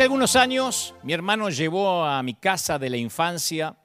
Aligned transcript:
Hace 0.00 0.06
algunos 0.06 0.34
años, 0.34 0.94
mi 1.02 1.12
hermano 1.12 1.50
llevó 1.50 2.06
a 2.06 2.22
mi 2.22 2.32
casa 2.32 2.78
de 2.78 2.88
la 2.88 2.96
infancia 2.96 3.76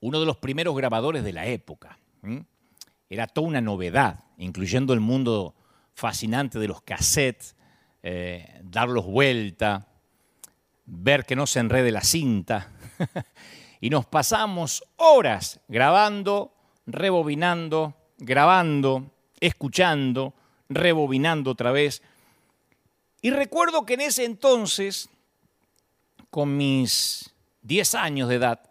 uno 0.00 0.18
de 0.18 0.26
los 0.26 0.38
primeros 0.38 0.74
grabadores 0.74 1.22
de 1.22 1.32
la 1.32 1.46
época. 1.46 2.00
Era 3.08 3.28
toda 3.28 3.46
una 3.46 3.60
novedad, 3.60 4.24
incluyendo 4.38 4.92
el 4.92 4.98
mundo 4.98 5.54
fascinante 5.94 6.58
de 6.58 6.66
los 6.66 6.82
cassettes, 6.82 7.54
eh, 8.02 8.60
darlos 8.64 9.06
vuelta, 9.06 9.86
ver 10.84 11.24
que 11.24 11.36
no 11.36 11.46
se 11.46 11.60
enrede 11.60 11.92
la 11.92 12.02
cinta. 12.02 12.72
y 13.80 13.88
nos 13.88 14.04
pasamos 14.04 14.82
horas 14.96 15.60
grabando, 15.68 16.54
rebobinando, 16.86 17.94
grabando, 18.18 19.12
escuchando, 19.38 20.34
rebobinando 20.68 21.52
otra 21.52 21.70
vez. 21.70 22.02
Y 23.22 23.30
recuerdo 23.30 23.86
que 23.86 23.94
en 23.94 24.00
ese 24.00 24.24
entonces, 24.24 25.08
con 26.30 26.56
mis 26.56 27.34
10 27.62 27.94
años 27.94 28.28
de 28.28 28.36
edad, 28.36 28.70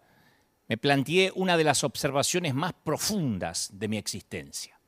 me 0.68 0.76
planteé 0.76 1.32
una 1.34 1.56
de 1.56 1.64
las 1.64 1.84
observaciones 1.84 2.54
más 2.54 2.72
profundas 2.72 3.70
de 3.72 3.88
mi 3.88 3.98
existencia. 3.98 4.78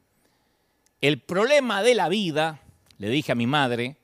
El 1.00 1.20
problema 1.20 1.82
de 1.82 1.94
la 1.94 2.08
vida, 2.08 2.60
le 2.98 3.08
dije 3.08 3.32
a 3.32 3.36
mi 3.36 3.46
madre, 3.46 3.98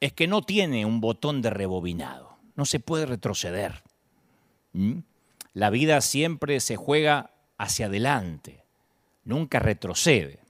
es 0.00 0.12
que 0.12 0.26
no 0.26 0.42
tiene 0.42 0.86
un 0.86 1.00
botón 1.00 1.42
de 1.42 1.50
rebobinado, 1.50 2.38
no 2.54 2.64
se 2.64 2.80
puede 2.80 3.04
retroceder. 3.04 3.82
¿Mm? 4.72 5.00
La 5.52 5.70
vida 5.70 6.00
siempre 6.00 6.60
se 6.60 6.76
juega 6.76 7.32
hacia 7.58 7.86
adelante, 7.86 8.64
nunca 9.24 9.58
retrocede. 9.58 10.40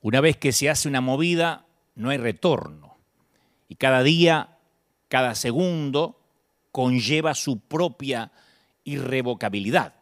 Una 0.00 0.20
vez 0.20 0.36
que 0.36 0.52
se 0.52 0.68
hace 0.68 0.88
una 0.88 1.00
movida, 1.00 1.66
no 1.94 2.10
hay 2.10 2.18
retorno. 2.18 2.96
Y 3.68 3.76
cada 3.76 4.02
día, 4.02 4.58
cada 5.08 5.34
segundo, 5.34 6.20
conlleva 6.74 7.36
su 7.36 7.60
propia 7.60 8.32
irrevocabilidad. 8.82 9.94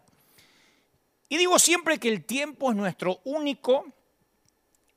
Y 1.29 1.37
digo 1.37 1.59
siempre 1.59 1.99
que 1.99 2.09
el 2.09 2.25
tiempo 2.25 2.71
es 2.71 2.77
nuestro 2.79 3.21
único 3.25 3.85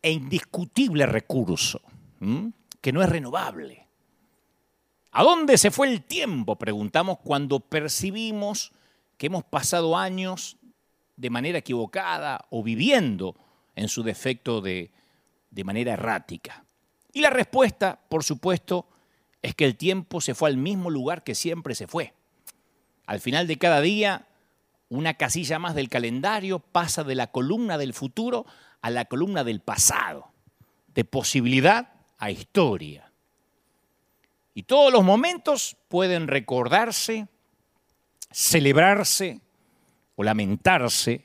e 0.01 0.09
indiscutible 0.09 1.05
recurso, 1.05 1.81
que 2.79 2.93
no 2.93 3.03
es 3.03 3.09
renovable. 3.09 3.89
¿A 5.11 5.21
dónde 5.23 5.57
se 5.57 5.69
fue 5.69 5.91
el 5.91 6.03
tiempo? 6.03 6.55
Preguntamos 6.55 7.17
cuando 7.19 7.59
percibimos 7.59 8.71
que 9.17 9.25
hemos 9.25 9.43
pasado 9.43 9.97
años 9.97 10.55
de 11.17 11.29
manera 11.29 11.57
equivocada 11.57 12.45
o 12.51 12.63
viviendo 12.63 13.35
en 13.75 13.89
su 13.89 14.01
defecto 14.01 14.61
de, 14.61 14.91
de 15.51 15.63
manera 15.65 15.91
errática. 15.91 16.63
Y 17.11 17.19
la 17.19 17.31
respuesta, 17.31 17.99
por 18.07 18.23
supuesto, 18.23 18.87
es 19.45 19.53
que 19.53 19.65
el 19.65 19.75
tiempo 19.75 20.21
se 20.21 20.33
fue 20.33 20.49
al 20.49 20.57
mismo 20.57 20.89
lugar 20.89 21.23
que 21.23 21.35
siempre 21.35 21.75
se 21.75 21.85
fue. 21.85 22.15
Al 23.05 23.19
final 23.19 23.45
de 23.45 23.59
cada 23.59 23.79
día, 23.79 24.27
una 24.89 25.13
casilla 25.13 25.59
más 25.59 25.75
del 25.75 25.88
calendario 25.88 26.57
pasa 26.57 27.03
de 27.03 27.13
la 27.13 27.27
columna 27.27 27.77
del 27.77 27.93
futuro 27.93 28.47
a 28.81 28.89
la 28.89 29.05
columna 29.05 29.43
del 29.43 29.59
pasado, 29.59 30.31
de 30.95 31.05
posibilidad 31.05 31.93
a 32.17 32.31
historia. 32.31 33.11
Y 34.55 34.63
todos 34.63 34.91
los 34.91 35.03
momentos 35.03 35.77
pueden 35.89 36.27
recordarse, 36.27 37.27
celebrarse 38.31 39.41
o 40.16 40.23
lamentarse, 40.23 41.23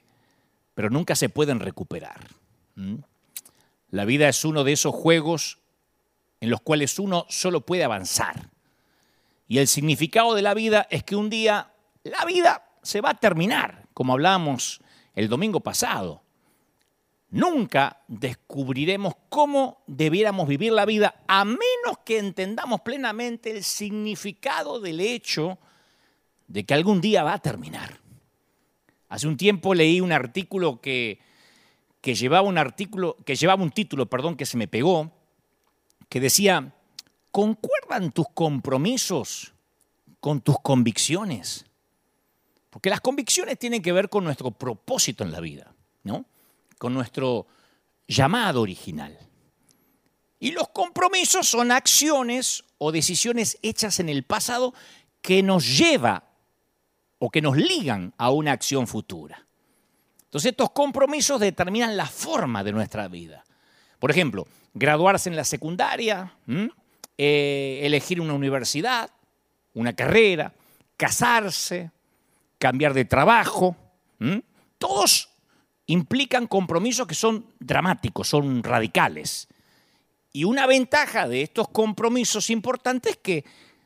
pero 0.74 0.90
nunca 0.90 1.16
se 1.16 1.30
pueden 1.30 1.58
recuperar. 1.58 2.28
La 3.88 4.04
vida 4.04 4.28
es 4.28 4.44
uno 4.44 4.62
de 4.62 4.72
esos 4.72 4.94
juegos 4.94 5.59
en 6.40 6.50
los 6.50 6.60
cuales 6.60 6.98
uno 6.98 7.26
solo 7.28 7.60
puede 7.60 7.84
avanzar. 7.84 8.50
Y 9.46 9.58
el 9.58 9.68
significado 9.68 10.34
de 10.34 10.42
la 10.42 10.54
vida 10.54 10.86
es 10.90 11.04
que 11.04 11.16
un 11.16 11.28
día 11.28 11.72
la 12.02 12.24
vida 12.24 12.64
se 12.82 13.00
va 13.00 13.10
a 13.10 13.18
terminar, 13.18 13.86
como 13.92 14.14
hablamos 14.14 14.80
el 15.14 15.28
domingo 15.28 15.60
pasado. 15.60 16.22
Nunca 17.30 18.02
descubriremos 18.08 19.14
cómo 19.28 19.82
debiéramos 19.86 20.48
vivir 20.48 20.72
la 20.72 20.84
vida 20.84 21.22
a 21.28 21.44
menos 21.44 21.98
que 22.04 22.18
entendamos 22.18 22.80
plenamente 22.80 23.50
el 23.50 23.62
significado 23.62 24.80
del 24.80 25.00
hecho 25.00 25.58
de 26.48 26.64
que 26.64 26.74
algún 26.74 27.00
día 27.00 27.22
va 27.22 27.34
a 27.34 27.38
terminar. 27.38 28.00
Hace 29.08 29.28
un 29.28 29.36
tiempo 29.36 29.74
leí 29.74 30.00
un 30.00 30.10
artículo 30.10 30.80
que, 30.80 31.20
que 32.00 32.14
llevaba 32.14 32.48
un 32.48 32.58
artículo 32.58 33.16
que 33.24 33.36
llevaba 33.36 33.62
un 33.62 33.70
título, 33.70 34.06
perdón, 34.06 34.36
que 34.36 34.46
se 34.46 34.56
me 34.56 34.66
pegó, 34.66 35.12
que 36.10 36.20
decía, 36.20 36.74
¿concuerdan 37.30 38.12
tus 38.12 38.26
compromisos 38.34 39.54
con 40.18 40.42
tus 40.42 40.60
convicciones? 40.60 41.64
Porque 42.68 42.90
las 42.90 43.00
convicciones 43.00 43.58
tienen 43.58 43.80
que 43.80 43.92
ver 43.92 44.10
con 44.10 44.24
nuestro 44.24 44.50
propósito 44.50 45.24
en 45.24 45.32
la 45.32 45.40
vida, 45.40 45.72
¿no? 46.02 46.26
Con 46.78 46.92
nuestro 46.92 47.46
llamado 48.06 48.60
original. 48.60 49.16
Y 50.40 50.50
los 50.50 50.68
compromisos 50.70 51.48
son 51.48 51.70
acciones 51.70 52.64
o 52.78 52.90
decisiones 52.90 53.58
hechas 53.62 54.00
en 54.00 54.08
el 54.08 54.24
pasado 54.24 54.74
que 55.22 55.42
nos 55.44 55.78
lleva 55.78 56.24
o 57.18 57.30
que 57.30 57.40
nos 57.40 57.56
ligan 57.56 58.14
a 58.18 58.30
una 58.30 58.52
acción 58.52 58.88
futura. 58.88 59.46
Entonces 60.24 60.50
estos 60.50 60.72
compromisos 60.72 61.38
determinan 61.38 61.96
la 61.96 62.06
forma 62.06 62.64
de 62.64 62.72
nuestra 62.72 63.06
vida. 63.06 63.44
Por 63.98 64.10
ejemplo, 64.10 64.48
graduarse 64.74 65.28
en 65.28 65.36
la 65.36 65.44
secundaria, 65.44 66.34
eh, 67.18 67.80
elegir 67.82 68.20
una 68.20 68.34
universidad, 68.34 69.10
una 69.74 69.92
carrera, 69.92 70.52
casarse, 70.96 71.90
cambiar 72.58 72.94
de 72.94 73.04
trabajo. 73.04 73.76
Todos 74.78 75.30
implican 75.86 76.46
compromisos 76.46 77.06
que 77.06 77.14
son 77.14 77.46
dramáticos, 77.58 78.28
son 78.28 78.62
radicales. 78.62 79.48
Y 80.32 80.44
una 80.44 80.66
ventaja 80.66 81.26
de 81.26 81.42
estos 81.42 81.68
compromisos 81.68 82.50
importantes 82.50 83.12
es 83.12 83.18
que 83.18 83.44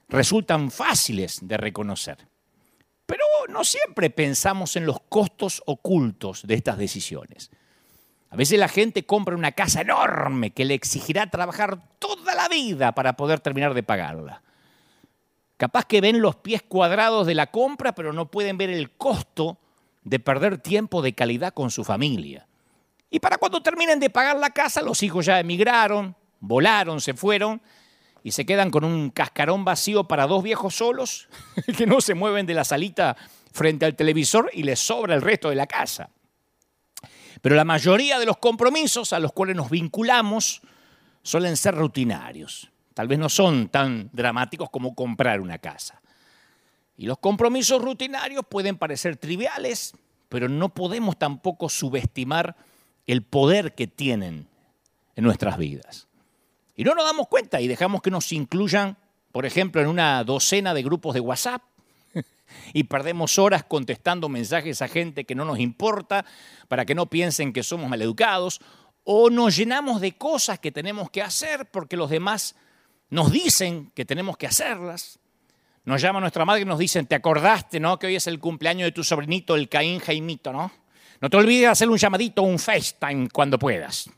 resultan 0.08 0.70
fáciles 0.70 1.38
de 1.42 1.56
reconocer. 1.56 2.28
Pero 3.06 3.22
no 3.48 3.64
siempre 3.64 4.10
pensamos 4.10 4.76
en 4.76 4.86
los 4.86 5.00
costos 5.08 5.62
ocultos 5.66 6.46
de 6.46 6.54
estas 6.54 6.78
decisiones. 6.78 7.50
A 8.34 8.36
veces 8.36 8.58
la 8.58 8.66
gente 8.66 9.06
compra 9.06 9.36
una 9.36 9.52
casa 9.52 9.82
enorme 9.82 10.50
que 10.50 10.64
le 10.64 10.74
exigirá 10.74 11.30
trabajar 11.30 11.78
toda 12.00 12.34
la 12.34 12.48
vida 12.48 12.90
para 12.90 13.12
poder 13.12 13.38
terminar 13.38 13.74
de 13.74 13.84
pagarla. 13.84 14.42
Capaz 15.56 15.84
que 15.84 16.00
ven 16.00 16.20
los 16.20 16.34
pies 16.34 16.60
cuadrados 16.60 17.28
de 17.28 17.36
la 17.36 17.52
compra, 17.52 17.94
pero 17.94 18.12
no 18.12 18.32
pueden 18.32 18.58
ver 18.58 18.70
el 18.70 18.90
costo 18.90 19.58
de 20.02 20.18
perder 20.18 20.58
tiempo 20.58 21.00
de 21.00 21.12
calidad 21.12 21.54
con 21.54 21.70
su 21.70 21.84
familia. 21.84 22.48
Y 23.08 23.20
para 23.20 23.38
cuando 23.38 23.62
terminen 23.62 24.00
de 24.00 24.10
pagar 24.10 24.36
la 24.36 24.50
casa, 24.50 24.82
los 24.82 25.04
hijos 25.04 25.26
ya 25.26 25.38
emigraron, 25.38 26.16
volaron, 26.40 27.00
se 27.00 27.14
fueron 27.14 27.62
y 28.24 28.32
se 28.32 28.44
quedan 28.44 28.72
con 28.72 28.82
un 28.82 29.10
cascarón 29.10 29.64
vacío 29.64 30.08
para 30.08 30.26
dos 30.26 30.42
viejos 30.42 30.74
solos 30.74 31.28
que 31.78 31.86
no 31.86 32.00
se 32.00 32.14
mueven 32.14 32.46
de 32.46 32.54
la 32.54 32.64
salita 32.64 33.16
frente 33.52 33.86
al 33.86 33.94
televisor 33.94 34.50
y 34.52 34.64
les 34.64 34.80
sobra 34.80 35.14
el 35.14 35.22
resto 35.22 35.50
de 35.50 35.54
la 35.54 35.68
casa. 35.68 36.10
Pero 37.44 37.56
la 37.56 37.66
mayoría 37.66 38.18
de 38.18 38.24
los 38.24 38.38
compromisos 38.38 39.12
a 39.12 39.18
los 39.18 39.34
cuales 39.34 39.54
nos 39.54 39.68
vinculamos 39.68 40.62
suelen 41.22 41.58
ser 41.58 41.74
rutinarios. 41.74 42.70
Tal 42.94 43.06
vez 43.06 43.18
no 43.18 43.28
son 43.28 43.68
tan 43.68 44.08
dramáticos 44.14 44.70
como 44.70 44.94
comprar 44.94 45.42
una 45.42 45.58
casa. 45.58 46.00
Y 46.96 47.04
los 47.04 47.18
compromisos 47.18 47.82
rutinarios 47.82 48.46
pueden 48.48 48.78
parecer 48.78 49.18
triviales, 49.18 49.92
pero 50.30 50.48
no 50.48 50.70
podemos 50.70 51.18
tampoco 51.18 51.68
subestimar 51.68 52.56
el 53.06 53.20
poder 53.20 53.74
que 53.74 53.88
tienen 53.88 54.48
en 55.14 55.24
nuestras 55.24 55.58
vidas. 55.58 56.08
Y 56.74 56.84
no 56.84 56.94
nos 56.94 57.04
damos 57.04 57.28
cuenta 57.28 57.60
y 57.60 57.68
dejamos 57.68 58.00
que 58.00 58.10
nos 58.10 58.32
incluyan, 58.32 58.96
por 59.32 59.44
ejemplo, 59.44 59.82
en 59.82 59.88
una 59.88 60.24
docena 60.24 60.72
de 60.72 60.82
grupos 60.82 61.12
de 61.12 61.20
WhatsApp 61.20 61.60
y 62.72 62.84
perdemos 62.84 63.38
horas 63.38 63.64
contestando 63.64 64.28
mensajes 64.28 64.82
a 64.82 64.88
gente 64.88 65.24
que 65.24 65.34
no 65.34 65.44
nos 65.44 65.58
importa 65.58 66.24
para 66.68 66.84
que 66.84 66.94
no 66.94 67.06
piensen 67.06 67.52
que 67.52 67.62
somos 67.62 67.88
maleducados 67.88 68.60
o 69.04 69.30
nos 69.30 69.56
llenamos 69.56 70.00
de 70.00 70.12
cosas 70.12 70.58
que 70.58 70.72
tenemos 70.72 71.10
que 71.10 71.22
hacer 71.22 71.70
porque 71.70 71.96
los 71.96 72.10
demás 72.10 72.56
nos 73.10 73.30
dicen 73.30 73.92
que 73.94 74.04
tenemos 74.04 74.36
que 74.36 74.46
hacerlas. 74.46 75.18
Nos 75.84 76.00
llama 76.00 76.20
nuestra 76.20 76.46
madre 76.46 76.62
y 76.62 76.64
nos 76.64 76.78
dicen, 76.78 77.06
¿te 77.06 77.14
acordaste, 77.14 77.78
no? 77.78 77.98
Que 77.98 78.06
hoy 78.06 78.16
es 78.16 78.26
el 78.26 78.40
cumpleaños 78.40 78.86
de 78.86 78.92
tu 78.92 79.04
sobrinito, 79.04 79.54
el 79.54 79.68
Caín 79.68 80.00
Jaimito, 80.00 80.52
¿no? 80.52 80.72
No 81.20 81.28
te 81.28 81.36
olvides 81.36 81.62
de 81.62 81.66
hacer 81.68 81.90
un 81.90 81.98
llamadito, 81.98 82.42
un 82.42 82.58
FaceTime 82.58 83.28
cuando 83.28 83.58
puedas. 83.58 84.08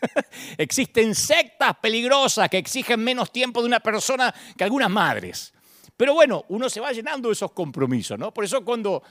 Existen 0.58 1.14
sectas 1.14 1.76
peligrosas 1.80 2.50
que 2.50 2.58
exigen 2.58 3.02
menos 3.02 3.32
tiempo 3.32 3.62
de 3.62 3.68
una 3.68 3.80
persona 3.80 4.34
que 4.56 4.64
algunas 4.64 4.90
madres. 4.90 5.53
Pero 5.96 6.14
bueno, 6.14 6.44
uno 6.48 6.68
se 6.68 6.80
va 6.80 6.92
llenando 6.92 7.28
de 7.28 7.34
esos 7.34 7.52
compromisos, 7.52 8.18
¿no? 8.18 8.32
Por 8.32 8.44
eso 8.44 8.64
cuando 8.64 9.02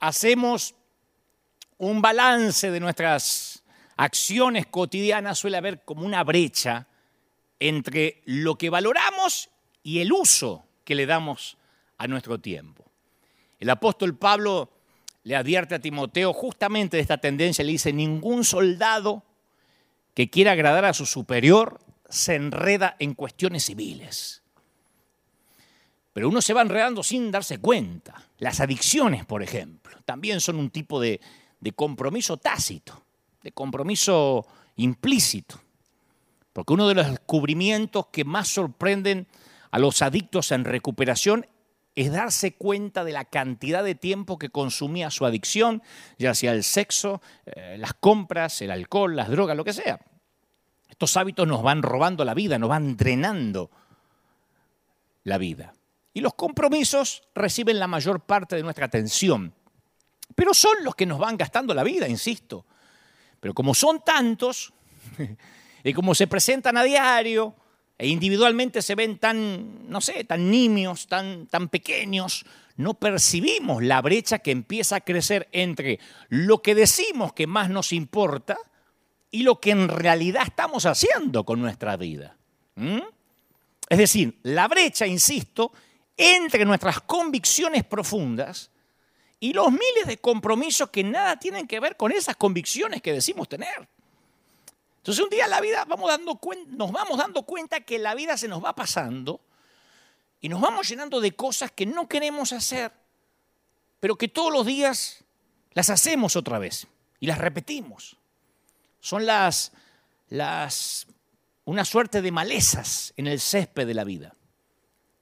hacemos 0.00 0.74
un 1.78 2.00
balance 2.00 2.70
de 2.70 2.80
nuestras 2.80 3.62
acciones 3.96 4.66
cotidianas 4.66 5.38
suele 5.38 5.56
haber 5.56 5.84
como 5.84 6.06
una 6.06 6.24
brecha 6.24 6.86
entre 7.60 8.22
lo 8.24 8.56
que 8.56 8.70
valoramos 8.70 9.50
y 9.82 10.00
el 10.00 10.12
uso 10.12 10.64
que 10.84 10.94
le 10.94 11.06
damos 11.06 11.56
a 11.98 12.06
nuestro 12.08 12.38
tiempo. 12.38 12.84
El 13.60 13.70
apóstol 13.70 14.16
Pablo 14.16 14.70
le 15.24 15.36
advierte 15.36 15.76
a 15.76 15.80
Timoteo 15.80 16.32
justamente 16.32 16.96
de 16.96 17.02
esta 17.02 17.18
tendencia, 17.18 17.64
le 17.64 17.72
dice, 17.72 17.92
ningún 17.92 18.44
soldado 18.44 19.22
que 20.14 20.30
quiera 20.30 20.52
agradar 20.52 20.84
a 20.84 20.94
su 20.94 21.06
superior 21.06 21.78
se 22.08 22.34
enreda 22.34 22.96
en 22.98 23.14
cuestiones 23.14 23.64
civiles. 23.64 24.41
Pero 26.12 26.28
uno 26.28 26.42
se 26.42 26.52
va 26.52 26.62
enredando 26.62 27.02
sin 27.02 27.30
darse 27.30 27.58
cuenta. 27.58 28.28
Las 28.38 28.60
adicciones, 28.60 29.24
por 29.24 29.42
ejemplo, 29.42 29.96
también 30.04 30.40
son 30.40 30.56
un 30.56 30.70
tipo 30.70 31.00
de, 31.00 31.20
compromiso 31.74 32.36
tácito, 32.36 33.02
de 33.42 33.52
compromiso 33.52 34.46
implícito. 34.76 35.60
Porque 36.52 36.74
uno 36.74 36.86
de 36.86 36.94
los 36.94 37.08
descubrimientos 37.08 38.06
que 38.12 38.24
más 38.24 38.48
sorprenden 38.48 39.26
a 39.70 39.78
los 39.78 40.02
adictos 40.02 40.52
en 40.52 40.64
recuperación 40.64 41.46
es 41.94 42.12
darse 42.12 42.54
cuenta 42.54 43.04
de 43.04 43.12
la 43.12 43.24
cantidad 43.24 43.82
de 43.84 43.94
tiempo 43.94 44.38
que 44.38 44.50
consumía 44.50 45.10
su 45.10 45.24
adicción, 45.24 45.82
ya 46.18 46.34
sea 46.34 46.52
el 46.52 46.62
sexo, 46.62 47.22
eh, 47.46 47.76
las 47.78 47.94
compras, 47.94 48.60
el 48.62 48.70
alcohol, 48.70 49.16
las 49.16 49.28
drogas, 49.30 49.56
lo 49.56 49.64
que 49.64 49.72
sea. 49.72 50.00
Estos 50.88 51.16
hábitos 51.16 51.48
nos 51.48 51.62
van 51.62 51.82
robando 51.82 52.24
la 52.24 52.34
vida, 52.34 52.58
nos 52.58 52.68
van 52.68 52.96
drenando 52.96 53.70
la 55.24 55.38
vida. 55.38 55.74
Y 56.14 56.20
los 56.20 56.34
compromisos 56.34 57.22
reciben 57.34 57.78
la 57.78 57.86
mayor 57.86 58.20
parte 58.20 58.56
de 58.56 58.62
nuestra 58.62 58.86
atención, 58.86 59.54
pero 60.34 60.54
son 60.54 60.82
los 60.82 60.94
que 60.94 61.06
nos 61.06 61.18
van 61.18 61.36
gastando 61.36 61.74
la 61.74 61.82
vida, 61.82 62.08
insisto. 62.08 62.66
Pero 63.40 63.54
como 63.54 63.74
son 63.74 64.04
tantos, 64.04 64.72
y 65.84 65.92
como 65.92 66.14
se 66.14 66.26
presentan 66.26 66.76
a 66.76 66.84
diario, 66.84 67.54
e 67.98 68.08
individualmente 68.08 68.82
se 68.82 68.94
ven 68.94 69.18
tan, 69.18 69.88
no 69.88 70.00
sé, 70.00 70.24
tan 70.24 70.50
nimios, 70.50 71.06
tan, 71.06 71.46
tan 71.46 71.68
pequeños, 71.68 72.44
no 72.76 72.94
percibimos 72.94 73.82
la 73.82 74.00
brecha 74.00 74.38
que 74.40 74.50
empieza 74.50 74.96
a 74.96 75.00
crecer 75.00 75.48
entre 75.52 76.00
lo 76.28 76.62
que 76.62 76.74
decimos 76.74 77.32
que 77.32 77.46
más 77.46 77.70
nos 77.70 77.92
importa 77.92 78.56
y 79.30 79.42
lo 79.42 79.60
que 79.60 79.70
en 79.70 79.88
realidad 79.88 80.42
estamos 80.46 80.86
haciendo 80.86 81.44
con 81.44 81.60
nuestra 81.60 81.96
vida. 81.96 82.36
¿Mm? 82.74 83.00
Es 83.88 83.98
decir, 83.98 84.38
la 84.42 84.68
brecha, 84.68 85.06
insisto, 85.06 85.72
entre 86.16 86.64
nuestras 86.64 87.00
convicciones 87.00 87.84
profundas 87.84 88.70
y 89.40 89.52
los 89.52 89.70
miles 89.70 90.06
de 90.06 90.18
compromisos 90.18 90.90
que 90.90 91.02
nada 91.02 91.38
tienen 91.38 91.66
que 91.66 91.80
ver 91.80 91.96
con 91.96 92.12
esas 92.12 92.36
convicciones 92.36 93.02
que 93.02 93.12
decimos 93.12 93.48
tener. 93.48 93.88
Entonces 94.98 95.24
un 95.24 95.30
día 95.30 95.48
la 95.48 95.60
vida 95.60 95.84
nos 95.84 96.92
vamos 96.92 97.18
dando 97.18 97.42
cuenta 97.42 97.80
que 97.80 97.98
la 97.98 98.14
vida 98.14 98.36
se 98.36 98.46
nos 98.46 98.64
va 98.64 98.74
pasando 98.74 99.40
y 100.40 100.48
nos 100.48 100.60
vamos 100.60 100.88
llenando 100.88 101.20
de 101.20 101.32
cosas 101.32 101.72
que 101.72 101.86
no 101.86 102.08
queremos 102.08 102.52
hacer, 102.52 102.92
pero 103.98 104.16
que 104.16 104.28
todos 104.28 104.52
los 104.52 104.64
días 104.64 105.24
las 105.72 105.90
hacemos 105.90 106.36
otra 106.36 106.58
vez 106.58 106.86
y 107.18 107.26
las 107.26 107.38
repetimos. 107.38 108.16
Son 109.00 109.26
las 109.26 109.72
una 111.64 111.84
suerte 111.84 112.22
de 112.22 112.30
malezas 112.30 113.12
en 113.16 113.26
el 113.26 113.40
césped 113.40 113.86
de 113.86 113.94
la 113.94 114.04
vida. 114.04 114.34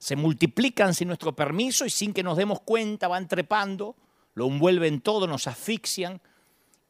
Se 0.00 0.16
multiplican 0.16 0.94
sin 0.94 1.06
nuestro 1.06 1.36
permiso 1.36 1.86
y 1.86 1.90
sin 1.90 2.12
que 2.12 2.24
nos 2.24 2.36
demos 2.36 2.60
cuenta 2.62 3.06
van 3.06 3.28
trepando, 3.28 3.94
lo 4.34 4.48
envuelven 4.48 5.00
todo, 5.00 5.28
nos 5.28 5.46
asfixian 5.46 6.20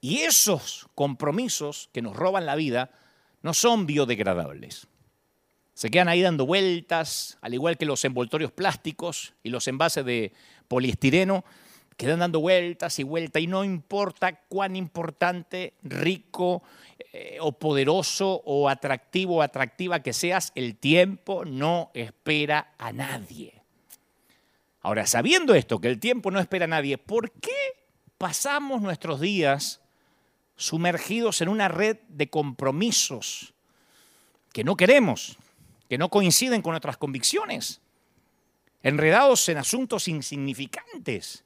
y 0.01 0.21
esos 0.21 0.87
compromisos 0.95 1.91
que 1.93 2.01
nos 2.01 2.17
roban 2.17 2.47
la 2.47 2.55
vida 2.55 2.91
no 3.43 3.53
son 3.53 3.85
biodegradables. 3.85 4.87
Se 5.75 5.91
quedan 5.91 6.09
ahí 6.09 6.23
dando 6.23 6.47
vueltas, 6.47 7.37
al 7.41 7.53
igual 7.55 7.77
que 7.77 7.87
los 7.87 8.05
envoltorios 8.05 8.53
plásticos 8.53 9.35
y 9.43 9.51
los 9.51 9.67
envases 9.67 10.05
de 10.05 10.33
poliestireno, 10.69 11.45
quedan 12.00 12.20
dando 12.20 12.41
vueltas 12.41 12.99
y 12.99 13.02
vueltas 13.02 13.43
y 13.43 13.47
no 13.47 13.62
importa 13.62 14.41
cuán 14.49 14.75
importante, 14.75 15.75
rico 15.82 16.62
eh, 17.12 17.37
o 17.41 17.52
poderoso 17.52 18.41
o 18.47 18.70
atractivo 18.70 19.37
o 19.37 19.43
atractiva 19.43 20.00
que 20.00 20.14
seas, 20.14 20.50
el 20.55 20.76
tiempo 20.76 21.44
no 21.44 21.91
espera 21.93 22.73
a 22.79 22.91
nadie. 22.93 23.52
Ahora, 24.81 25.06
sabiendo 25.06 25.55
esto, 25.55 25.79
que 25.79 25.88
el 25.88 26.00
tiempo 26.00 26.31
no 26.31 26.41
espera 26.41 26.64
a 26.64 26.69
nadie, 26.69 26.97
¿por 26.97 27.32
qué 27.32 27.75
pasamos 28.17 28.81
nuestros 28.81 29.20
días 29.20 29.82
sumergidos 30.56 31.43
en 31.43 31.50
una 31.50 31.69
red 31.69 31.99
de 32.08 32.31
compromisos 32.31 33.52
que 34.55 34.64
no 34.64 34.75
queremos, 34.75 35.37
que 35.87 35.99
no 35.99 36.08
coinciden 36.08 36.62
con 36.62 36.73
nuestras 36.73 36.97
convicciones, 36.97 37.82
enredados 38.82 39.47
en 39.50 39.58
asuntos 39.58 40.08
insignificantes. 40.08 41.44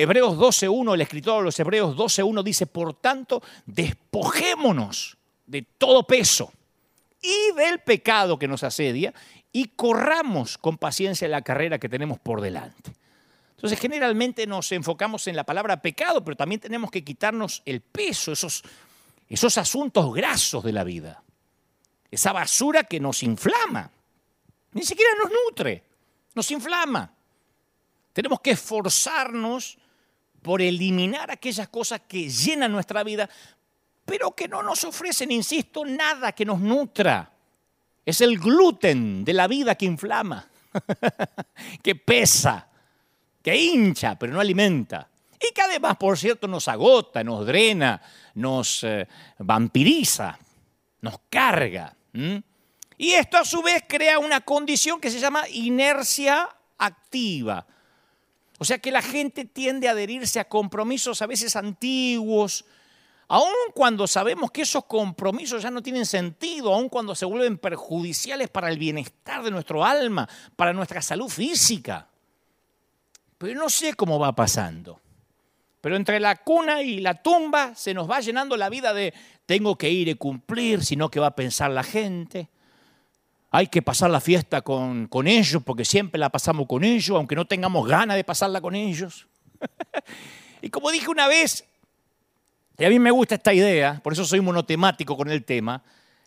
Hebreos 0.00 0.36
12.1, 0.36 0.94
el 0.94 1.00
escritor 1.00 1.38
de 1.38 1.46
los 1.46 1.58
Hebreos 1.58 1.96
12.1 1.96 2.44
dice, 2.44 2.66
por 2.66 2.94
tanto, 2.94 3.42
despojémonos 3.66 5.18
de 5.44 5.62
todo 5.62 6.06
peso 6.06 6.52
y 7.20 7.52
del 7.56 7.80
pecado 7.80 8.38
que 8.38 8.46
nos 8.46 8.62
asedia 8.62 9.12
y 9.50 9.66
corramos 9.74 10.56
con 10.56 10.78
paciencia 10.78 11.26
la 11.26 11.42
carrera 11.42 11.80
que 11.80 11.88
tenemos 11.88 12.20
por 12.20 12.40
delante. 12.40 12.92
Entonces, 13.56 13.80
generalmente 13.80 14.46
nos 14.46 14.70
enfocamos 14.70 15.26
en 15.26 15.34
la 15.34 15.42
palabra 15.42 15.82
pecado, 15.82 16.22
pero 16.22 16.36
también 16.36 16.60
tenemos 16.60 16.92
que 16.92 17.02
quitarnos 17.02 17.60
el 17.64 17.80
peso, 17.80 18.30
esos, 18.30 18.62
esos 19.28 19.58
asuntos 19.58 20.14
grasos 20.14 20.62
de 20.62 20.70
la 20.70 20.84
vida, 20.84 21.24
esa 22.08 22.32
basura 22.32 22.84
que 22.84 23.00
nos 23.00 23.24
inflama, 23.24 23.90
ni 24.74 24.82
siquiera 24.84 25.10
nos 25.20 25.32
nutre, 25.32 25.82
nos 26.36 26.48
inflama. 26.52 27.12
Tenemos 28.12 28.38
que 28.38 28.52
esforzarnos 28.52 29.76
por 30.42 30.62
eliminar 30.62 31.30
aquellas 31.30 31.68
cosas 31.68 32.02
que 32.08 32.28
llenan 32.28 32.72
nuestra 32.72 33.02
vida, 33.02 33.28
pero 34.04 34.34
que 34.34 34.48
no 34.48 34.62
nos 34.62 34.84
ofrecen, 34.84 35.30
insisto, 35.30 35.84
nada 35.84 36.32
que 36.32 36.44
nos 36.44 36.60
nutra. 36.60 37.30
Es 38.04 38.20
el 38.20 38.38
gluten 38.38 39.24
de 39.24 39.34
la 39.34 39.46
vida 39.46 39.74
que 39.74 39.84
inflama, 39.84 40.48
que 41.82 41.94
pesa, 41.94 42.68
que 43.42 43.54
hincha, 43.54 44.18
pero 44.18 44.32
no 44.32 44.40
alimenta. 44.40 45.08
Y 45.40 45.52
que 45.52 45.62
además, 45.62 45.96
por 45.96 46.16
cierto, 46.18 46.48
nos 46.48 46.68
agota, 46.68 47.22
nos 47.22 47.46
drena, 47.46 48.00
nos 48.34 48.82
eh, 48.82 49.06
vampiriza, 49.38 50.38
nos 51.02 51.20
carga. 51.28 51.94
Y 52.96 53.10
esto 53.12 53.36
a 53.36 53.44
su 53.44 53.62
vez 53.62 53.84
crea 53.86 54.18
una 54.18 54.40
condición 54.40 55.00
que 55.00 55.10
se 55.10 55.20
llama 55.20 55.48
inercia 55.50 56.48
activa. 56.78 57.66
O 58.58 58.64
sea 58.64 58.78
que 58.78 58.90
la 58.90 59.02
gente 59.02 59.44
tiende 59.44 59.88
a 59.88 59.92
adherirse 59.92 60.40
a 60.40 60.48
compromisos 60.48 61.22
a 61.22 61.26
veces 61.26 61.54
antiguos, 61.54 62.64
aun 63.28 63.52
cuando 63.74 64.06
sabemos 64.06 64.50
que 64.50 64.62
esos 64.62 64.84
compromisos 64.86 65.62
ya 65.62 65.70
no 65.70 65.82
tienen 65.82 66.06
sentido, 66.06 66.74
aun 66.74 66.88
cuando 66.88 67.14
se 67.14 67.24
vuelven 67.24 67.58
perjudiciales 67.58 68.48
para 68.48 68.68
el 68.68 68.78
bienestar 68.78 69.42
de 69.42 69.50
nuestro 69.50 69.84
alma, 69.84 70.28
para 70.56 70.72
nuestra 70.72 71.00
salud 71.00 71.28
física. 71.28 72.08
Pero 73.36 73.60
no 73.60 73.70
sé 73.70 73.94
cómo 73.94 74.18
va 74.18 74.34
pasando. 74.34 75.00
Pero 75.80 75.94
entre 75.94 76.18
la 76.18 76.36
cuna 76.36 76.82
y 76.82 77.00
la 77.00 77.22
tumba 77.22 77.74
se 77.76 77.94
nos 77.94 78.10
va 78.10 78.20
llenando 78.20 78.56
la 78.56 78.68
vida 78.68 78.92
de 78.92 79.14
tengo 79.46 79.76
que 79.76 79.90
ir 79.90 80.08
y 80.08 80.14
cumplir, 80.14 80.84
sino 80.84 81.08
que 81.08 81.20
va 81.20 81.28
a 81.28 81.36
pensar 81.36 81.70
la 81.70 81.84
gente. 81.84 82.48
Hay 83.50 83.68
que 83.68 83.80
pasar 83.80 84.10
la 84.10 84.20
fiesta 84.20 84.60
con, 84.62 85.06
con 85.06 85.26
ellos 85.26 85.62
porque 85.64 85.84
siempre 85.84 86.18
la 86.18 86.28
pasamos 86.28 86.66
con 86.66 86.84
ellos, 86.84 87.16
aunque 87.16 87.34
no 87.34 87.46
tengamos 87.46 87.88
ganas 87.88 88.16
de 88.16 88.24
pasarla 88.24 88.60
con 88.60 88.74
ellos. 88.74 89.26
y 90.62 90.70
como 90.70 90.90
dije 90.90 91.08
una 91.08 91.26
vez, 91.28 91.64
y 92.78 92.84
a 92.84 92.90
mí 92.90 92.98
me 92.98 93.10
gusta 93.10 93.34
esta 93.34 93.52
idea, 93.52 94.00
por 94.02 94.12
eso 94.12 94.24
soy 94.24 94.40
monotemático 94.40 95.16
con 95.16 95.30
el 95.30 95.44
tema, 95.44 95.82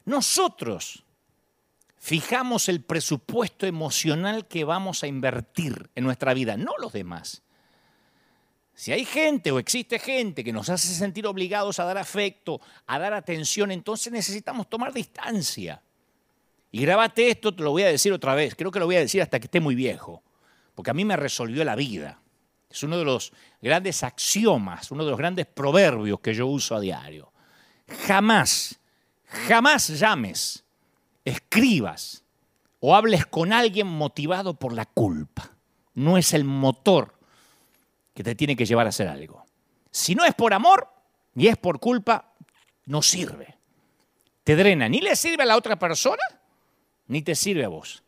nosotros 0.05 1.03
fijamos 1.97 2.67
el 2.67 2.81
presupuesto 2.81 3.67
emocional 3.67 4.47
que 4.47 4.63
vamos 4.63 5.03
a 5.03 5.07
invertir 5.07 5.89
en 5.95 6.03
nuestra 6.03 6.33
vida, 6.33 6.57
no 6.57 6.73
los 6.79 6.91
demás. 6.91 7.43
Si 8.73 8.91
hay 8.91 9.05
gente 9.05 9.51
o 9.51 9.59
existe 9.59 9.99
gente 9.99 10.43
que 10.43 10.51
nos 10.51 10.69
hace 10.69 10.87
sentir 10.87 11.27
obligados 11.27 11.79
a 11.79 11.85
dar 11.85 11.99
afecto, 11.99 12.59
a 12.87 12.97
dar 12.97 13.13
atención, 13.13 13.71
entonces 13.71 14.11
necesitamos 14.11 14.67
tomar 14.69 14.91
distancia. 14.91 15.81
Y 16.71 16.81
grabate 16.81 17.29
esto, 17.29 17.53
te 17.53 17.63
lo 17.63 17.71
voy 17.71 17.83
a 17.83 17.87
decir 17.87 18.13
otra 18.13 18.33
vez, 18.33 18.55
creo 18.55 18.71
que 18.71 18.79
lo 18.79 18.85
voy 18.85 18.95
a 18.95 19.01
decir 19.01 19.21
hasta 19.21 19.39
que 19.39 19.45
esté 19.45 19.59
muy 19.59 19.75
viejo, 19.75 20.23
porque 20.73 20.91
a 20.91 20.93
mí 20.93 21.03
me 21.03 21.17
resolvió 21.17 21.63
la 21.65 21.75
vida. 21.75 22.21
Es 22.69 22.81
uno 22.83 22.97
de 22.97 23.03
los 23.03 23.33
grandes 23.61 24.03
axiomas, 24.03 24.89
uno 24.91 25.03
de 25.03 25.11
los 25.11 25.17
grandes 25.17 25.45
proverbios 25.45 26.21
que 26.21 26.33
yo 26.33 26.47
uso 26.47 26.75
a 26.75 26.79
diario. 26.79 27.33
Jamás, 28.07 28.79
jamás 29.25 29.89
llames 29.99 30.63
escribas 31.25 32.23
o 32.79 32.95
hables 32.95 33.25
con 33.25 33.53
alguien 33.53 33.87
motivado 33.87 34.53
por 34.53 34.73
la 34.73 34.85
culpa. 34.85 35.51
No 35.93 36.17
es 36.17 36.33
el 36.33 36.43
motor 36.43 37.13
que 38.13 38.23
te 38.23 38.35
tiene 38.35 38.55
que 38.55 38.65
llevar 38.65 38.85
a 38.85 38.89
hacer 38.89 39.07
algo. 39.07 39.45
Si 39.91 40.15
no 40.15 40.25
es 40.25 40.33
por 40.33 40.53
amor 40.53 40.87
y 41.35 41.47
es 41.47 41.57
por 41.57 41.79
culpa, 41.79 42.33
no 42.85 43.01
sirve. 43.01 43.57
Te 44.43 44.55
drena, 44.55 44.89
ni 44.89 45.01
le 45.01 45.15
sirve 45.15 45.43
a 45.43 45.45
la 45.45 45.57
otra 45.57 45.77
persona, 45.77 46.23
ni 47.11 47.21
te 47.21 47.35
sirve 47.35 47.65
a 47.65 47.67
vos. 47.67 48.03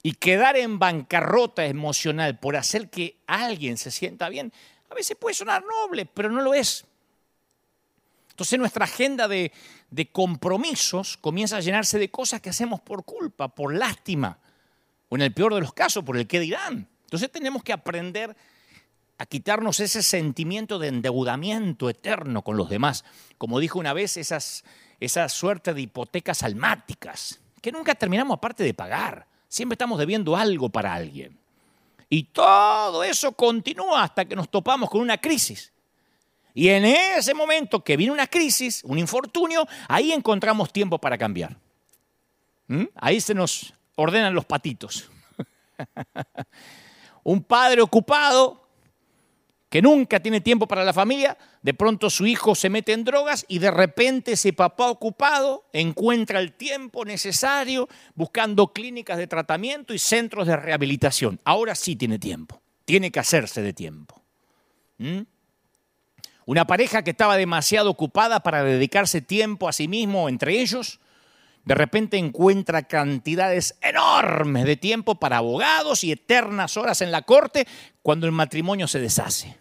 y 0.00 0.12
quedar 0.12 0.56
en 0.56 0.78
bancarrota 0.78 1.66
emocional 1.66 2.38
por 2.38 2.54
hacer 2.54 2.88
que 2.88 3.16
alguien 3.26 3.76
se 3.76 3.90
sienta 3.90 4.28
bien, 4.28 4.52
a 4.88 4.94
veces 4.94 5.16
puede 5.16 5.34
sonar 5.34 5.64
noble, 5.64 6.06
pero 6.06 6.30
no 6.30 6.40
lo 6.40 6.54
es. 6.54 6.84
Entonces 8.30 8.58
nuestra 8.60 8.84
agenda 8.84 9.26
de, 9.26 9.50
de 9.90 10.06
compromisos 10.06 11.16
comienza 11.16 11.56
a 11.56 11.60
llenarse 11.60 11.98
de 11.98 12.08
cosas 12.08 12.40
que 12.40 12.50
hacemos 12.50 12.80
por 12.80 13.04
culpa, 13.04 13.48
por 13.48 13.74
lástima, 13.74 14.38
o 15.08 15.16
en 15.16 15.22
el 15.22 15.34
peor 15.34 15.52
de 15.54 15.60
los 15.60 15.72
casos, 15.72 16.04
por 16.04 16.16
el 16.16 16.28
qué 16.28 16.38
dirán. 16.38 16.88
Entonces 17.02 17.32
tenemos 17.32 17.64
que 17.64 17.72
aprender 17.72 18.30
a 18.30 18.36
quitarnos 19.26 19.80
ese 19.80 20.02
sentimiento 20.02 20.78
de 20.78 20.88
endeudamiento 20.88 21.90
eterno 21.90 22.42
con 22.42 22.56
los 22.56 22.70
demás. 22.70 23.04
Como 23.36 23.58
dijo 23.58 23.78
una 23.78 23.92
vez, 23.92 24.16
esas, 24.16 24.64
esa 25.00 25.28
suerte 25.28 25.74
de 25.74 25.82
hipotecas 25.82 26.42
almáticas, 26.42 27.40
que 27.60 27.72
nunca 27.72 27.94
terminamos 27.94 28.36
aparte 28.36 28.62
de 28.62 28.74
pagar. 28.74 29.26
Siempre 29.48 29.74
estamos 29.74 29.98
debiendo 29.98 30.36
algo 30.36 30.68
para 30.68 30.94
alguien. 30.94 31.38
Y 32.08 32.24
todo 32.24 33.02
eso 33.04 33.32
continúa 33.32 34.04
hasta 34.04 34.24
que 34.24 34.36
nos 34.36 34.48
topamos 34.48 34.88
con 34.88 35.00
una 35.00 35.18
crisis. 35.18 35.72
Y 36.54 36.68
en 36.68 36.84
ese 36.84 37.34
momento 37.34 37.84
que 37.84 37.96
viene 37.96 38.12
una 38.12 38.26
crisis, 38.26 38.82
un 38.84 38.98
infortunio, 38.98 39.66
ahí 39.88 40.12
encontramos 40.12 40.72
tiempo 40.72 40.98
para 40.98 41.18
cambiar. 41.18 41.56
¿Mm? 42.68 42.84
Ahí 42.94 43.20
se 43.20 43.34
nos 43.34 43.74
ordenan 43.96 44.34
los 44.34 44.44
patitos. 44.44 45.10
un 47.24 47.42
padre 47.42 47.82
ocupado 47.82 48.67
que 49.68 49.82
nunca 49.82 50.20
tiene 50.20 50.40
tiempo 50.40 50.66
para 50.66 50.84
la 50.84 50.92
familia, 50.92 51.36
de 51.62 51.74
pronto 51.74 52.08
su 52.08 52.26
hijo 52.26 52.54
se 52.54 52.70
mete 52.70 52.92
en 52.92 53.04
drogas 53.04 53.44
y 53.48 53.58
de 53.58 53.70
repente 53.70 54.32
ese 54.32 54.52
papá 54.52 54.90
ocupado 54.90 55.64
encuentra 55.72 56.40
el 56.40 56.52
tiempo 56.52 57.04
necesario 57.04 57.88
buscando 58.14 58.72
clínicas 58.72 59.18
de 59.18 59.26
tratamiento 59.26 59.92
y 59.92 59.98
centros 59.98 60.46
de 60.46 60.56
rehabilitación. 60.56 61.40
Ahora 61.44 61.74
sí 61.74 61.96
tiene 61.96 62.18
tiempo, 62.18 62.62
tiene 62.84 63.10
que 63.10 63.20
hacerse 63.20 63.60
de 63.60 63.72
tiempo. 63.74 64.22
¿Mm? 64.98 65.20
Una 66.46 66.66
pareja 66.66 67.04
que 67.04 67.10
estaba 67.10 67.36
demasiado 67.36 67.90
ocupada 67.90 68.40
para 68.40 68.64
dedicarse 68.64 69.20
tiempo 69.20 69.68
a 69.68 69.72
sí 69.74 69.86
mismo 69.86 70.30
entre 70.30 70.62
ellos, 70.62 70.98
de 71.68 71.74
repente 71.74 72.16
encuentra 72.16 72.84
cantidades 72.84 73.76
enormes 73.82 74.64
de 74.64 74.78
tiempo 74.78 75.16
para 75.16 75.36
abogados 75.36 76.02
y 76.02 76.12
eternas 76.12 76.78
horas 76.78 77.02
en 77.02 77.12
la 77.12 77.20
corte 77.20 77.68
cuando 78.00 78.24
el 78.24 78.32
matrimonio 78.32 78.88
se 78.88 79.00
deshace. 79.00 79.58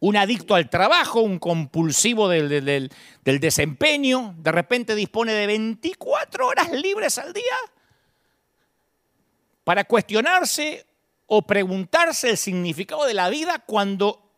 Un 0.00 0.16
adicto 0.16 0.56
al 0.56 0.68
trabajo, 0.68 1.20
un 1.20 1.38
compulsivo 1.38 2.28
del, 2.28 2.90
desempeño, 3.22 4.34
de 4.36 4.50
repente 4.50 4.96
dispone 4.96 5.32
de 5.32 5.46
24 5.46 6.48
horas 6.48 6.72
libres 6.72 7.18
al 7.18 7.32
día 7.32 7.44
para 9.62 9.84
cuestionarse 9.84 10.84
o 11.26 11.42
preguntarse 11.42 12.30
el 12.30 12.36
significado 12.36 13.04
de 13.04 13.14
la 13.14 13.30
vida 13.30 13.60
cuando 13.64 14.28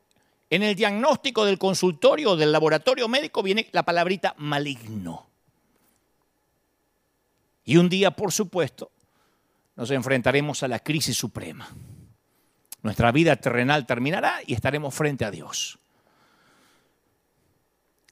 en 0.50 0.64
el 0.64 0.74
diagnóstico 0.74 1.46
del 1.46 1.58
consultorio 1.58 2.32
o 2.32 2.36
del 2.36 2.52
laboratorio 2.52 3.08
médico 3.08 3.42
viene 3.42 3.70
la 3.72 3.84
palabrita 3.84 4.34
maligno. 4.36 5.30
Y 7.64 7.78
un 7.78 7.88
día, 7.88 8.10
por 8.10 8.32
supuesto, 8.32 8.90
nos 9.76 9.90
enfrentaremos 9.90 10.62
a 10.62 10.68
la 10.68 10.78
crisis 10.78 11.16
suprema. 11.16 11.68
Nuestra 12.82 13.10
vida 13.12 13.36
terrenal 13.36 13.86
terminará 13.86 14.40
y 14.46 14.52
estaremos 14.52 14.94
frente 14.94 15.24
a 15.24 15.30
Dios. 15.30 15.78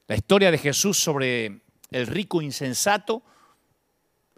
La 0.09 0.17
historia 0.17 0.51
de 0.51 0.59
Jesús 0.59 0.99
sobre 0.99 1.61
el 1.91 2.07
rico 2.07 2.41
insensato 2.41 3.23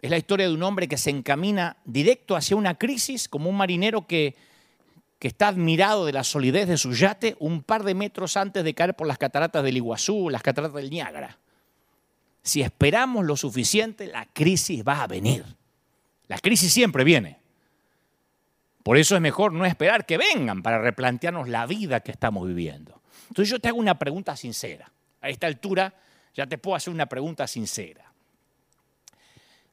es 0.01 0.09
la 0.09 0.17
historia 0.17 0.47
de 0.47 0.53
un 0.53 0.63
hombre 0.63 0.87
que 0.87 0.97
se 0.97 1.09
encamina 1.09 1.77
directo 1.85 2.35
hacia 2.35 2.57
una 2.57 2.77
crisis 2.77 3.29
como 3.29 3.49
un 3.49 3.57
marinero 3.57 4.05
que, 4.05 4.35
que 5.17 5.29
está 5.29 5.47
admirado 5.47 6.05
de 6.05 6.13
la 6.13 6.23
solidez 6.23 6.67
de 6.67 6.77
su 6.77 6.93
yate 6.93 7.37
un 7.39 7.63
par 7.63 7.83
de 7.83 7.95
metros 7.95 8.35
antes 8.37 8.63
de 8.63 8.73
caer 8.75 8.95
por 8.95 9.07
las 9.07 9.17
cataratas 9.17 9.63
del 9.63 9.77
Iguazú, 9.77 10.29
las 10.29 10.43
cataratas 10.43 10.75
del 10.75 10.89
Niágara 10.89 11.39
si 12.45 12.61
esperamos 12.61 13.25
lo 13.25 13.35
suficiente, 13.35 14.05
la 14.05 14.27
crisis 14.27 14.83
va 14.87 15.01
a 15.01 15.07
venir. 15.07 15.43
La 16.27 16.37
crisis 16.37 16.71
siempre 16.71 17.03
viene. 17.03 17.39
Por 18.83 18.97
eso 18.97 19.15
es 19.15 19.21
mejor 19.21 19.51
no 19.51 19.65
esperar 19.65 20.05
que 20.05 20.19
vengan 20.19 20.61
para 20.61 20.77
replantearnos 20.77 21.49
la 21.49 21.65
vida 21.65 22.01
que 22.01 22.11
estamos 22.11 22.47
viviendo. 22.47 23.01
Entonces 23.29 23.49
yo 23.49 23.59
te 23.59 23.67
hago 23.67 23.79
una 23.79 23.97
pregunta 23.97 24.37
sincera. 24.37 24.91
A 25.21 25.29
esta 25.29 25.47
altura 25.47 25.91
ya 26.35 26.45
te 26.45 26.59
puedo 26.59 26.75
hacer 26.75 26.93
una 26.93 27.07
pregunta 27.07 27.47
sincera. 27.47 28.13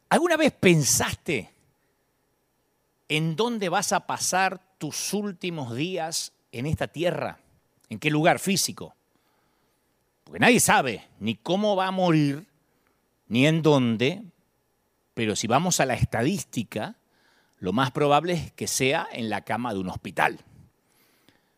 ¿Alguna 0.09 0.39
vez 0.39 0.53
pensaste 0.53 1.51
en 3.07 3.37
dónde 3.37 3.69
vas 3.69 3.93
a 3.93 4.07
pasar 4.07 4.63
tus 4.79 5.13
últimos 5.13 5.77
días 5.77 6.33
en 6.53 6.65
esta 6.65 6.89
tierra? 6.89 7.39
¿En 7.91 7.99
qué 7.99 8.11
lugar 8.11 8.39
físico? 8.39 8.95
Porque 10.25 10.41
nadie 10.41 10.59
sabe 10.59 11.07
ni 11.21 11.35
cómo 11.35 11.77
va 11.77 11.89
a 11.89 11.91
morir, 11.91 12.47
ni 13.33 13.47
en 13.47 13.63
dónde, 13.63 14.25
pero 15.15 15.37
si 15.37 15.47
vamos 15.47 15.81
a 15.81 15.87
la 15.87 15.95
estadística, 15.95 16.99
lo 17.61 17.73
más 17.73 17.91
probable 17.91 18.35
es 18.35 18.53
que 18.53 18.67
sea 18.67 19.09
en 19.11 19.31
la 19.31 19.41
cama 19.41 19.73
de 19.73 19.81
un 19.81 19.89
hospital. 19.89 20.39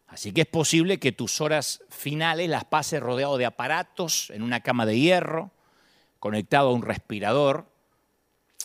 Así 0.06 0.30
que 0.30 0.42
es 0.42 0.46
posible 0.46 1.00
que 1.00 1.10
tus 1.10 1.40
horas 1.40 1.82
finales 1.88 2.48
las 2.48 2.64
pases 2.64 3.00
rodeado 3.00 3.38
de 3.38 3.46
aparatos, 3.46 4.30
en 4.30 4.44
una 4.44 4.60
cama 4.60 4.86
de 4.86 5.00
hierro, 5.00 5.50
conectado 6.20 6.68
a 6.68 6.72
un 6.72 6.82
respirador. 6.82 7.66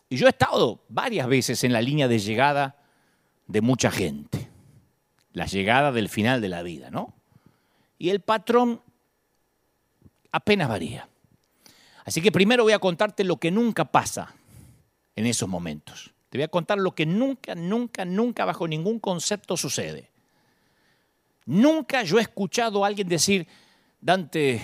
Y 0.07 0.17
yo 0.17 0.27
he 0.27 0.29
estado 0.29 0.83
varias 0.87 1.27
veces 1.27 1.63
en 1.63 1.73
la 1.73 1.81
línea 1.81 2.07
de 2.07 2.19
llegada 2.19 2.75
de 3.47 3.61
mucha 3.61 3.89
gente, 3.89 4.51
la 5.33 5.47
llegada 5.47 5.91
del 5.91 6.09
final 6.09 6.41
de 6.41 6.49
la 6.49 6.61
vida, 6.61 6.91
¿no? 6.91 7.15
Y 7.97 8.11
el 8.11 8.19
patrón 8.19 8.83
apenas 10.31 10.69
varía. 10.69 11.09
Así 12.09 12.21
que 12.21 12.31
primero 12.31 12.63
voy 12.63 12.73
a 12.73 12.79
contarte 12.79 13.23
lo 13.23 13.37
que 13.37 13.51
nunca 13.51 13.85
pasa 13.85 14.33
en 15.15 15.27
esos 15.27 15.47
momentos. 15.47 16.11
Te 16.31 16.39
voy 16.39 16.43
a 16.43 16.47
contar 16.47 16.79
lo 16.79 16.95
que 16.95 17.05
nunca, 17.05 17.53
nunca, 17.53 18.03
nunca 18.03 18.45
bajo 18.45 18.67
ningún 18.67 18.97
concepto 18.97 19.55
sucede. 19.55 20.09
Nunca 21.45 22.01
yo 22.01 22.17
he 22.17 22.23
escuchado 22.23 22.83
a 22.83 22.87
alguien 22.87 23.07
decir, 23.07 23.47
Dante, 24.01 24.59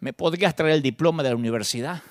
¿me 0.00 0.12
podrías 0.12 0.56
traer 0.56 0.74
el 0.74 0.82
diploma 0.82 1.22
de 1.22 1.28
la 1.28 1.36
universidad? 1.36 2.02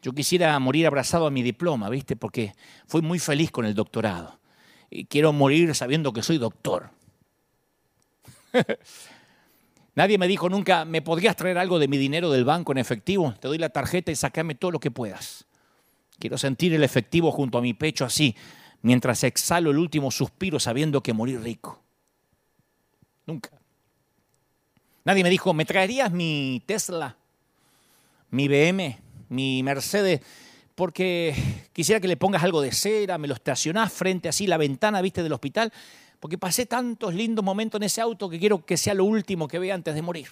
Yo 0.00 0.14
quisiera 0.14 0.58
morir 0.58 0.86
abrazado 0.86 1.26
a 1.26 1.30
mi 1.30 1.42
diploma, 1.42 1.90
¿viste? 1.90 2.16
Porque 2.16 2.54
fui 2.86 3.02
muy 3.02 3.18
feliz 3.18 3.50
con 3.50 3.66
el 3.66 3.74
doctorado. 3.74 4.40
Y 4.88 5.04
quiero 5.04 5.34
morir 5.34 5.74
sabiendo 5.74 6.14
que 6.14 6.22
soy 6.22 6.38
doctor. 6.38 6.88
Nadie 9.98 10.16
me 10.16 10.28
dijo 10.28 10.48
nunca, 10.48 10.84
¿me 10.84 11.02
podrías 11.02 11.34
traer 11.34 11.58
algo 11.58 11.80
de 11.80 11.88
mi 11.88 11.96
dinero 11.96 12.30
del 12.30 12.44
banco 12.44 12.70
en 12.70 12.78
efectivo? 12.78 13.34
Te 13.40 13.48
doy 13.48 13.58
la 13.58 13.70
tarjeta 13.70 14.12
y 14.12 14.14
sacame 14.14 14.54
todo 14.54 14.70
lo 14.70 14.78
que 14.78 14.92
puedas. 14.92 15.44
Quiero 16.20 16.38
sentir 16.38 16.72
el 16.72 16.84
efectivo 16.84 17.32
junto 17.32 17.58
a 17.58 17.62
mi 17.62 17.74
pecho 17.74 18.04
así, 18.04 18.36
mientras 18.80 19.24
exhalo 19.24 19.72
el 19.72 19.78
último 19.78 20.12
suspiro 20.12 20.60
sabiendo 20.60 21.02
que 21.02 21.12
morí 21.12 21.36
rico. 21.36 21.82
Nunca. 23.26 23.50
Nadie 25.04 25.24
me 25.24 25.30
dijo, 25.30 25.52
¿me 25.52 25.64
traerías 25.64 26.12
mi 26.12 26.62
Tesla, 26.64 27.16
mi 28.30 28.46
BM, 28.46 29.00
mi 29.30 29.64
Mercedes? 29.64 30.20
Porque 30.76 31.34
quisiera 31.72 31.98
que 31.98 32.06
le 32.06 32.16
pongas 32.16 32.44
algo 32.44 32.60
de 32.60 32.70
cera, 32.70 33.18
me 33.18 33.26
lo 33.26 33.34
estacionás 33.34 33.92
frente 33.92 34.28
así 34.28 34.46
la 34.46 34.58
ventana, 34.58 35.02
viste, 35.02 35.24
del 35.24 35.32
hospital 35.32 35.72
porque 36.20 36.38
pasé 36.38 36.66
tantos 36.66 37.14
lindos 37.14 37.44
momentos 37.44 37.78
en 37.78 37.84
ese 37.84 38.00
auto 38.00 38.28
que 38.28 38.38
quiero 38.38 38.64
que 38.64 38.76
sea 38.76 38.94
lo 38.94 39.04
último 39.04 39.46
que 39.48 39.58
vea 39.58 39.74
antes 39.74 39.94
de 39.94 40.02
morir. 40.02 40.28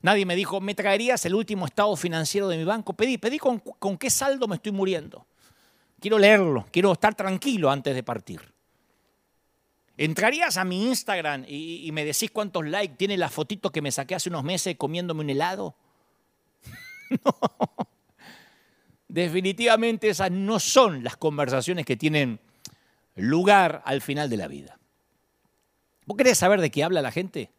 Nadie 0.00 0.26
me 0.26 0.34
dijo, 0.34 0.60
¿me 0.60 0.74
traerías 0.74 1.24
el 1.26 1.34
último 1.34 1.64
estado 1.64 1.94
financiero 1.94 2.48
de 2.48 2.58
mi 2.58 2.64
banco? 2.64 2.92
Pedí, 2.92 3.18
pedí 3.18 3.38
con, 3.38 3.60
con 3.60 3.96
qué 3.96 4.10
saldo 4.10 4.48
me 4.48 4.56
estoy 4.56 4.72
muriendo. 4.72 5.26
Quiero 6.00 6.18
leerlo, 6.18 6.66
quiero 6.72 6.92
estar 6.92 7.14
tranquilo 7.14 7.70
antes 7.70 7.94
de 7.94 8.02
partir. 8.02 8.40
¿Entrarías 9.96 10.56
a 10.56 10.64
mi 10.64 10.88
Instagram 10.88 11.44
y, 11.46 11.86
y, 11.86 11.92
me 11.92 12.04
decís 12.04 12.30
cuántos 12.32 12.66
likes 12.66 12.96
tiene 12.96 13.16
la 13.16 13.28
fotito 13.28 13.70
que 13.70 13.82
me 13.82 13.92
saqué 13.92 14.16
hace 14.16 14.28
unos 14.28 14.42
meses 14.42 14.74
comiéndome 14.76 15.20
un 15.20 15.30
helado? 15.30 15.76
no. 17.24 17.38
Definitivamente 19.06 20.08
esas 20.08 20.30
no 20.32 20.58
son 20.58 21.04
las 21.04 21.16
conversaciones 21.16 21.84
que 21.84 21.96
tienen 21.96 22.40
lugar 23.16 23.82
al 23.84 24.00
final 24.00 24.30
de 24.30 24.36
la 24.36 24.48
vida. 24.48 24.78
¿Vos 26.06 26.16
querés 26.16 26.38
saber 26.38 26.60
de 26.60 26.70
qué 26.70 26.84
habla 26.84 27.02
la 27.02 27.12
gente? 27.12 27.50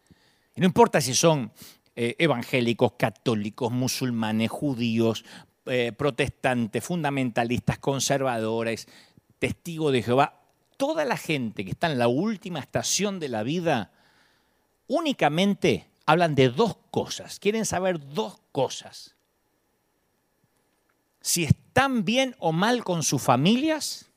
No 0.56 0.66
importa 0.66 1.02
si 1.02 1.14
son 1.14 1.52
eh, 1.96 2.16
evangélicos, 2.20 2.94
católicos, 2.94 3.72
musulmanes, 3.72 4.52
judíos, 4.52 5.26
eh, 5.66 5.92
protestantes, 5.92 6.84
fundamentalistas, 6.84 7.80
conservadores, 7.80 8.88
testigos 9.40 9.94
de 9.94 10.04
Jehová, 10.04 10.42
toda 10.78 11.06
la 11.06 11.18
gente 11.18 11.64
que 11.64 11.72
está 11.72 11.92
en 11.92 12.00
la 12.00 12.08
última 12.08 12.60
estación 12.60 13.20
de 13.20 13.30
la 13.30 13.44
vida 13.44 13.92
únicamente 14.88 15.88
hablan 16.06 16.36
de 16.36 16.50
dos 16.50 16.78
cosas, 16.92 17.40
quieren 17.40 17.66
saber 17.66 18.00
dos 18.14 18.42
cosas. 18.52 19.16
si 21.22 21.46
están 21.46 22.04
bien 22.04 22.36
o 22.40 22.52
mal 22.52 22.84
con 22.84 23.02
sus 23.02 23.22
familias, 23.22 24.12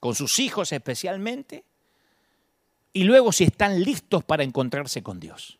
con 0.00 0.14
sus 0.14 0.38
hijos 0.38 0.72
especialmente, 0.72 1.64
y 2.92 3.04
luego 3.04 3.32
si 3.32 3.44
están 3.44 3.82
listos 3.82 4.24
para 4.24 4.42
encontrarse 4.42 5.02
con 5.02 5.20
Dios. 5.20 5.58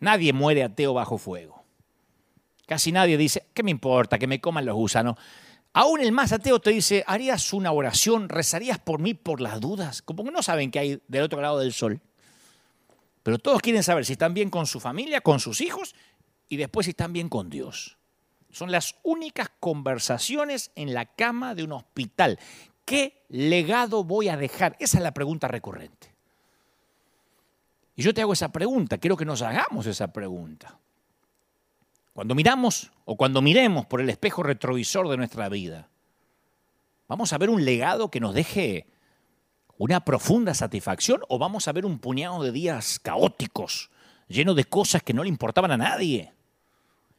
Nadie 0.00 0.32
muere 0.32 0.62
ateo 0.62 0.92
bajo 0.92 1.18
fuego. 1.18 1.64
Casi 2.66 2.92
nadie 2.92 3.16
dice, 3.16 3.46
¿qué 3.54 3.62
me 3.62 3.70
importa 3.70 4.18
que 4.18 4.26
me 4.26 4.40
coman 4.40 4.66
los 4.66 4.74
gusanos? 4.74 5.16
Aún 5.72 6.00
el 6.00 6.10
más 6.10 6.32
ateo 6.32 6.58
te 6.60 6.70
dice, 6.70 7.04
¿harías 7.06 7.52
una 7.52 7.70
oración? 7.70 8.28
¿Rezarías 8.28 8.78
por 8.78 8.98
mí 8.98 9.14
por 9.14 9.40
las 9.40 9.60
dudas? 9.60 10.02
Como 10.02 10.24
que 10.24 10.30
no 10.30 10.42
saben 10.42 10.70
qué 10.70 10.78
hay 10.78 11.02
del 11.06 11.22
otro 11.22 11.40
lado 11.40 11.58
del 11.58 11.72
sol. 11.72 12.00
Pero 13.22 13.38
todos 13.38 13.60
quieren 13.60 13.82
saber 13.82 14.04
si 14.04 14.12
están 14.12 14.34
bien 14.34 14.50
con 14.50 14.66
su 14.66 14.80
familia, 14.80 15.20
con 15.20 15.38
sus 15.38 15.60
hijos 15.60 15.94
y 16.48 16.56
después 16.56 16.86
si 16.86 16.90
están 16.90 17.12
bien 17.12 17.28
con 17.28 17.50
Dios. 17.50 17.98
Son 18.56 18.72
las 18.72 18.96
únicas 19.02 19.50
conversaciones 19.60 20.70
en 20.76 20.94
la 20.94 21.04
cama 21.04 21.54
de 21.54 21.62
un 21.62 21.72
hospital. 21.72 22.38
¿Qué 22.86 23.22
legado 23.28 24.02
voy 24.02 24.30
a 24.30 24.38
dejar? 24.38 24.78
Esa 24.80 24.96
es 24.96 25.02
la 25.02 25.12
pregunta 25.12 25.46
recurrente. 25.46 26.14
Y 27.96 28.02
yo 28.02 28.14
te 28.14 28.22
hago 28.22 28.32
esa 28.32 28.52
pregunta, 28.52 28.96
quiero 28.96 29.14
que 29.14 29.26
nos 29.26 29.42
hagamos 29.42 29.84
esa 29.84 30.10
pregunta. 30.10 30.78
Cuando 32.14 32.34
miramos 32.34 32.90
o 33.04 33.14
cuando 33.14 33.42
miremos 33.42 33.84
por 33.84 34.00
el 34.00 34.08
espejo 34.08 34.42
retrovisor 34.42 35.06
de 35.10 35.18
nuestra 35.18 35.50
vida, 35.50 35.90
¿vamos 37.08 37.34
a 37.34 37.38
ver 37.38 37.50
un 37.50 37.62
legado 37.62 38.10
que 38.10 38.20
nos 38.20 38.34
deje 38.34 38.86
una 39.76 40.02
profunda 40.02 40.54
satisfacción 40.54 41.20
o 41.28 41.38
vamos 41.38 41.68
a 41.68 41.72
ver 41.72 41.84
un 41.84 41.98
puñado 41.98 42.42
de 42.42 42.52
días 42.52 43.00
caóticos, 43.00 43.90
llenos 44.28 44.56
de 44.56 44.64
cosas 44.64 45.02
que 45.02 45.12
no 45.12 45.24
le 45.24 45.28
importaban 45.28 45.72
a 45.72 45.76
nadie? 45.76 46.35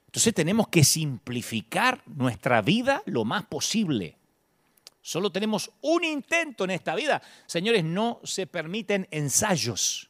Entonces 0.08 0.34
tenemos 0.34 0.70
que 0.70 0.84
simplificar 0.84 2.02
nuestra 2.06 2.62
vida 2.62 3.04
lo 3.06 3.26
más 3.26 3.46
posible. 3.46 4.18
Solo 5.02 5.32
tenemos 5.32 5.70
un 5.82 6.04
intento 6.04 6.64
en 6.64 6.72
esta 6.72 6.96
vida. 6.96 7.22
Señores, 7.46 7.84
no 7.84 8.20
se 8.24 8.48
permiten 8.48 9.08
ensayos. 9.12 10.10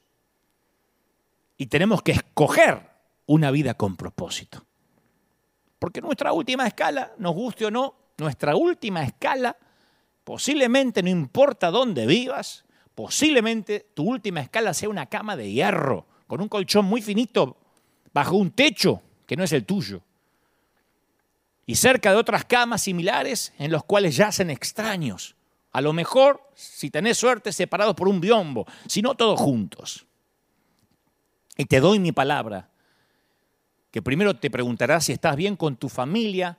Y 1.57 1.67
tenemos 1.67 2.01
que 2.01 2.13
escoger 2.13 2.89
una 3.25 3.51
vida 3.51 3.73
con 3.73 3.95
propósito. 3.95 4.65
Porque 5.79 6.01
nuestra 6.01 6.31
última 6.31 6.65
escala, 6.65 7.13
nos 7.17 7.33
guste 7.33 7.65
o 7.65 7.71
no, 7.71 7.95
nuestra 8.17 8.55
última 8.55 9.03
escala, 9.03 9.57
posiblemente 10.23 11.03
no 11.03 11.09
importa 11.09 11.69
dónde 11.69 12.05
vivas, 12.05 12.65
posiblemente 12.95 13.91
tu 13.93 14.03
última 14.03 14.41
escala 14.41 14.73
sea 14.73 14.89
una 14.89 15.07
cama 15.07 15.35
de 15.35 15.51
hierro, 15.51 16.07
con 16.27 16.41
un 16.41 16.49
colchón 16.49 16.85
muy 16.85 17.01
finito, 17.01 17.57
bajo 18.13 18.35
un 18.35 18.51
techo 18.51 19.01
que 19.27 19.35
no 19.35 19.43
es 19.43 19.51
el 19.51 19.65
tuyo. 19.65 20.01
Y 21.67 21.75
cerca 21.75 22.11
de 22.11 22.17
otras 22.17 22.45
camas 22.45 22.81
similares 22.83 23.53
en 23.59 23.71
los 23.71 23.83
cuales 23.83 24.15
yacen 24.15 24.49
extraños. 24.49 25.35
A 25.73 25.81
lo 25.81 25.93
mejor, 25.93 26.41
si 26.55 26.89
tenés 26.89 27.17
suerte, 27.17 27.51
separados 27.51 27.93
por 27.93 28.07
un 28.07 28.21
biombo, 28.21 28.65
si 28.87 29.01
no 29.01 29.15
todos 29.15 29.39
juntos. 29.39 30.07
Y 31.57 31.65
te 31.65 31.79
doy 31.79 31.99
mi 31.99 32.13
palabra, 32.13 32.69
que 33.91 34.01
primero 34.01 34.35
te 34.35 34.49
preguntarás 34.49 35.05
si 35.05 35.11
estás 35.11 35.35
bien 35.35 35.55
con 35.55 35.75
tu 35.75 35.89
familia 35.89 36.57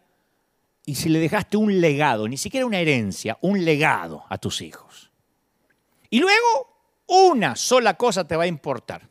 y 0.85 0.95
si 0.97 1.09
le 1.09 1.19
dejaste 1.19 1.57
un 1.57 1.81
legado, 1.81 2.29
ni 2.29 2.37
siquiera 2.37 2.67
una 2.67 2.79
herencia, 2.79 3.39
un 3.41 3.65
legado 3.65 4.25
a 4.29 4.39
tus 4.39 4.61
hijos. 4.61 5.11
Y 6.11 6.21
luego 6.21 6.77
una 7.07 7.57
sola 7.57 7.95
cosa 7.95 8.27
te 8.27 8.37
va 8.37 8.45
a 8.45 8.47
importar. 8.49 9.08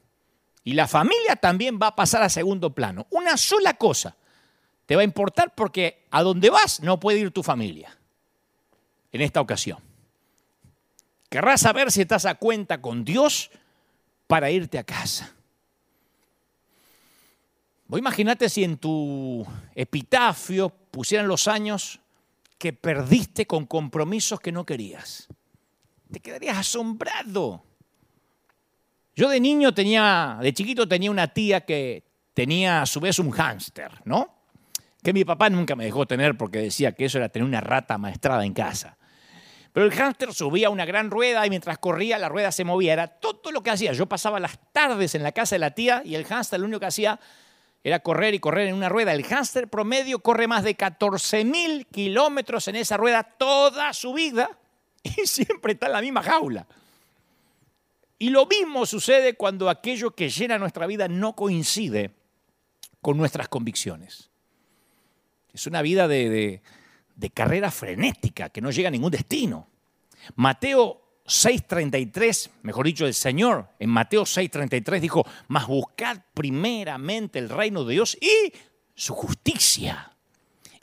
Y 0.68 0.74
la 0.74 0.86
familia 0.86 1.38
también 1.38 1.80
va 1.82 1.88
a 1.88 1.96
pasar 1.96 2.24
a 2.24 2.28
segundo 2.28 2.76
plano. 2.76 3.08
Una 3.12 3.38
sola 3.38 3.76
cosa 3.76 4.18
te 4.86 4.98
va 4.98 5.02
a 5.02 5.06
importar 5.06 5.56
porque 5.56 6.06
a 6.12 6.22
donde 6.24 6.50
vas 6.50 6.82
no 6.82 7.00
puede 7.00 7.20
ir 7.20 7.32
tu 7.32 7.42
familia 7.42 7.98
en 9.14 9.22
esta 9.22 9.40
ocasión. 9.40 9.80
Querrás 11.30 11.62
saber 11.62 11.90
si 11.90 12.02
estás 12.02 12.26
a 12.26 12.36
cuenta 12.36 12.82
con 12.82 13.06
Dios 13.06 13.50
para 14.28 14.52
irte 14.52 14.78
a 14.78 14.84
casa. 14.84 15.34
Vos 17.86 17.98
imagínate 17.98 18.50
si 18.50 18.66
en 18.66 18.78
tu 18.78 19.48
epitafio 19.74 20.68
pusieran 20.68 21.30
los 21.30 21.48
años 21.48 22.02
que 22.58 22.74
perdiste 22.74 23.48
con 23.48 23.68
compromisos 23.68 24.42
que 24.42 24.52
no 24.52 24.66
querías. 24.66 25.30
Te 26.12 26.20
quedarías 26.20 26.58
asombrado. 26.58 27.64
Yo 29.18 29.30
de 29.30 29.40
niño 29.40 29.74
tenía, 29.74 30.38
de 30.40 30.54
chiquito 30.54 30.88
tenía 30.88 31.10
una 31.10 31.28
tía 31.30 31.62
que 31.62 32.04
tenía 32.36 32.84
a 32.84 32.86
su 32.86 33.00
vez 33.00 33.18
un 33.18 33.32
hámster, 33.32 33.90
¿no? 34.06 34.32
Que 35.02 35.12
mi 35.12 35.26
papá 35.26 35.50
nunca 35.50 35.76
me 35.76 35.86
dejó 35.86 36.06
tener 36.06 36.38
porque 36.38 36.60
decía 36.60 36.92
que 36.92 37.06
eso 37.06 37.18
era 37.18 37.28
tener 37.28 37.48
una 37.48 37.60
rata 37.60 37.98
maestrada 37.98 38.46
en 38.46 38.54
casa. 38.54 38.96
Pero 39.74 39.88
el 39.88 39.92
hámster 39.92 40.36
subía 40.36 40.70
una 40.70 40.86
gran 40.86 41.10
rueda 41.10 41.44
y 41.48 41.50
mientras 41.50 41.80
corría 41.80 42.20
la 42.20 42.30
rueda 42.30 42.52
se 42.52 42.64
movía. 42.64 42.94
Era 42.94 43.08
todo 43.08 43.52
lo 43.52 43.64
que 43.64 43.72
hacía. 43.72 43.92
Yo 43.94 44.06
pasaba 44.06 44.40
las 44.40 44.60
tardes 44.72 45.16
en 45.16 45.24
la 45.24 45.32
casa 45.32 45.56
de 45.56 45.60
la 45.60 45.72
tía 45.72 46.04
y 46.06 46.14
el 46.14 46.24
hámster 46.24 46.60
lo 46.60 46.68
único 46.68 46.82
que 46.82 46.86
hacía 46.86 47.20
era 47.84 48.02
correr 48.02 48.36
y 48.36 48.40
correr 48.40 48.68
en 48.68 48.76
una 48.76 48.88
rueda. 48.88 49.14
El 49.14 49.24
hámster 49.24 49.68
promedio 49.68 50.20
corre 50.20 50.48
más 50.48 50.64
de 50.64 50.76
14 50.76 51.44
mil 51.44 51.88
kilómetros 51.88 52.68
en 52.68 52.76
esa 52.76 52.98
rueda 52.98 53.24
toda 53.24 53.94
su 53.94 54.14
vida 54.14 54.52
y 55.02 55.10
siempre 55.26 55.74
está 55.74 55.88
en 55.88 55.94
la 55.94 56.02
misma 56.02 56.22
jaula. 56.22 56.68
Y 58.20 58.30
lo 58.30 58.46
mismo 58.48 58.86
sucede 58.86 59.36
cuando 59.36 59.70
aquello 59.70 60.12
que 60.12 60.30
llena 60.30 60.58
nuestra 60.58 60.88
vida 60.88 61.08
no 61.08 61.36
coincide 61.36 62.12
con 63.02 63.18
nuestras 63.18 63.48
convicciones. 63.48 64.30
Es 65.54 65.68
una 65.68 65.82
vida 65.82 66.08
de, 66.08 66.62
carrera 67.34 67.72
frenética 67.72 68.50
que 68.50 68.62
no 68.62 68.72
llega 68.72 68.88
a 68.88 68.92
ningún 68.92 69.12
destino. 69.12 69.68
Mateo 70.36 71.22
6.33, 71.26 72.50
mejor 72.64 72.86
dicho, 72.86 73.06
el 73.06 73.14
Señor 73.14 73.70
en 73.80 73.90
Mateo 73.90 74.24
6.33 74.24 75.00
dijo, 75.00 75.26
mas 75.48 75.68
buscad 75.68 76.18
primeramente 76.34 77.38
el 77.40 77.50
reino 77.50 77.84
de 77.84 77.94
Dios 77.94 78.18
y 78.20 78.54
su 78.96 79.14
justicia. 79.14 80.12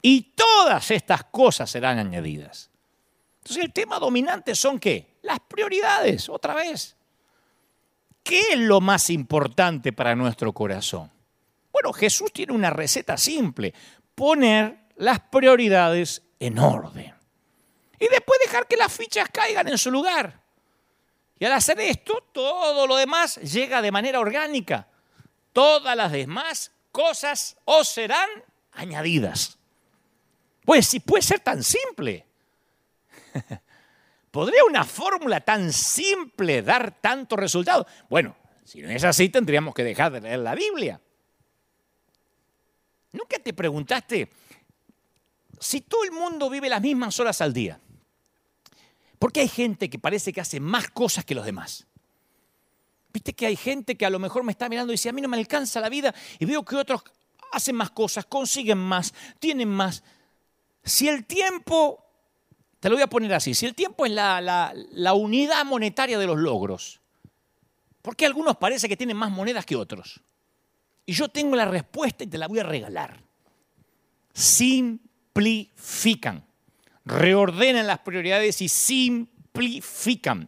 Y 0.01 0.33
todas 0.35 0.91
estas 0.91 1.25
cosas 1.25 1.69
serán 1.69 1.97
añadidas. 1.99 2.69
Entonces 3.39 3.63
el 3.63 3.73
tema 3.73 3.99
dominante 3.99 4.55
son 4.55 4.79
qué? 4.79 5.17
Las 5.23 5.39
prioridades, 5.39 6.29
otra 6.29 6.53
vez. 6.53 6.95
¿Qué 8.25 8.39
es 8.53 8.57
lo 8.57 8.81
más 8.81 9.11
importante 9.11 9.93
para 9.93 10.15
nuestro 10.15 10.51
corazón? 10.51 11.11
Bueno, 11.71 11.93
Jesús 11.93 12.33
tiene 12.33 12.53
una 12.53 12.71
receta 12.71 13.17
simple, 13.17 13.71
poner 14.15 14.87
las 14.95 15.19
prioridades 15.19 16.23
en 16.39 16.57
orden. 16.57 17.13
Y 17.99 18.07
después 18.07 18.39
dejar 18.43 18.65
que 18.65 18.77
las 18.77 18.91
fichas 18.91 19.29
caigan 19.31 19.67
en 19.67 19.77
su 19.77 19.91
lugar. 19.91 20.41
Y 21.37 21.45
al 21.45 21.51
hacer 21.51 21.79
esto, 21.79 22.23
todo 22.31 22.87
lo 22.87 22.95
demás 22.95 23.35
llega 23.35 23.83
de 23.83 23.91
manera 23.91 24.19
orgánica. 24.19 24.87
Todas 25.53 25.95
las 25.95 26.11
demás 26.11 26.71
cosas 26.91 27.55
os 27.65 27.87
serán 27.87 28.27
añadidas. 28.71 29.59
Pues 30.65 30.87
si 30.87 30.99
puede 30.99 31.21
ser 31.21 31.41
tan 31.41 31.63
simple. 31.63 32.25
¿Podría 34.35 34.65
una 34.65 34.83
fórmula 34.83 35.39
tan 35.39 35.71
simple 35.71 36.61
dar 36.61 36.99
tanto 36.99 37.37
resultado? 37.37 37.87
Bueno, 38.09 38.35
si 38.65 38.81
no 38.81 38.89
es 38.89 39.01
así, 39.05 39.29
tendríamos 39.29 39.73
que 39.73 39.81
dejar 39.81 40.11
de 40.11 40.19
leer 40.19 40.39
la 40.39 40.53
Biblia. 40.53 40.99
¿Nunca 43.13 43.39
te 43.39 43.53
preguntaste 43.53 44.29
si 45.57 45.79
todo 45.79 46.03
el 46.03 46.11
mundo 46.11 46.49
vive 46.49 46.67
las 46.67 46.81
mismas 46.81 47.17
horas 47.21 47.39
al 47.39 47.53
día? 47.53 47.79
¿Por 49.19 49.31
qué 49.31 49.39
hay 49.39 49.47
gente 49.47 49.89
que 49.89 49.99
parece 49.99 50.33
que 50.33 50.41
hace 50.41 50.59
más 50.59 50.89
cosas 50.89 51.23
que 51.23 51.33
los 51.33 51.45
demás? 51.45 51.87
Viste 53.13 53.31
que 53.31 53.45
hay 53.45 53.55
gente 53.55 53.95
que 53.95 54.05
a 54.05 54.09
lo 54.09 54.19
mejor 54.19 54.43
me 54.43 54.51
está 54.51 54.67
mirando 54.67 54.91
y 54.91 54.95
dice, 54.95 55.07
a 55.07 55.13
mí 55.13 55.21
no 55.21 55.29
me 55.29 55.37
alcanza 55.37 55.79
la 55.79 55.87
vida 55.87 56.13
y 56.39 56.43
veo 56.43 56.65
que 56.65 56.75
otros 56.75 57.03
hacen 57.53 57.77
más 57.77 57.91
cosas, 57.91 58.25
consiguen 58.25 58.79
más, 58.79 59.13
tienen 59.39 59.69
más. 59.69 60.03
Si 60.83 61.07
el 61.07 61.25
tiempo 61.25 62.04
te 62.85 62.89
lo 62.91 62.97
voy 62.97 63.03
a 63.03 63.07
poner 63.07 63.33
así. 63.33 63.55
Si 63.55 63.65
el 63.65 63.73
tiempo 63.73 64.05
es 64.05 64.11
la, 64.11 64.71
unidad 65.15 65.65
monetaria 65.65 66.19
de 66.19 66.27
los 66.27 66.37
logros, 66.37 66.99
¿por 68.03 68.15
qué 68.15 68.27
algunos 68.27 68.57
parece 68.57 68.87
que 68.87 68.95
tienen 68.95 69.17
más 69.17 69.31
monedas 69.31 69.65
que 69.65 69.75
otros? 69.75 70.21
Y 71.03 71.13
yo 71.13 71.27
tengo 71.29 71.55
la 71.55 71.65
respuesta 71.65 72.23
y 72.23 72.27
te 72.27 72.37
la 72.37 72.47
voy 72.47 72.59
a 72.59 72.63
regalar. 72.63 73.19
Simplifican. 74.35 76.45
Reordenan 77.05 77.87
las 77.87 78.01
prioridades 78.01 78.61
y 78.61 78.69
simplifican. 78.69 80.47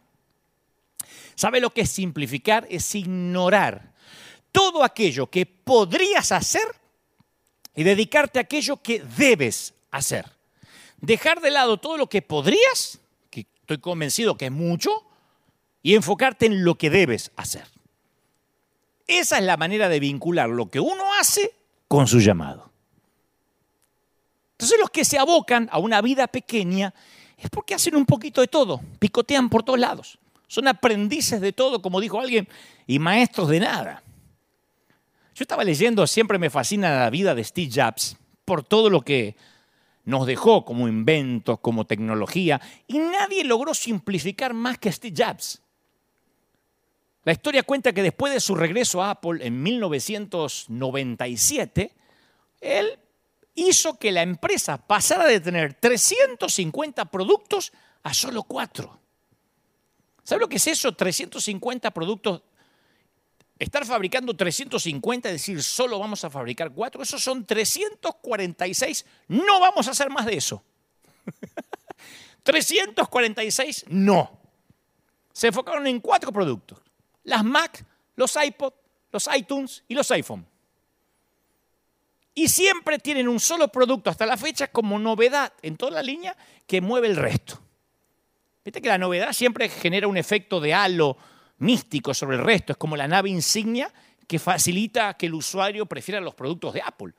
¿Sabe 1.34 1.58
lo 1.58 1.70
que 1.70 1.80
es 1.80 1.90
simplificar? 1.90 2.68
Es 2.70 2.94
ignorar 2.94 3.94
todo 4.52 4.84
aquello 4.84 5.28
que 5.28 5.44
podrías 5.44 6.30
hacer 6.30 6.68
y 7.74 7.82
dedicarte 7.82 8.38
a 8.38 8.42
aquello 8.42 8.80
que 8.80 9.02
debes 9.02 9.74
hacer 9.90 10.37
dejar 11.00 11.40
de 11.40 11.50
lado 11.50 11.78
todo 11.78 11.96
lo 11.96 12.08
que 12.08 12.22
podrías, 12.22 13.00
que 13.30 13.46
estoy 13.60 13.78
convencido 13.78 14.36
que 14.36 14.46
es 14.46 14.52
mucho, 14.52 15.04
y 15.82 15.94
enfocarte 15.94 16.46
en 16.46 16.64
lo 16.64 16.76
que 16.76 16.90
debes 16.90 17.30
hacer. 17.36 17.66
Esa 19.06 19.38
es 19.38 19.44
la 19.44 19.56
manera 19.56 19.88
de 19.88 20.00
vincular 20.00 20.48
lo 20.48 20.68
que 20.68 20.80
uno 20.80 21.04
hace 21.18 21.52
con 21.86 22.06
su 22.06 22.20
llamado. 22.20 22.70
Entonces 24.52 24.78
los 24.80 24.90
que 24.90 25.04
se 25.04 25.18
abocan 25.18 25.68
a 25.72 25.78
una 25.78 26.02
vida 26.02 26.26
pequeña 26.26 26.92
es 27.38 27.48
porque 27.48 27.74
hacen 27.74 27.94
un 27.94 28.04
poquito 28.04 28.40
de 28.40 28.48
todo, 28.48 28.80
picotean 28.98 29.48
por 29.48 29.62
todos 29.62 29.78
lados. 29.78 30.18
Son 30.48 30.66
aprendices 30.66 31.40
de 31.40 31.52
todo, 31.52 31.80
como 31.80 32.00
dijo 32.00 32.20
alguien, 32.20 32.48
y 32.86 32.98
maestros 32.98 33.48
de 33.48 33.60
nada. 33.60 34.02
Yo 35.34 35.44
estaba 35.44 35.62
leyendo, 35.62 36.06
siempre 36.06 36.38
me 36.38 36.50
fascina 36.50 36.98
la 36.98 37.10
vida 37.10 37.34
de 37.34 37.44
Steve 37.44 37.70
Jobs 37.72 38.16
por 38.44 38.64
todo 38.64 38.90
lo 38.90 39.02
que 39.02 39.36
nos 40.08 40.26
dejó 40.26 40.64
como 40.64 40.88
inventos, 40.88 41.60
como 41.60 41.86
tecnología, 41.86 42.60
y 42.86 42.98
nadie 42.98 43.44
logró 43.44 43.74
simplificar 43.74 44.54
más 44.54 44.78
que 44.78 44.90
Steve 44.90 45.14
Jobs. 45.14 45.60
La 47.24 47.32
historia 47.32 47.62
cuenta 47.62 47.92
que 47.92 48.02
después 48.02 48.32
de 48.32 48.40
su 48.40 48.54
regreso 48.54 49.02
a 49.02 49.10
Apple 49.10 49.46
en 49.46 49.62
1997, 49.62 51.94
él 52.62 52.98
hizo 53.54 53.98
que 53.98 54.10
la 54.10 54.22
empresa 54.22 54.78
pasara 54.78 55.26
de 55.26 55.40
tener 55.40 55.74
350 55.74 57.04
productos 57.10 57.70
a 58.02 58.14
solo 58.14 58.44
cuatro. 58.44 58.98
¿Sabe 60.22 60.40
lo 60.40 60.48
que 60.48 60.56
es 60.56 60.68
eso? 60.68 60.92
350 60.92 61.90
productos. 61.90 62.40
Estar 63.58 63.84
fabricando 63.84 64.34
350, 64.34 65.28
es 65.28 65.34
decir, 65.34 65.62
solo 65.62 65.98
vamos 65.98 66.22
a 66.22 66.30
fabricar 66.30 66.70
cuatro, 66.72 67.02
esos 67.02 67.22
son 67.22 67.44
346. 67.44 69.04
No 69.28 69.58
vamos 69.58 69.88
a 69.88 69.90
hacer 69.90 70.10
más 70.10 70.26
de 70.26 70.36
eso. 70.36 70.62
346, 72.44 73.86
no. 73.88 74.38
Se 75.32 75.48
enfocaron 75.48 75.86
en 75.86 76.00
cuatro 76.00 76.32
productos. 76.32 76.78
Las 77.24 77.44
Mac, 77.44 77.84
los 78.14 78.36
iPod, 78.36 78.72
los 79.10 79.28
iTunes 79.36 79.82
y 79.88 79.94
los 79.94 80.10
iPhone. 80.12 80.46
Y 82.34 82.48
siempre 82.48 83.00
tienen 83.00 83.26
un 83.26 83.40
solo 83.40 83.66
producto 83.66 84.10
hasta 84.10 84.24
la 84.24 84.36
fecha 84.36 84.68
como 84.68 84.98
novedad 85.00 85.52
en 85.62 85.76
toda 85.76 85.90
la 85.90 86.02
línea 86.02 86.36
que 86.68 86.80
mueve 86.80 87.08
el 87.08 87.16
resto. 87.16 87.60
Viste 88.64 88.80
que 88.80 88.88
la 88.88 88.98
novedad 88.98 89.32
siempre 89.32 89.68
genera 89.68 90.06
un 90.06 90.16
efecto 90.16 90.60
de 90.60 90.72
halo 90.72 91.16
místico 91.58 92.14
sobre 92.14 92.36
el 92.36 92.44
resto. 92.44 92.72
Es 92.72 92.78
como 92.78 92.96
la 92.96 93.08
nave 93.08 93.30
insignia 93.30 93.92
que 94.26 94.38
facilita 94.38 95.14
que 95.14 95.26
el 95.26 95.34
usuario 95.34 95.86
prefiera 95.86 96.20
los 96.20 96.34
productos 96.34 96.74
de 96.74 96.82
Apple. 96.82 97.12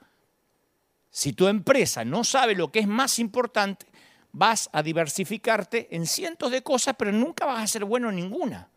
Si 1.09 1.33
tu 1.33 1.47
empresa 1.47 2.05
no 2.05 2.23
sabe 2.23 2.55
lo 2.55 2.71
que 2.71 2.79
es 2.79 2.87
más 2.87 3.17
importante, 3.19 3.87
vas 4.31 4.69
a 4.73 4.83
diversificarte 4.83 5.87
en 5.95 6.05
cientos 6.05 6.51
de 6.51 6.61
cosas, 6.61 6.95
pero 6.97 7.11
nunca 7.11 7.45
vas 7.45 7.63
a 7.63 7.67
ser 7.67 7.83
bueno 7.85 8.09
en 8.09 8.17
ninguna. 8.17 8.69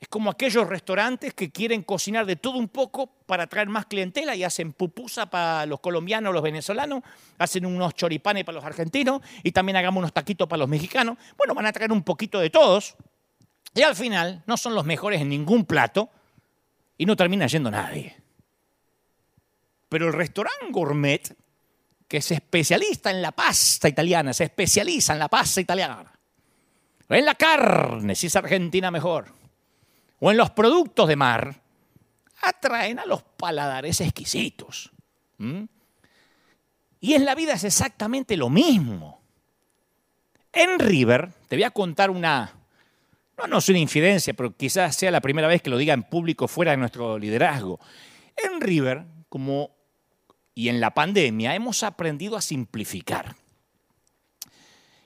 Es 0.00 0.08
como 0.08 0.30
aquellos 0.30 0.66
restaurantes 0.66 1.34
que 1.34 1.50
quieren 1.50 1.82
cocinar 1.82 2.24
de 2.24 2.36
todo 2.36 2.56
un 2.56 2.68
poco 2.68 3.06
para 3.26 3.46
traer 3.46 3.68
más 3.68 3.84
clientela 3.84 4.34
y 4.34 4.42
hacen 4.42 4.72
pupusa 4.72 5.28
para 5.28 5.66
los 5.66 5.80
colombianos, 5.80 6.32
los 6.32 6.42
venezolanos, 6.42 7.02
hacen 7.36 7.66
unos 7.66 7.94
choripanes 7.94 8.44
para 8.44 8.56
los 8.56 8.64
argentinos 8.64 9.20
y 9.42 9.52
también 9.52 9.76
hagamos 9.76 10.00
unos 10.00 10.14
taquitos 10.14 10.48
para 10.48 10.60
los 10.60 10.68
mexicanos. 10.70 11.18
Bueno, 11.36 11.54
van 11.54 11.66
a 11.66 11.72
traer 11.72 11.92
un 11.92 12.02
poquito 12.02 12.40
de 12.40 12.48
todos 12.48 12.96
y 13.74 13.82
al 13.82 13.94
final 13.94 14.42
no 14.46 14.56
son 14.56 14.74
los 14.74 14.84
mejores 14.84 15.20
en 15.20 15.28
ningún 15.28 15.64
plato 15.64 16.10
y 16.98 17.06
no 17.06 17.16
termina 17.16 17.46
yendo 17.46 17.70
nadie. 17.70 18.16
Pero 19.88 20.08
el 20.08 20.12
restaurante 20.12 20.66
gourmet, 20.70 21.36
que 22.06 22.18
es 22.18 22.30
especialista 22.30 23.10
en 23.10 23.22
la 23.22 23.32
pasta 23.32 23.88
italiana, 23.88 24.32
se 24.32 24.44
especializa 24.44 25.12
en 25.12 25.18
la 25.18 25.28
pasta 25.28 25.60
italiana, 25.60 26.12
en 27.08 27.24
la 27.24 27.34
carne, 27.34 28.14
si 28.14 28.28
es 28.28 28.36
argentina 28.36 28.90
mejor 28.90 29.40
o 30.20 30.30
en 30.30 30.36
los 30.36 30.50
productos 30.50 31.08
de 31.08 31.16
mar, 31.16 31.60
atraen 32.42 32.98
a 32.98 33.06
los 33.06 33.22
paladares 33.22 34.00
exquisitos. 34.00 34.90
Y 37.00 37.14
en 37.14 37.24
la 37.24 37.34
vida 37.34 37.54
es 37.54 37.64
exactamente 37.64 38.36
lo 38.36 38.50
mismo. 38.50 39.22
En 40.52 40.78
River, 40.78 41.32
te 41.48 41.56
voy 41.56 41.64
a 41.64 41.70
contar 41.70 42.10
una, 42.10 42.52
no, 43.40 43.46
no 43.46 43.58
es 43.58 43.68
una 43.68 43.78
infidencia, 43.78 44.34
pero 44.34 44.56
quizás 44.56 44.96
sea 44.96 45.10
la 45.10 45.20
primera 45.20 45.48
vez 45.48 45.62
que 45.62 45.70
lo 45.70 45.78
diga 45.78 45.94
en 45.94 46.02
público 46.02 46.48
fuera 46.48 46.72
de 46.72 46.76
nuestro 46.76 47.18
liderazgo. 47.18 47.80
En 48.36 48.60
River, 48.60 49.04
como 49.28 49.70
y 50.54 50.68
en 50.68 50.80
la 50.80 50.92
pandemia, 50.92 51.54
hemos 51.54 51.82
aprendido 51.82 52.36
a 52.36 52.42
simplificar. 52.42 53.34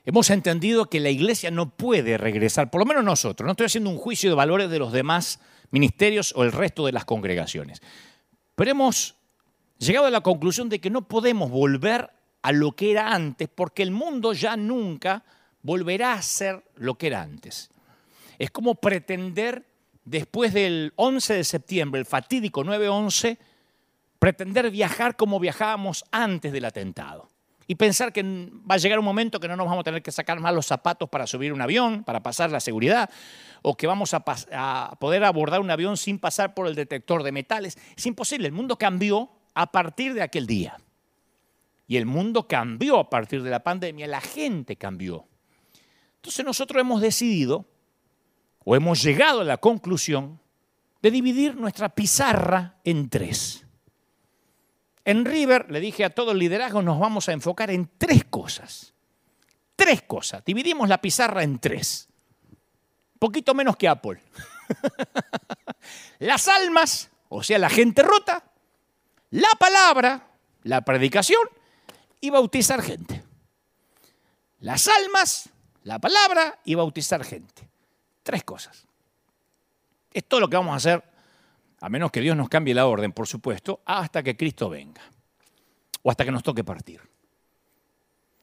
Hemos 0.04 0.28
entendido 0.30 0.90
que 0.90 1.00
la 1.00 1.10
iglesia 1.10 1.50
no 1.50 1.70
puede 1.76 2.18
regresar, 2.18 2.70
por 2.70 2.80
lo 2.80 2.86
menos 2.86 3.04
nosotros, 3.04 3.46
no 3.46 3.52
estoy 3.52 3.66
haciendo 3.66 3.90
un 3.90 3.96
juicio 3.96 4.28
de 4.28 4.36
valores 4.36 4.68
de 4.68 4.78
los 4.78 4.92
demás 4.92 5.40
ministerios 5.70 6.34
o 6.36 6.44
el 6.44 6.52
resto 6.52 6.84
de 6.84 6.92
las 6.92 7.04
congregaciones, 7.04 7.80
pero 8.54 8.70
hemos 8.70 9.14
llegado 9.78 10.06
a 10.06 10.10
la 10.10 10.20
conclusión 10.20 10.68
de 10.68 10.80
que 10.80 10.90
no 10.90 11.08
podemos 11.08 11.50
volver 11.50 12.10
a 12.42 12.52
lo 12.52 12.72
que 12.72 12.90
era 12.90 13.14
antes 13.14 13.48
porque 13.48 13.82
el 13.82 13.90
mundo 13.90 14.34
ya 14.34 14.56
nunca 14.56 15.24
volverá 15.62 16.12
a 16.12 16.22
ser 16.22 16.62
lo 16.76 16.96
que 16.96 17.06
era 17.06 17.22
antes. 17.22 17.70
Es 18.38 18.50
como 18.50 18.76
pretender, 18.76 19.66
después 20.04 20.52
del 20.52 20.92
11 20.96 21.34
de 21.34 21.44
septiembre, 21.44 22.00
el 22.00 22.06
fatídico 22.06 22.64
9-11, 22.64 23.38
pretender 24.18 24.70
viajar 24.70 25.16
como 25.16 25.40
viajábamos 25.40 26.04
antes 26.10 26.52
del 26.52 26.64
atentado 26.64 27.30
y 27.66 27.74
pensar 27.76 28.12
que 28.12 28.22
va 28.22 28.74
a 28.74 28.78
llegar 28.78 28.98
un 28.98 29.04
momento 29.04 29.40
que 29.40 29.48
no 29.48 29.56
nos 29.56 29.66
vamos 29.66 29.80
a 29.80 29.84
tener 29.84 30.02
que 30.02 30.12
sacar 30.12 30.38
más 30.40 30.54
los 30.54 30.66
zapatos 30.66 31.08
para 31.08 31.26
subir 31.26 31.52
un 31.52 31.62
avión, 31.62 32.04
para 32.04 32.22
pasar 32.22 32.50
la 32.50 32.60
seguridad, 32.60 33.10
o 33.62 33.76
que 33.76 33.86
vamos 33.86 34.12
a, 34.14 34.20
poder 34.98 35.24
abordar 35.24 35.60
un 35.60 35.70
avión 35.70 35.96
sin 35.96 36.18
pasar 36.18 36.54
por 36.54 36.66
el 36.66 36.74
detector 36.74 37.22
de 37.22 37.32
metales. 37.32 37.78
Es 37.96 38.06
imposible, 38.06 38.46
el 38.46 38.52
mundo 38.52 38.76
cambió 38.76 39.30
a 39.54 39.70
partir 39.70 40.14
de 40.14 40.22
aquel 40.22 40.46
día. 40.46 40.76
Y 41.86 41.96
el 41.96 42.06
mundo 42.06 42.48
cambió 42.48 42.98
a 42.98 43.10
partir 43.10 43.42
de 43.42 43.50
la 43.50 43.62
pandemia, 43.62 44.06
la 44.06 44.20
gente 44.20 44.76
cambió. 44.76 45.26
Entonces 46.16 46.44
nosotros 46.44 46.80
hemos 46.80 47.00
decidido, 47.00 47.66
o 48.64 48.74
hemos 48.74 49.02
llegado 49.02 49.42
a 49.42 49.44
la 49.44 49.58
conclusión, 49.58 50.40
de 51.02 51.10
dividir 51.10 51.54
nuestra 51.54 51.90
pizarra 51.90 52.76
en 52.82 53.10
tres. 53.10 53.66
En 55.04 55.26
River 55.26 55.70
le 55.70 55.80
dije 55.80 56.04
a 56.04 56.10
todo 56.10 56.32
el 56.32 56.38
liderazgo, 56.38 56.80
nos 56.80 56.98
vamos 56.98 57.28
a 57.28 57.32
enfocar 57.32 57.70
en 57.70 57.90
tres 57.98 58.24
cosas. 58.24 58.94
Tres 59.76 60.02
cosas. 60.02 60.42
Dividimos 60.44 60.88
la 60.88 60.98
pizarra 61.02 61.42
en 61.42 61.58
tres. 61.58 62.08
Poquito 63.18 63.52
menos 63.52 63.76
que 63.76 63.86
Apple. 63.86 64.18
Las 66.20 66.48
almas, 66.48 67.10
o 67.28 67.42
sea, 67.42 67.58
la 67.58 67.68
gente 67.68 68.02
rota, 68.02 68.42
la 69.30 69.50
palabra, 69.58 70.26
la 70.62 70.80
predicación 70.82 71.42
y 72.20 72.30
bautizar 72.30 72.80
gente. 72.80 73.22
Las 74.60 74.88
almas, 74.88 75.50
la 75.82 75.98
palabra 75.98 76.60
y 76.64 76.74
bautizar 76.76 77.22
gente. 77.24 77.68
Tres 78.24 78.42
cosas. 78.42 78.84
Es 80.12 80.24
todo 80.24 80.40
lo 80.40 80.50
que 80.50 80.56
vamos 80.56 80.72
a 80.72 80.76
hacer 80.76 81.04
a 81.80 81.88
menos 81.88 82.10
que 82.10 82.20
Dios 82.20 82.36
nos 82.36 82.48
cambie 82.48 82.74
la 82.74 82.86
orden, 82.86 83.12
por 83.12 83.28
supuesto, 83.28 83.82
hasta 83.84 84.22
que 84.22 84.36
Cristo 84.36 84.70
venga 84.70 85.02
o 86.02 86.10
hasta 86.10 86.24
que 86.24 86.32
nos 86.32 86.42
toque 86.42 86.64
partir. 86.64 87.00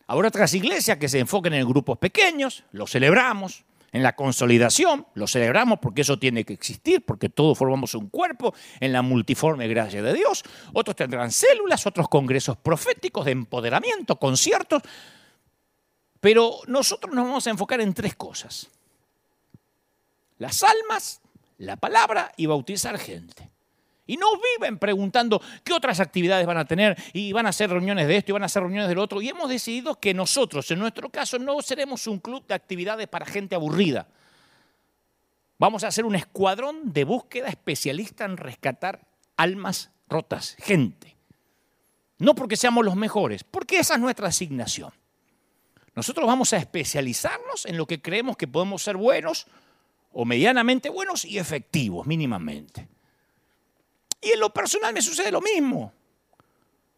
Habrá 0.07 0.27
otras 0.27 0.53
iglesias 0.53 0.97
que 0.97 1.09
se 1.09 1.19
enfoquen 1.19 1.53
en 1.55 1.67
grupos 1.67 1.97
pequeños, 1.97 2.63
lo 2.71 2.85
celebramos, 2.85 3.65
en 3.93 4.03
la 4.03 4.15
consolidación, 4.15 5.05
lo 5.15 5.27
celebramos 5.27 5.79
porque 5.79 6.01
eso 6.01 6.17
tiene 6.17 6.45
que 6.45 6.53
existir, 6.53 7.03
porque 7.03 7.29
todos 7.29 7.57
formamos 7.57 7.93
un 7.95 8.09
cuerpo 8.09 8.53
en 8.79 8.93
la 8.93 9.01
multiforme 9.01 9.67
gracia 9.67 10.01
de 10.01 10.13
Dios. 10.13 10.43
Otros 10.73 10.95
tendrán 10.95 11.31
células, 11.31 11.85
otros 11.85 12.07
congresos 12.07 12.57
proféticos 12.57 13.25
de 13.25 13.31
empoderamiento, 13.31 14.17
conciertos. 14.17 14.81
Pero 16.19 16.59
nosotros 16.67 17.13
nos 17.13 17.25
vamos 17.25 17.47
a 17.47 17.49
enfocar 17.49 17.81
en 17.81 17.93
tres 17.93 18.15
cosas. 18.15 18.69
Las 20.41 20.63
almas, 20.63 21.21
la 21.59 21.77
palabra 21.77 22.31
y 22.35 22.47
bautizar 22.47 22.97
gente. 22.97 23.51
Y 24.07 24.17
no 24.17 24.25
viven 24.57 24.79
preguntando 24.79 25.39
qué 25.63 25.71
otras 25.71 25.99
actividades 25.99 26.47
van 26.47 26.57
a 26.57 26.65
tener 26.65 26.97
y 27.13 27.31
van 27.31 27.45
a 27.45 27.49
hacer 27.49 27.69
reuniones 27.69 28.07
de 28.07 28.17
esto 28.17 28.31
y 28.31 28.33
van 28.33 28.41
a 28.41 28.47
hacer 28.47 28.63
reuniones 28.63 28.89
del 28.89 28.97
otro. 28.97 29.21
Y 29.21 29.29
hemos 29.29 29.47
decidido 29.47 29.99
que 29.99 30.15
nosotros, 30.15 30.71
en 30.71 30.79
nuestro 30.79 31.11
caso, 31.11 31.37
no 31.37 31.61
seremos 31.61 32.07
un 32.07 32.17
club 32.17 32.43
de 32.47 32.55
actividades 32.55 33.07
para 33.07 33.27
gente 33.27 33.53
aburrida. 33.53 34.07
Vamos 35.59 35.83
a 35.83 35.89
hacer 35.89 36.05
un 36.05 36.15
escuadrón 36.15 36.91
de 36.91 37.03
búsqueda 37.03 37.47
especialista 37.47 38.25
en 38.25 38.35
rescatar 38.35 39.05
almas 39.37 39.91
rotas, 40.09 40.55
gente. 40.57 41.15
No 42.17 42.33
porque 42.33 42.57
seamos 42.57 42.83
los 42.83 42.95
mejores, 42.95 43.43
porque 43.43 43.77
esa 43.77 43.93
es 43.93 43.99
nuestra 43.99 44.29
asignación. 44.29 44.91
Nosotros 45.93 46.25
vamos 46.25 46.51
a 46.53 46.57
especializarnos 46.57 47.67
en 47.67 47.77
lo 47.77 47.85
que 47.85 48.01
creemos 48.01 48.37
que 48.37 48.47
podemos 48.47 48.81
ser 48.81 48.97
buenos 48.97 49.45
o 50.13 50.25
medianamente 50.25 50.89
buenos 50.89 51.25
y 51.25 51.37
efectivos, 51.37 52.05
mínimamente. 52.05 52.87
Y 54.21 54.31
en 54.31 54.39
lo 54.39 54.53
personal 54.53 54.93
me 54.93 55.01
sucede 55.01 55.31
lo 55.31 55.41
mismo. 55.41 55.91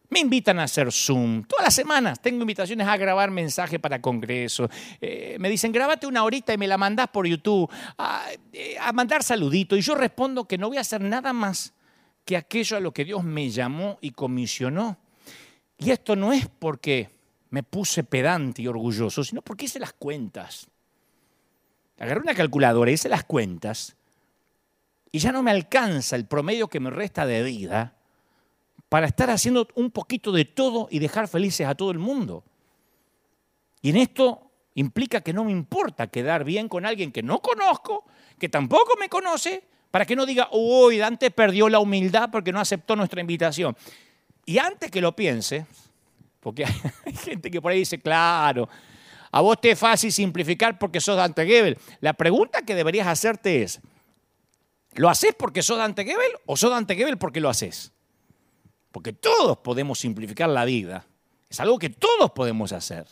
Me 0.10 0.20
invitan 0.20 0.60
a 0.60 0.64
hacer 0.64 0.92
Zoom. 0.92 1.44
Todas 1.46 1.66
las 1.66 1.74
semanas 1.74 2.22
tengo 2.22 2.42
invitaciones 2.42 2.88
a 2.88 2.98
grabar 2.98 3.32
mensajes 3.32 3.80
para 3.80 4.02
congresos. 4.02 4.70
Eh, 5.02 5.38
me 5.40 5.50
dicen, 5.50 5.72
grábate 5.72 6.06
una 6.06 6.24
horita 6.24 6.54
y 6.54 6.58
me 6.58 6.68
la 6.68 6.78
mandás 6.78 7.08
por 7.08 7.26
YouTube. 7.26 7.72
A, 7.98 8.28
eh, 8.52 8.76
a 8.80 8.92
mandar 8.94 9.24
saluditos. 9.24 9.80
Y 9.80 9.82
yo 9.82 9.96
respondo 9.96 10.46
que 10.46 10.58
no 10.58 10.68
voy 10.68 10.78
a 10.78 10.82
hacer 10.82 11.02
nada 11.02 11.34
más 11.34 11.74
que 12.26 12.38
aquello 12.38 12.78
a 12.78 12.80
lo 12.80 12.94
que 12.94 13.06
Dios 13.06 13.24
me 13.24 13.50
llamó 13.50 13.98
y 14.02 14.12
comisionó. 14.12 14.98
Y 15.78 15.92
esto 15.92 16.16
no 16.16 16.32
es 16.32 16.48
porque 16.48 17.10
me 17.50 17.64
puse 17.64 18.04
pedante 18.04 18.62
y 18.62 18.68
orgulloso, 18.68 19.24
sino 19.24 19.42
porque 19.42 19.66
hice 19.66 19.80
las 19.80 19.94
cuentas. 19.94 20.68
Agarré 22.04 22.20
una 22.20 22.36
calculadora, 22.36 22.92
hice 22.92 23.08
las 23.08 23.24
cuentas 23.24 23.96
y 25.10 25.20
ya 25.20 25.32
no 25.32 25.42
me 25.42 25.52
alcanza 25.52 26.18
el 26.18 26.26
promedio 26.26 26.68
que 26.68 26.82
me 26.82 26.90
resta 26.90 27.26
de 27.26 27.42
vida 27.44 27.96
para 28.90 29.08
estar 29.08 29.30
haciendo 29.30 29.70
un 29.76 29.90
poquito 29.90 30.34
de 30.34 30.44
todo 30.44 30.90
y 30.92 31.00
dejar 31.00 31.30
felices 31.30 31.66
a 31.66 31.76
todo 31.76 31.92
el 31.92 32.00
mundo. 32.00 32.44
Y 33.82 33.92
en 33.92 33.96
esto 33.96 34.52
implica 34.76 35.22
que 35.22 35.32
no 35.32 35.46
me 35.46 35.54
importa 35.54 36.08
quedar 36.08 36.44
bien 36.44 36.68
con 36.68 36.86
alguien 36.86 37.10
que 37.10 37.24
no 37.24 37.42
conozco, 37.42 38.04
que 38.38 38.50
tampoco 38.50 38.98
me 39.00 39.08
conoce, 39.08 39.64
para 39.90 40.06
que 40.06 40.18
no 40.18 40.26
diga, 40.26 40.50
uy, 40.52 40.98
Dante 40.98 41.32
perdió 41.32 41.70
la 41.70 41.80
humildad 41.80 42.30
porque 42.30 42.52
no 42.52 42.60
aceptó 42.60 42.98
nuestra 42.98 43.22
invitación. 43.22 43.78
Y 44.46 44.58
antes 44.58 44.92
que 44.92 45.00
lo 45.00 45.16
piense, 45.16 45.66
porque 46.42 46.66
hay 47.06 47.16
gente 47.16 47.50
que 47.50 47.62
por 47.62 47.72
ahí 47.72 47.80
dice, 47.80 47.98
claro, 48.02 48.68
a 49.34 49.42
vos 49.42 49.60
te 49.60 49.72
es 49.72 49.80
fácil 49.80 50.14
simplificar 50.14 50.78
porque 50.78 51.02
sos 51.02 51.18
Dante 51.18 51.44
Gebel. 51.48 51.80
La 52.02 52.14
pregunta 52.14 52.62
que 52.62 52.76
deberías 52.76 53.08
hacerte 53.08 53.64
es, 53.64 53.82
¿lo 54.94 55.10
haces 55.10 55.34
porque 55.34 55.64
sos 55.64 55.80
Dante 55.80 56.06
Gebel 56.06 56.34
o 56.46 56.56
sos 56.56 56.70
Dante 56.70 56.96
Gebel 56.96 57.18
porque 57.18 57.40
lo 57.40 57.50
haces? 57.50 57.92
Porque 58.92 59.12
todos 59.12 59.58
podemos 59.58 59.98
simplificar 59.98 60.50
la 60.50 60.66
vida. 60.66 61.08
Es 61.50 61.60
algo 61.60 61.80
que 61.80 61.90
todos 61.90 62.30
podemos 62.34 62.74
hacer. 62.74 63.08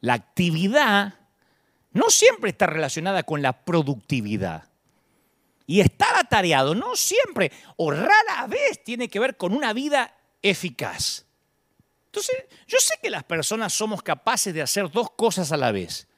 La 0.00 0.14
actividad 0.14 1.12
no 1.92 2.08
siempre 2.08 2.48
está 2.48 2.64
relacionada 2.64 3.22
con 3.22 3.42
la 3.42 3.66
productividad. 3.66 4.64
Y 5.66 5.80
estar 5.80 6.16
atareado 6.16 6.74
no 6.74 6.96
siempre 6.96 7.52
o 7.76 7.90
rara 7.90 8.46
vez 8.48 8.82
tiene 8.82 9.08
que 9.08 9.20
ver 9.20 9.36
con 9.36 9.52
una 9.52 9.74
vida 9.74 10.16
eficaz. 10.40 11.25
Entonces, 12.16 12.46
yo 12.66 12.78
sé 12.80 12.94
que 13.02 13.10
las 13.10 13.24
personas 13.24 13.74
somos 13.74 14.02
capaces 14.02 14.54
de 14.54 14.62
hacer 14.62 14.90
dos 14.90 15.10
cosas 15.10 15.52
a 15.52 15.58
la 15.58 15.70
vez. 15.70 16.08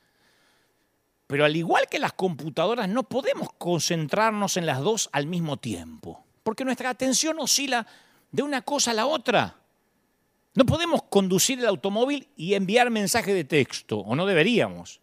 Pero 1.26 1.44
al 1.44 1.56
igual 1.56 1.88
que 1.90 1.98
las 1.98 2.12
computadoras, 2.12 2.88
no 2.88 3.02
podemos 3.02 3.48
concentrarnos 3.58 4.56
en 4.56 4.64
las 4.64 4.78
dos 4.78 5.11
al 5.11 5.26
mismo 5.26 5.56
tiempo. 5.56 6.24
Porque 6.44 6.64
nuestra 6.64 6.90
atención 6.90 7.40
oscila 7.40 7.84
de 8.30 8.44
una 8.44 8.62
cosa 8.62 8.92
a 8.92 8.94
la 8.94 9.06
otra. 9.06 9.56
No 10.54 10.64
podemos 10.64 11.02
conducir 11.02 11.58
el 11.58 11.66
automóvil 11.66 12.28
y 12.37 12.54
enviar 12.54 12.90
mensaje 12.90 13.34
de 13.34 13.42
texto, 13.42 13.98
o 13.98 14.14
no 14.14 14.24
deberíamos. 14.24 15.00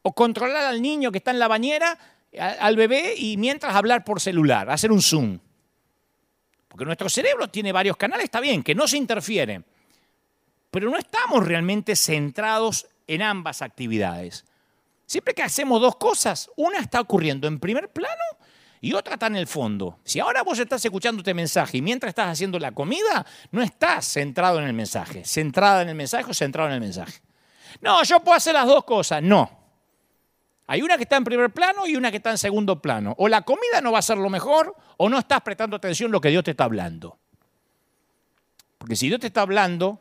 O 0.00 0.14
controlar 0.14 0.64
al 0.64 0.80
niño 0.80 1.12
que 1.12 1.18
está 1.18 1.32
en 1.32 1.38
la 1.38 1.48
bañera, 1.48 1.98
al 2.38 2.76
bebé, 2.76 3.14
y 3.14 3.36
mientras 3.36 3.74
hablar 3.74 4.04
por 4.04 4.22
celular, 4.22 4.70
hacer 4.70 4.90
un 4.90 5.02
zoom. 5.02 5.38
Porque 6.66 6.86
nuestro 6.86 7.10
cerebro 7.10 7.48
tiene 7.48 7.72
varios 7.72 7.98
canales, 7.98 8.24
está 8.24 8.40
bien, 8.40 8.62
que 8.62 8.74
no 8.74 8.88
se 8.88 8.96
interfieren. 8.96 9.66
Pero 10.72 10.90
no 10.90 10.96
estamos 10.96 11.46
realmente 11.46 11.94
centrados 11.94 12.86
en 13.06 13.20
ambas 13.22 13.60
actividades. 13.60 14.44
Siempre 15.04 15.34
que 15.34 15.42
hacemos 15.42 15.82
dos 15.82 15.96
cosas, 15.96 16.50
una 16.56 16.78
está 16.78 16.98
ocurriendo 17.00 17.46
en 17.46 17.60
primer 17.60 17.90
plano 17.90 18.22
y 18.80 18.94
otra 18.94 19.14
está 19.14 19.26
en 19.26 19.36
el 19.36 19.46
fondo. 19.46 19.98
Si 20.02 20.18
ahora 20.18 20.42
vos 20.42 20.58
estás 20.58 20.82
escuchando 20.82 21.20
este 21.20 21.34
mensaje 21.34 21.76
y 21.76 21.82
mientras 21.82 22.08
estás 22.08 22.28
haciendo 22.28 22.58
la 22.58 22.72
comida, 22.72 23.26
no 23.50 23.60
estás 23.60 24.06
centrado 24.06 24.58
en 24.60 24.64
el 24.64 24.72
mensaje, 24.72 25.26
centrada 25.26 25.82
en 25.82 25.90
el 25.90 25.94
mensaje 25.94 26.30
o 26.30 26.34
centrado 26.34 26.70
en 26.70 26.76
el 26.76 26.80
mensaje. 26.80 27.20
No, 27.82 28.02
yo 28.04 28.20
puedo 28.20 28.38
hacer 28.38 28.54
las 28.54 28.66
dos 28.66 28.84
cosas. 28.84 29.22
No. 29.22 29.50
Hay 30.68 30.80
una 30.80 30.96
que 30.96 31.02
está 31.02 31.16
en 31.18 31.24
primer 31.24 31.50
plano 31.50 31.86
y 31.86 31.96
una 31.96 32.10
que 32.10 32.16
está 32.16 32.30
en 32.30 32.38
segundo 32.38 32.80
plano. 32.80 33.14
O 33.18 33.28
la 33.28 33.42
comida 33.42 33.82
no 33.82 33.92
va 33.92 33.98
a 33.98 34.02
ser 34.02 34.16
lo 34.16 34.30
mejor 34.30 34.74
o 34.96 35.10
no 35.10 35.18
estás 35.18 35.42
prestando 35.42 35.76
atención 35.76 36.10
a 36.10 36.12
lo 36.12 36.20
que 36.22 36.30
Dios 36.30 36.42
te 36.42 36.52
está 36.52 36.64
hablando. 36.64 37.18
Porque 38.78 38.96
si 38.96 39.08
Dios 39.08 39.20
te 39.20 39.26
está 39.26 39.42
hablando, 39.42 40.00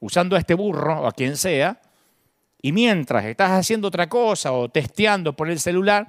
usando 0.00 0.36
a 0.36 0.38
este 0.38 0.54
burro 0.54 1.02
o 1.02 1.06
a 1.06 1.12
quien 1.12 1.36
sea, 1.36 1.80
y 2.62 2.72
mientras 2.72 3.24
estás 3.24 3.52
haciendo 3.52 3.88
otra 3.88 4.08
cosa 4.08 4.52
o 4.52 4.68
testeando 4.68 5.34
por 5.34 5.48
el 5.48 5.60
celular, 5.60 6.08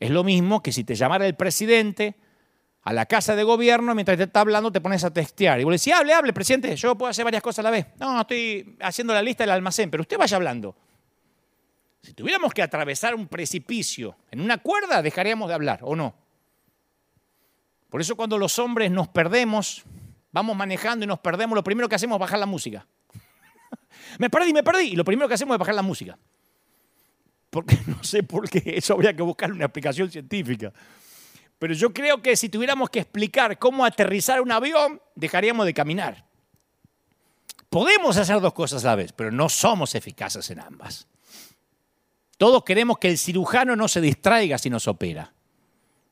es 0.00 0.10
lo 0.10 0.24
mismo 0.24 0.62
que 0.62 0.72
si 0.72 0.84
te 0.84 0.94
llamara 0.94 1.26
el 1.26 1.34
presidente 1.34 2.16
a 2.82 2.92
la 2.92 3.06
casa 3.06 3.36
de 3.36 3.42
gobierno, 3.42 3.94
mientras 3.94 4.16
te 4.16 4.24
está 4.24 4.40
hablando, 4.40 4.72
te 4.72 4.80
pones 4.80 5.04
a 5.04 5.12
testear. 5.12 5.60
Y 5.60 5.64
vos 5.64 5.72
le 5.72 5.78
decís, 5.78 5.92
hable, 5.92 6.12
hable, 6.12 6.32
presidente, 6.32 6.74
yo 6.76 6.96
puedo 6.96 7.10
hacer 7.10 7.24
varias 7.24 7.42
cosas 7.42 7.60
a 7.60 7.62
la 7.64 7.70
vez. 7.70 7.86
No, 7.98 8.20
estoy 8.20 8.76
haciendo 8.80 9.12
la 9.12 9.22
lista 9.22 9.44
del 9.44 9.50
almacén, 9.50 9.90
pero 9.90 10.02
usted 10.02 10.16
vaya 10.16 10.36
hablando. 10.36 10.76
Si 12.02 12.14
tuviéramos 12.14 12.52
que 12.54 12.62
atravesar 12.62 13.14
un 13.14 13.26
precipicio 13.26 14.16
en 14.30 14.40
una 14.40 14.58
cuerda, 14.58 15.02
dejaríamos 15.02 15.48
de 15.48 15.54
hablar, 15.54 15.80
¿o 15.82 15.96
no? 15.96 16.14
Por 17.90 18.00
eso 18.00 18.16
cuando 18.16 18.38
los 18.38 18.58
hombres 18.58 18.90
nos 18.90 19.08
perdemos, 19.08 19.84
vamos 20.30 20.56
manejando 20.56 21.04
y 21.04 21.08
nos 21.08 21.18
perdemos, 21.18 21.56
lo 21.56 21.64
primero 21.64 21.88
que 21.88 21.94
hacemos 21.94 22.16
es 22.16 22.20
bajar 22.20 22.38
la 22.38 22.46
música. 22.46 22.86
Me 24.18 24.30
perdí, 24.30 24.52
me 24.52 24.62
perdí. 24.62 24.92
Y 24.92 24.96
lo 24.96 25.04
primero 25.04 25.28
que 25.28 25.34
hacemos 25.34 25.54
es 25.54 25.58
bajar 25.58 25.74
la 25.74 25.82
música 25.82 26.18
porque 27.50 27.78
no 27.86 28.02
sé 28.02 28.22
por 28.22 28.48
qué, 28.48 28.62
eso 28.76 28.94
habría 28.94 29.14
que 29.14 29.22
buscar 29.22 29.52
una 29.52 29.66
explicación 29.66 30.10
científica. 30.10 30.72
Pero 31.58 31.74
yo 31.74 31.92
creo 31.92 32.22
que 32.22 32.36
si 32.36 32.48
tuviéramos 32.48 32.88
que 32.90 33.00
explicar 33.00 33.58
cómo 33.58 33.84
aterrizar 33.84 34.40
un 34.40 34.52
avión, 34.52 35.00
dejaríamos 35.16 35.66
de 35.66 35.74
caminar. 35.74 36.24
Podemos 37.68 38.16
hacer 38.16 38.40
dos 38.40 38.52
cosas 38.52 38.84
a 38.84 38.88
la 38.88 38.94
vez, 38.94 39.12
pero 39.12 39.30
no 39.30 39.48
somos 39.48 39.94
eficaces 39.94 40.48
en 40.50 40.60
ambas. 40.60 41.06
Todos 42.38 42.62
queremos 42.62 42.98
que 42.98 43.08
el 43.08 43.18
cirujano 43.18 43.74
no 43.74 43.88
se 43.88 44.00
distraiga 44.00 44.56
si 44.58 44.70
nos 44.70 44.86
opera. 44.86 45.32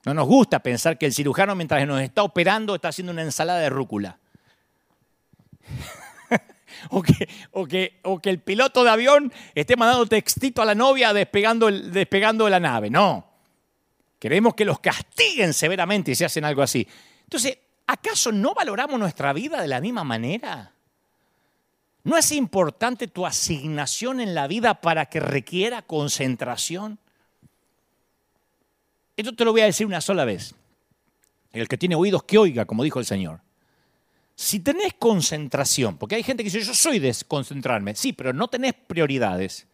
No 0.04 0.12
nos 0.12 0.26
gusta 0.26 0.58
pensar 0.58 0.98
que 0.98 1.06
el 1.06 1.14
cirujano 1.14 1.54
mientras 1.54 1.86
nos 1.86 2.00
está 2.00 2.24
operando 2.24 2.74
está 2.74 2.88
haciendo 2.88 3.12
una 3.12 3.22
ensalada 3.22 3.60
de 3.60 3.70
rúcula 3.70 4.18
o 6.90 7.02
que, 7.02 7.28
o 7.52 7.66
que, 7.66 8.00
o 8.02 8.18
que 8.18 8.30
el 8.30 8.40
piloto 8.40 8.84
de 8.84 8.90
avión 8.90 9.32
esté 9.54 9.76
mandando 9.76 10.06
textito 10.06 10.62
a 10.62 10.64
la 10.64 10.74
novia 10.74 11.12
despegando, 11.12 11.70
despegando 11.70 12.44
de 12.44 12.50
la 12.50 12.60
nave. 12.60 12.90
No. 12.90 13.26
Queremos 14.18 14.54
que 14.54 14.64
los 14.64 14.80
castiguen 14.80 15.52
severamente 15.52 16.14
si 16.14 16.24
hacen 16.24 16.44
algo 16.44 16.62
así. 16.62 16.86
Entonces, 17.24 17.58
¿acaso 17.86 18.32
no 18.32 18.54
valoramos 18.54 18.98
nuestra 18.98 19.32
vida 19.32 19.60
de 19.60 19.68
la 19.68 19.80
misma 19.80 20.04
manera? 20.04 20.72
¿No 22.04 22.16
es 22.16 22.30
importante 22.32 23.08
tu 23.08 23.26
asignación 23.26 24.20
en 24.20 24.34
la 24.34 24.46
vida 24.46 24.80
para 24.80 25.06
que 25.06 25.20
requiera 25.20 25.82
concentración? 25.82 26.98
Esto 29.16 29.34
te 29.34 29.44
lo 29.44 29.52
voy 29.52 29.62
a 29.62 29.64
decir 29.64 29.86
una 29.86 30.00
sola 30.00 30.24
vez. 30.24 30.54
El 31.52 31.68
que 31.68 31.78
tiene 31.78 31.96
oídos 31.96 32.22
que 32.22 32.38
oiga, 32.38 32.64
como 32.64 32.84
dijo 32.84 33.00
el 33.00 33.06
Señor. 33.06 33.40
Si 34.36 34.60
tenés 34.60 34.92
concentración, 34.94 35.96
porque 35.96 36.14
hay 36.14 36.22
gente 36.22 36.44
que 36.44 36.50
dice, 36.50 36.60
yo 36.60 36.74
soy 36.74 36.98
de 36.98 37.16
concentrarme, 37.26 37.94
sí, 37.94 38.12
pero 38.12 38.34
no 38.34 38.48
tenés 38.48 38.74
prioridades. 38.74 39.66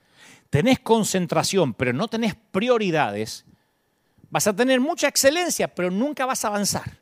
Tenés 0.51 0.79
concentración, 0.79 1.75
pero 1.75 1.93
no 1.93 2.07
tenés 2.07 2.37
prioridades, 2.53 3.45
vas 4.31 4.47
a 4.47 4.55
tener 4.55 4.81
mucha 4.81 5.09
excelencia, 5.09 5.67
pero 5.67 5.91
nunca 5.91 6.27
vas 6.27 6.45
a 6.45 6.49
avanzar. 6.49 7.01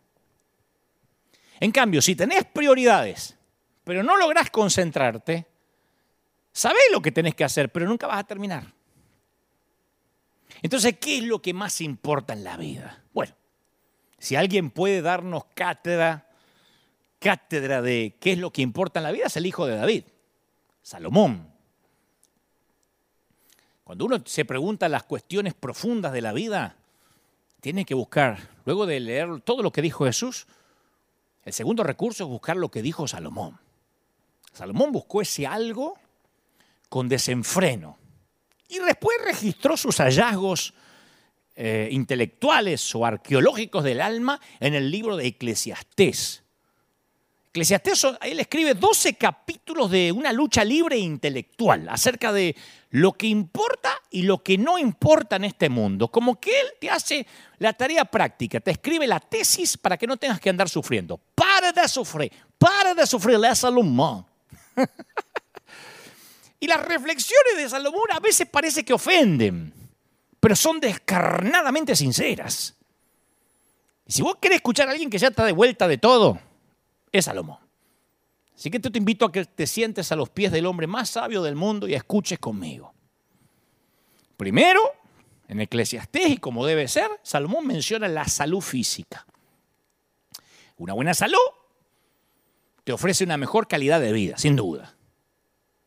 En 1.58 1.70
cambio, 1.70 2.00
si 2.00 2.16
tenés 2.16 2.44
prioridades, 2.44 3.36
pero 3.84 4.02
no 4.02 4.16
lográs 4.16 4.50
concentrarte, 4.50 5.46
sabés 6.52 6.84
lo 6.92 7.02
que 7.02 7.12
tenés 7.12 7.34
que 7.34 7.44
hacer, 7.44 7.70
pero 7.70 7.86
nunca 7.86 8.06
vas 8.06 8.20
a 8.20 8.24
terminar. 8.24 8.72
Entonces, 10.62 10.96
¿qué 10.98 11.18
es 11.18 11.24
lo 11.24 11.42
que 11.42 11.52
más 11.52 11.82
importa 11.82 12.32
en 12.32 12.44
la 12.44 12.56
vida? 12.56 13.04
Bueno, 13.12 13.34
si 14.18 14.34
alguien 14.34 14.70
puede 14.70 15.02
darnos 15.02 15.44
cátedra 15.54 16.29
cátedra 17.20 17.82
de 17.82 18.16
qué 18.18 18.32
es 18.32 18.38
lo 18.38 18.50
que 18.52 18.62
importa 18.62 18.98
en 18.98 19.04
la 19.04 19.12
vida 19.12 19.26
es 19.26 19.36
el 19.36 19.46
hijo 19.46 19.66
de 19.66 19.76
David, 19.76 20.04
Salomón. 20.82 21.48
Cuando 23.84 24.06
uno 24.06 24.22
se 24.24 24.44
pregunta 24.44 24.88
las 24.88 25.04
cuestiones 25.04 25.54
profundas 25.54 26.12
de 26.12 26.22
la 26.22 26.32
vida, 26.32 26.76
tiene 27.60 27.84
que 27.84 27.94
buscar, 27.94 28.38
luego 28.64 28.86
de 28.86 28.98
leer 28.98 29.40
todo 29.42 29.62
lo 29.62 29.70
que 29.70 29.82
dijo 29.82 30.06
Jesús, 30.06 30.46
el 31.44 31.52
segundo 31.52 31.84
recurso 31.84 32.24
es 32.24 32.30
buscar 32.30 32.56
lo 32.56 32.70
que 32.70 32.82
dijo 32.82 33.06
Salomón. 33.06 33.58
Salomón 34.52 34.92
buscó 34.92 35.22
ese 35.22 35.46
algo 35.46 35.98
con 36.88 37.08
desenfreno 37.08 37.98
y 38.68 38.78
después 38.78 39.18
registró 39.24 39.76
sus 39.76 39.98
hallazgos 39.98 40.74
eh, 41.56 41.88
intelectuales 41.90 42.94
o 42.94 43.04
arqueológicos 43.04 43.84
del 43.84 44.00
alma 44.00 44.40
en 44.60 44.74
el 44.74 44.90
libro 44.90 45.16
de 45.16 45.26
Eclesiastés. 45.26 46.42
Eclesiastés, 47.52 48.06
él 48.22 48.38
escribe 48.38 48.74
12 48.74 49.14
capítulos 49.14 49.90
de 49.90 50.12
una 50.12 50.32
lucha 50.32 50.64
libre 50.64 50.94
e 50.94 51.00
intelectual 51.00 51.88
acerca 51.88 52.32
de 52.32 52.54
lo 52.90 53.12
que 53.14 53.26
importa 53.26 53.92
y 54.08 54.22
lo 54.22 54.40
que 54.40 54.56
no 54.56 54.78
importa 54.78 55.34
en 55.34 55.42
este 55.42 55.68
mundo. 55.68 56.06
Como 56.06 56.38
que 56.38 56.60
él 56.60 56.68
te 56.80 56.88
hace 56.88 57.26
la 57.58 57.72
tarea 57.72 58.04
práctica, 58.04 58.60
te 58.60 58.70
escribe 58.70 59.04
la 59.08 59.18
tesis 59.18 59.76
para 59.76 59.96
que 59.96 60.06
no 60.06 60.16
tengas 60.16 60.38
que 60.38 60.48
andar 60.48 60.68
sufriendo. 60.68 61.18
Para 61.34 61.72
de 61.72 61.88
sufrir, 61.88 62.32
para 62.56 62.94
de 62.94 63.04
sufrir, 63.04 63.44
a 63.44 63.54
Salomón. 63.56 64.24
y 66.60 66.68
las 66.68 66.86
reflexiones 66.86 67.56
de 67.56 67.68
Salomón 67.68 68.12
a 68.12 68.20
veces 68.20 68.46
parece 68.48 68.84
que 68.84 68.92
ofenden, 68.92 69.74
pero 70.38 70.54
son 70.54 70.78
descarnadamente 70.78 71.96
sinceras. 71.96 72.76
Y 74.06 74.12
si 74.12 74.22
vos 74.22 74.36
querés 74.40 74.58
escuchar 74.58 74.86
a 74.86 74.92
alguien 74.92 75.10
que 75.10 75.18
ya 75.18 75.28
está 75.28 75.44
de 75.44 75.50
vuelta 75.50 75.88
de 75.88 75.98
todo, 75.98 76.38
es 77.12 77.24
Salomón. 77.24 77.58
Así 78.54 78.70
que 78.70 78.78
te 78.78 78.98
invito 78.98 79.24
a 79.24 79.32
que 79.32 79.44
te 79.46 79.66
sientes 79.66 80.12
a 80.12 80.16
los 80.16 80.28
pies 80.28 80.52
del 80.52 80.66
hombre 80.66 80.86
más 80.86 81.10
sabio 81.10 81.42
del 81.42 81.56
mundo 81.56 81.88
y 81.88 81.94
escuches 81.94 82.38
conmigo. 82.38 82.92
Primero, 84.36 84.80
en 85.48 85.60
Eclesiastés, 85.60 86.30
y 86.30 86.36
como 86.36 86.66
debe 86.66 86.86
ser, 86.86 87.08
Salomón 87.22 87.66
menciona 87.66 88.06
la 88.06 88.26
salud 88.26 88.60
física. 88.60 89.26
Una 90.76 90.92
buena 90.92 91.14
salud 91.14 91.38
te 92.84 92.92
ofrece 92.92 93.24
una 93.24 93.36
mejor 93.36 93.66
calidad 93.66 94.00
de 94.00 94.12
vida, 94.12 94.38
sin 94.38 94.56
duda. 94.56 94.94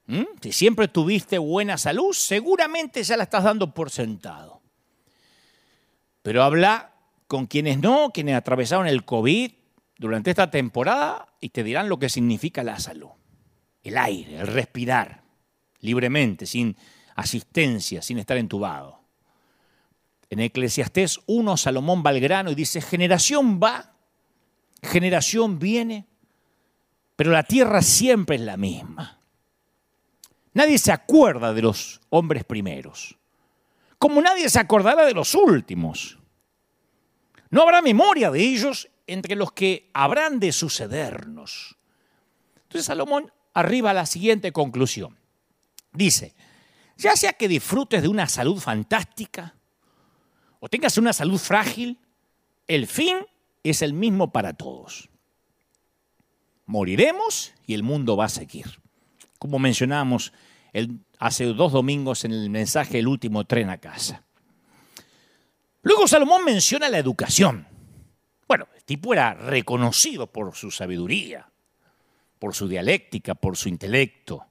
¿Mm? 0.06 0.24
Si 0.42 0.52
siempre 0.52 0.88
tuviste 0.88 1.38
buena 1.38 1.78
salud, 1.78 2.14
seguramente 2.14 3.04
ya 3.04 3.18
la 3.18 3.24
estás 3.24 3.44
dando 3.44 3.74
por 3.74 3.90
sentado. 3.90 4.62
Pero 6.22 6.44
habla 6.44 6.94
con 7.28 7.48
quienes 7.48 7.80
no, 7.80 8.12
quienes 8.14 8.36
atravesaron 8.36 8.88
el 8.88 9.06
COVID, 9.06 9.52
durante 10.04 10.32
esta 10.32 10.52
temporada 10.52 11.30
y 11.40 11.48
te 11.48 11.64
dirán 11.64 11.88
lo 11.88 11.98
que 11.98 12.10
significa 12.10 12.62
la 12.62 12.78
salud. 12.78 13.12
El 13.82 13.98
aire, 13.98 14.38
el 14.42 14.48
respirar 14.48 15.24
libremente, 15.80 16.46
sin 16.46 16.76
asistencia, 17.16 18.02
sin 18.02 18.18
estar 18.18 18.36
entubado. 18.36 19.00
En 20.30 20.42
Eclesiastés 20.42 21.22
1, 21.26 21.56
Salomón 21.56 22.04
va 22.06 22.10
al 22.10 22.20
grano 22.20 22.52
y 22.52 22.56
dice, 22.56 22.82
generación 22.82 23.62
va, 23.64 23.94
generación 24.82 25.58
viene, 25.58 26.06
pero 27.16 27.32
la 27.32 27.44
tierra 27.44 27.82
siempre 27.82 28.36
es 28.36 28.42
la 28.42 28.58
misma. 28.58 29.22
Nadie 30.54 30.80
se 30.80 30.92
acuerda 30.92 31.54
de 31.54 31.62
los 31.62 32.02
hombres 32.10 32.44
primeros, 32.44 33.18
como 33.98 34.22
nadie 34.22 34.50
se 34.50 34.60
acordará 34.60 35.06
de 35.06 35.14
los 35.14 35.34
últimos. 35.34 36.20
No 37.52 37.62
habrá 37.62 37.82
memoria 37.82 38.30
de 38.32 38.42
ellos 38.42 38.90
entre 39.08 39.36
los 39.36 39.52
que 39.52 39.90
habrán 39.94 40.40
de 40.40 40.52
sucedernos. 40.52 41.78
Entonces 42.64 42.86
Salomón 42.86 43.32
arriba 43.54 43.92
a 43.92 43.94
la 43.94 44.06
siguiente 44.06 44.52
conclusión. 44.52 45.18
Dice, 45.92 46.34
ya 46.98 47.16
sea 47.16 47.34
que 47.34 47.48
disfrutes 47.48 48.02
de 48.02 48.08
una 48.08 48.28
salud 48.28 48.60
fantástica 48.60 49.56
o 50.60 50.70
tengas 50.70 50.98
una 50.98 51.14
salud 51.14 51.38
frágil, 51.38 52.00
el 52.68 52.88
fin 52.88 53.18
es 53.64 53.82
el 53.82 53.94
mismo 53.94 54.32
para 54.32 54.54
todos. 54.54 55.10
Moriremos 56.66 57.54
y 57.68 57.74
el 57.74 57.84
mundo 57.84 58.16
va 58.16 58.26
a 58.26 58.30
seguir. 58.30 58.80
Como 59.38 59.60
mencionamos 59.60 60.34
hace 61.20 61.46
dos 61.46 61.72
domingos 61.72 62.26
en 62.26 62.32
el 62.32 62.50
mensaje 62.50 63.00
El 63.00 63.08
último 63.08 63.46
tren 63.46 63.70
a 63.70 63.78
casa. 63.78 64.24
Luego 65.82 66.08
Salomón 66.08 66.46
menciona 66.46 66.90
la 66.90 66.98
educación. 66.98 67.68
Tipo 68.86 69.14
era 69.14 69.34
reconocido 69.34 70.28
por 70.28 70.56
su 70.56 70.72
sabiduría, 70.72 71.50
por 72.40 72.54
su 72.54 72.68
dialéctica, 72.68 73.36
por 73.36 73.56
su 73.56 73.70
intelecto. 73.70 74.46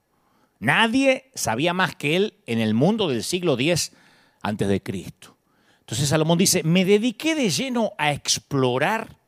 Nadie 0.58 1.30
sabía 1.34 1.74
más 1.74 1.96
que 1.96 2.16
él 2.16 2.34
en 2.46 2.60
el 2.60 2.72
mundo 2.72 3.08
del 3.08 3.24
siglo 3.24 3.54
X 3.54 3.92
antes 4.40 4.68
de 4.68 4.82
Cristo. 4.82 5.36
Entonces 5.80 6.08
Salomón 6.08 6.38
dice, 6.38 6.62
me 6.62 6.84
dediqué 6.84 7.34
de 7.34 7.50
lleno 7.50 7.92
a 7.98 8.12
explorar 8.12 9.18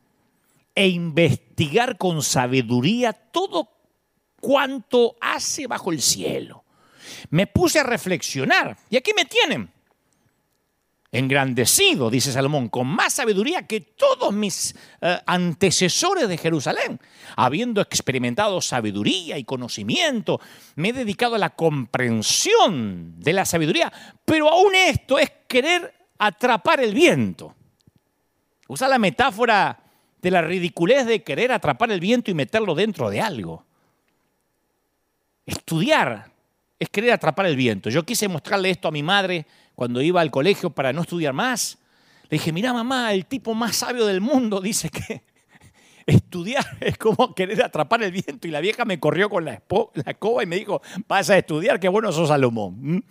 e 0.75 0.89
investigar 0.89 1.99
con 1.99 2.23
sabiduría 2.23 3.13
todo 3.13 3.69
cuanto 4.41 5.17
hace 5.21 5.67
bajo 5.67 5.93
el 5.93 6.01
cielo. 6.01 6.65
Me 7.31 7.47
puse 7.47 7.81
a 7.81 7.83
reflexionar 7.83 8.79
y 8.89 8.97
aquí 8.97 9.13
me 9.15 9.25
tienen 9.25 9.74
engrandecido, 11.15 12.11
dice 12.11 12.33
Salomón, 12.33 12.69
con 12.69 12.89
más 12.89 13.13
sabiduría 13.13 13.69
que 13.69 13.81
todos 13.81 14.33
mis 14.33 14.75
eh, 15.01 15.17
antecesores 15.27 16.29
de 16.29 16.37
Jerusalén. 16.37 17.01
Habiendo 17.37 17.81
experimentado 17.81 18.61
sabiduría 18.61 19.39
y 19.39 19.45
conocimiento, 19.45 20.41
me 20.75 20.89
he 20.89 20.93
dedicado 20.93 21.37
a 21.37 21.39
la 21.39 21.51
comprensión 21.51 23.15
de 23.21 23.33
la 23.33 23.45
sabiduría, 23.45 23.93
pero 24.25 24.49
aún 24.49 24.75
esto 24.75 25.17
es 25.21 25.31
querer 25.47 25.95
atrapar 26.19 26.81
el 26.81 26.93
viento. 26.93 27.55
Usa 28.67 28.89
la 28.89 28.99
metáfora 28.99 29.85
de 30.21 30.31
la 30.33 30.43
ridiculez 30.43 31.07
de 31.07 31.23
querer 31.23 31.53
atrapar 31.53 31.93
el 31.93 32.01
viento 32.01 32.33
y 32.33 32.35
meterlo 32.35 32.75
dentro 32.75 33.09
de 33.09 33.21
algo. 33.21 33.65
Estudiar 35.47 36.33
es 36.77 36.89
querer 36.89 37.13
atrapar 37.13 37.47
el 37.47 37.55
viento. 37.55 37.89
Yo 37.89 38.03
quise 38.03 38.27
mostrarle 38.27 38.71
esto 38.71 38.89
a 38.89 38.91
mi 38.91 39.05
madre 39.05 39.47
cuando 39.75 40.01
iba 40.03 40.21
al 40.21 40.31
colegio 40.31 40.71
para 40.71 40.93
no 40.93 41.03
estudiar 41.03 41.33
más. 41.33 41.79
Le 42.25 42.39
dije, 42.39 42.53
mira 42.53 42.73
mamá, 42.73 43.13
el 43.13 43.27
tipo 43.27 43.55
más 43.55 43.77
sabio 43.77 44.07
del 44.07 44.21
mundo 44.21 44.61
dice 44.63 44.89
que 44.89 45.23
estudiar 46.07 46.65
es 46.81 46.99
como 46.99 47.35
querer 47.35 47.63
atrapar 47.63 48.03
el 48.03 48.13
viento. 48.13 48.47
Y 48.49 48.51
la 48.51 48.61
vieja 48.61 48.85
me 48.85 49.01
corrió 49.01 49.29
con 49.29 49.45
la, 49.45 49.55
escoba 50.07 50.43
y 50.43 50.47
me 50.47 50.57
dijo, 50.57 50.83
vas 51.09 51.31
a 51.31 51.39
estudiar, 51.39 51.81
qué 51.81 51.89
bueno 51.89 52.13
sos 52.13 52.29
Salomón. 52.29 53.05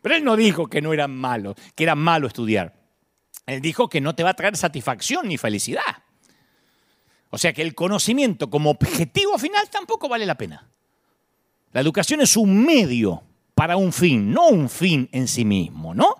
Pero 0.00 0.16
él 0.16 0.24
no 0.24 0.36
dijo 0.36 0.66
que 0.66 0.82
no 0.82 0.92
era 0.92 1.08
malo, 1.08 1.54
que 1.74 1.84
era 1.84 1.94
malo 1.94 2.26
estudiar. 2.26 2.74
Él 3.46 3.60
dijo 3.60 3.88
que 3.88 4.00
no 4.00 4.14
te 4.14 4.22
va 4.22 4.30
a 4.30 4.34
traer 4.34 4.56
satisfacción 4.56 5.28
ni 5.28 5.38
felicidad. 5.38 6.02
O 7.30 7.38
sea 7.38 7.52
que 7.52 7.62
el 7.62 7.74
conocimiento 7.74 8.50
como 8.50 8.70
objetivo 8.70 9.38
final 9.38 9.68
tampoco 9.70 10.08
vale 10.08 10.26
la 10.26 10.36
pena. 10.36 10.68
La 11.72 11.80
educación 11.80 12.20
es 12.20 12.36
un 12.36 12.64
medio 12.64 13.22
para 13.62 13.76
un 13.76 13.92
fin, 13.92 14.32
no 14.32 14.48
un 14.48 14.68
fin 14.68 15.08
en 15.12 15.28
sí 15.28 15.44
mismo, 15.44 15.94
¿no? 15.94 16.16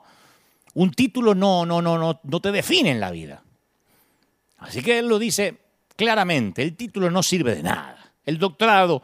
Un 0.74 0.92
título 0.92 1.35
no, 1.35 1.66
no, 1.66 1.83
no, 1.83 2.20
no, 2.22 2.40
te 2.40 2.52
define 2.52 2.92
en 2.92 3.00
la 3.00 3.11
vida. 3.11 3.42
Así 4.59 4.81
que 4.81 5.00
él 5.00 5.09
lo 5.09 5.18
dice 5.18 5.59
claramente, 5.96 6.62
el 6.62 6.76
título 6.76 7.11
no 7.11 7.20
sirve 7.20 7.57
de 7.57 7.64
nada. 7.64 8.12
El 8.24 8.38
doctorado 8.38 9.02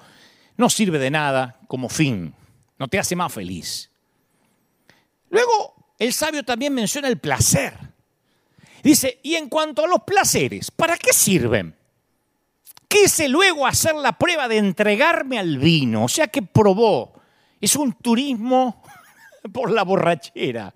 no 0.56 0.70
sirve 0.70 1.00
de 1.00 1.10
nada 1.10 1.58
como 1.66 1.88
fin, 1.88 2.32
no 2.78 2.86
te 2.86 3.00
hace 3.00 3.16
más 3.16 3.32
feliz. 3.32 3.90
Luego, 5.30 5.74
el 5.98 6.12
sabio 6.12 6.44
también 6.44 6.72
menciona 6.72 7.08
el 7.08 7.18
placer. 7.18 7.76
Dice, 8.84 9.18
y 9.24 9.34
en 9.34 9.48
cuanto 9.48 9.84
a 9.84 9.88
los 9.88 10.04
placeres, 10.04 10.70
¿para 10.70 10.96
qué 10.96 11.12
sirven? 11.12 11.74
Quise 12.86 13.28
luego 13.28 13.66
hacer 13.66 13.96
la 13.96 14.12
prueba 14.12 14.46
de 14.46 14.58
entregarme 14.58 15.40
al 15.40 15.58
vino, 15.58 16.04
o 16.04 16.08
sea 16.08 16.28
que 16.28 16.42
probó 16.42 17.17
es 17.60 17.76
un 17.76 17.92
turismo 17.94 18.82
por 19.52 19.70
la 19.70 19.84
borrachera. 19.84 20.72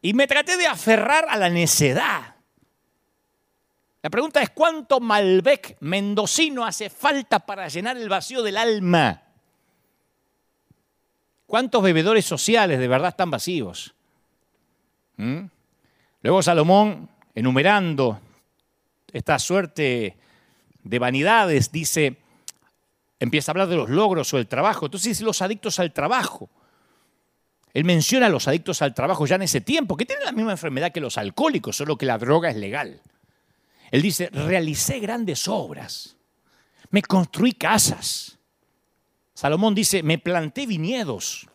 Y 0.00 0.14
me 0.14 0.26
traté 0.26 0.56
de 0.56 0.66
aferrar 0.66 1.26
a 1.28 1.36
la 1.36 1.48
necedad. 1.48 2.36
La 4.00 4.10
pregunta 4.10 4.40
es, 4.40 4.50
¿cuánto 4.50 5.00
Malbec 5.00 5.76
mendocino 5.80 6.64
hace 6.64 6.88
falta 6.88 7.40
para 7.40 7.68
llenar 7.68 7.96
el 7.96 8.08
vacío 8.08 8.42
del 8.42 8.56
alma? 8.56 9.22
¿Cuántos 11.46 11.82
bebedores 11.82 12.24
sociales 12.24 12.78
de 12.78 12.88
verdad 12.88 13.08
están 13.08 13.30
vacíos? 13.30 13.94
¿Mm? 15.16 15.46
Luego 16.22 16.42
Salomón, 16.42 17.08
enumerando 17.34 18.20
esta 19.12 19.38
suerte 19.38 20.16
de 20.82 20.98
vanidades, 20.98 21.72
dice, 21.72 22.18
empieza 23.20 23.50
a 23.50 23.52
hablar 23.52 23.68
de 23.68 23.76
los 23.76 23.90
logros 23.90 24.32
o 24.34 24.38
el 24.38 24.46
trabajo. 24.46 24.86
Entonces 24.86 25.10
dice 25.10 25.24
los 25.24 25.42
adictos 25.42 25.78
al 25.78 25.92
trabajo. 25.92 26.50
Él 27.74 27.84
menciona 27.84 28.26
a 28.26 28.30
los 28.30 28.48
adictos 28.48 28.82
al 28.82 28.94
trabajo 28.94 29.26
ya 29.26 29.36
en 29.36 29.42
ese 29.42 29.60
tiempo, 29.60 29.96
que 29.96 30.06
tienen 30.06 30.24
la 30.24 30.32
misma 30.32 30.52
enfermedad 30.52 30.92
que 30.92 31.00
los 31.00 31.18
alcohólicos, 31.18 31.76
solo 31.76 31.96
que 31.96 32.06
la 32.06 32.18
droga 32.18 32.50
es 32.50 32.56
legal. 32.56 33.02
Él 33.90 34.02
dice, 34.02 34.28
realicé 34.30 34.98
grandes 35.00 35.48
obras, 35.48 36.16
me 36.90 37.02
construí 37.02 37.52
casas. 37.52 38.38
Salomón 39.34 39.74
dice, 39.74 40.02
me 40.02 40.18
planté 40.18 40.66
viñedos, 40.66 41.46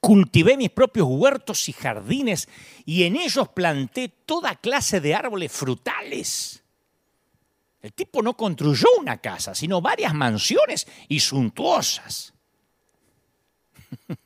cultivé 0.00 0.56
mis 0.56 0.70
propios 0.70 1.06
huertos 1.10 1.68
y 1.68 1.72
jardines 1.72 2.48
y 2.84 3.02
en 3.04 3.16
ellos 3.16 3.48
planté 3.48 4.08
toda 4.08 4.54
clase 4.54 5.00
de 5.00 5.14
árboles 5.14 5.52
frutales. 5.52 6.62
El 7.86 7.92
tipo 7.92 8.20
no 8.20 8.36
construyó 8.36 8.88
una 8.98 9.18
casa, 9.18 9.54
sino 9.54 9.80
varias 9.80 10.12
mansiones 10.12 10.88
y 11.06 11.20
suntuosas. 11.20 12.34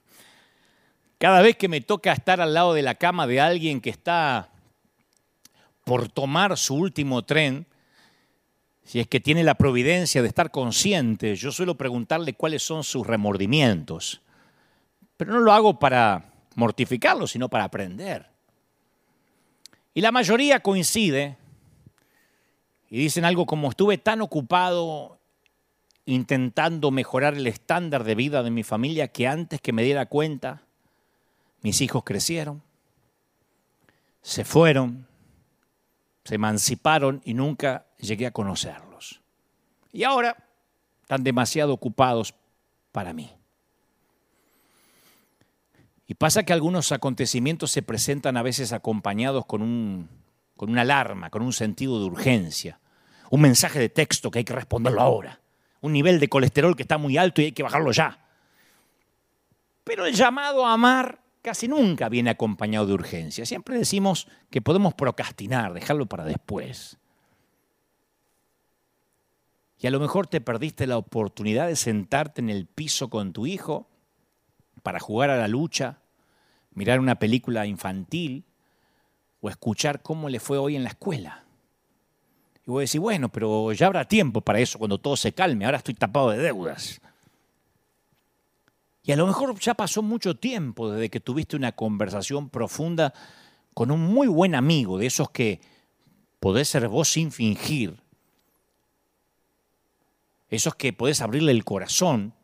Cada 1.18 1.42
vez 1.42 1.58
que 1.58 1.68
me 1.68 1.82
toca 1.82 2.14
estar 2.14 2.40
al 2.40 2.54
lado 2.54 2.72
de 2.72 2.80
la 2.80 2.94
cama 2.94 3.26
de 3.26 3.38
alguien 3.38 3.82
que 3.82 3.90
está 3.90 4.48
por 5.84 6.08
tomar 6.08 6.56
su 6.56 6.74
último 6.74 7.22
tren, 7.26 7.66
si 8.82 8.98
es 8.98 9.06
que 9.06 9.20
tiene 9.20 9.44
la 9.44 9.56
providencia 9.56 10.22
de 10.22 10.28
estar 10.28 10.50
consciente, 10.50 11.36
yo 11.36 11.52
suelo 11.52 11.76
preguntarle 11.76 12.32
cuáles 12.32 12.62
son 12.62 12.82
sus 12.82 13.06
remordimientos. 13.06 14.22
Pero 15.18 15.34
no 15.34 15.40
lo 15.40 15.52
hago 15.52 15.78
para 15.78 16.32
mortificarlo, 16.54 17.26
sino 17.26 17.50
para 17.50 17.64
aprender. 17.64 18.26
Y 19.92 20.00
la 20.00 20.12
mayoría 20.12 20.60
coincide 20.60 21.36
y 22.90 22.98
dicen 22.98 23.24
algo 23.24 23.46
como 23.46 23.70
estuve 23.70 23.98
tan 23.98 24.20
ocupado 24.20 25.18
intentando 26.06 26.90
mejorar 26.90 27.34
el 27.34 27.46
estándar 27.46 28.02
de 28.02 28.16
vida 28.16 28.42
de 28.42 28.50
mi 28.50 28.64
familia 28.64 29.08
que 29.08 29.28
antes 29.28 29.60
que 29.60 29.72
me 29.72 29.84
diera 29.84 30.06
cuenta, 30.06 30.62
mis 31.62 31.80
hijos 31.80 32.02
crecieron, 32.04 32.62
se 34.22 34.44
fueron, 34.44 35.06
se 36.24 36.34
emanciparon 36.34 37.22
y 37.24 37.34
nunca 37.34 37.86
llegué 37.98 38.26
a 38.26 38.32
conocerlos. 38.32 39.20
Y 39.92 40.02
ahora 40.02 40.36
están 41.02 41.22
demasiado 41.22 41.72
ocupados 41.72 42.34
para 42.90 43.12
mí. 43.12 43.30
Y 46.08 46.14
pasa 46.14 46.42
que 46.42 46.52
algunos 46.52 46.90
acontecimientos 46.90 47.70
se 47.70 47.82
presentan 47.82 48.36
a 48.36 48.42
veces 48.42 48.72
acompañados 48.72 49.46
con, 49.46 49.62
un, 49.62 50.08
con 50.56 50.70
una 50.70 50.80
alarma, 50.80 51.30
con 51.30 51.42
un 51.42 51.52
sentido 51.52 52.00
de 52.00 52.06
urgencia, 52.06 52.79
un 53.30 53.40
mensaje 53.40 53.78
de 53.78 53.88
texto 53.88 54.30
que 54.30 54.40
hay 54.40 54.44
que 54.44 54.52
responderlo 54.52 55.00
ahora, 55.00 55.40
un 55.80 55.92
nivel 55.92 56.20
de 56.20 56.28
colesterol 56.28 56.76
que 56.76 56.82
está 56.82 56.98
muy 56.98 57.16
alto 57.16 57.40
y 57.40 57.46
hay 57.46 57.52
que 57.52 57.62
bajarlo 57.62 57.92
ya. 57.92 58.18
Pero 59.84 60.04
el 60.04 60.14
llamado 60.14 60.66
a 60.66 60.74
amar 60.74 61.20
casi 61.40 61.68
nunca 61.68 62.08
viene 62.08 62.30
acompañado 62.30 62.86
de 62.86 62.92
urgencia. 62.92 63.46
Siempre 63.46 63.78
decimos 63.78 64.28
que 64.50 64.60
podemos 64.60 64.94
procrastinar, 64.94 65.72
dejarlo 65.72 66.06
para 66.06 66.24
después. 66.24 66.98
Y 69.78 69.86
a 69.86 69.90
lo 69.90 70.00
mejor 70.00 70.26
te 70.26 70.40
perdiste 70.40 70.86
la 70.86 70.98
oportunidad 70.98 71.68
de 71.68 71.76
sentarte 71.76 72.42
en 72.42 72.50
el 72.50 72.66
piso 72.66 73.08
con 73.08 73.32
tu 73.32 73.46
hijo 73.46 73.88
para 74.82 75.00
jugar 75.00 75.30
a 75.30 75.38
la 75.38 75.48
lucha, 75.48 76.00
mirar 76.74 77.00
una 77.00 77.14
película 77.14 77.64
infantil 77.64 78.44
o 79.40 79.48
escuchar 79.48 80.02
cómo 80.02 80.28
le 80.28 80.40
fue 80.40 80.58
hoy 80.58 80.76
en 80.76 80.82
la 80.82 80.90
escuela. 80.90 81.44
Y 82.66 82.70
voy 82.70 82.80
a 82.80 82.82
decir, 82.82 83.00
bueno, 83.00 83.30
pero 83.30 83.72
ya 83.72 83.86
habrá 83.86 84.06
tiempo 84.06 84.40
para 84.40 84.60
eso 84.60 84.78
cuando 84.78 84.98
todo 84.98 85.16
se 85.16 85.32
calme, 85.32 85.64
ahora 85.64 85.78
estoy 85.78 85.94
tapado 85.94 86.30
de 86.30 86.38
deudas. 86.38 87.00
Y 89.02 89.12
a 89.12 89.16
lo 89.16 89.26
mejor 89.26 89.58
ya 89.58 89.74
pasó 89.74 90.02
mucho 90.02 90.36
tiempo 90.36 90.90
desde 90.90 91.08
que 91.08 91.20
tuviste 91.20 91.56
una 91.56 91.72
conversación 91.72 92.50
profunda 92.50 93.14
con 93.74 93.90
un 93.90 94.00
muy 94.00 94.28
buen 94.28 94.54
amigo, 94.54 94.98
de 94.98 95.06
esos 95.06 95.30
que 95.30 95.60
podés 96.38 96.68
ser 96.68 96.88
vos 96.88 97.08
sin 97.08 97.32
fingir, 97.32 97.96
esos 100.48 100.74
que 100.74 100.92
podés 100.92 101.20
abrirle 101.20 101.52
el 101.52 101.64
corazón. 101.64 102.34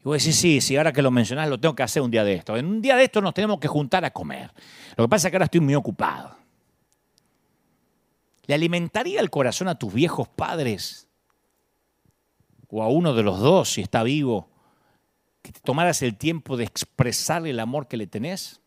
Y 0.00 0.04
vos 0.04 0.18
decís, 0.18 0.36
sí, 0.36 0.60
sí, 0.60 0.76
ahora 0.76 0.92
que 0.92 1.02
lo 1.02 1.10
mencionás, 1.10 1.48
lo 1.48 1.60
tengo 1.60 1.74
que 1.74 1.82
hacer 1.82 2.00
un 2.00 2.10
día 2.10 2.24
de 2.24 2.34
esto. 2.34 2.56
En 2.56 2.66
un 2.66 2.80
día 2.80 2.96
de 2.96 3.04
esto 3.04 3.20
nos 3.20 3.34
tenemos 3.34 3.60
que 3.60 3.68
juntar 3.68 4.04
a 4.04 4.10
comer. 4.10 4.50
Lo 4.96 5.04
que 5.04 5.08
pasa 5.08 5.28
es 5.28 5.30
que 5.30 5.36
ahora 5.36 5.44
estoy 5.44 5.60
muy 5.60 5.74
ocupado. 5.74 6.36
¿Le 8.50 8.54
alimentaría 8.54 9.20
el 9.20 9.30
corazón 9.30 9.68
a 9.68 9.76
tus 9.76 9.94
viejos 9.94 10.26
padres? 10.26 11.06
O 12.68 12.82
a 12.82 12.88
uno 12.88 13.14
de 13.14 13.22
los 13.22 13.38
dos, 13.38 13.74
si 13.74 13.80
está 13.80 14.02
vivo, 14.02 14.48
que 15.40 15.52
te 15.52 15.60
tomaras 15.60 16.02
el 16.02 16.16
tiempo 16.16 16.56
de 16.56 16.64
expresarle 16.64 17.50
el 17.50 17.60
amor 17.60 17.86
que 17.86 17.96
le 17.96 18.08
tenés? 18.08 18.60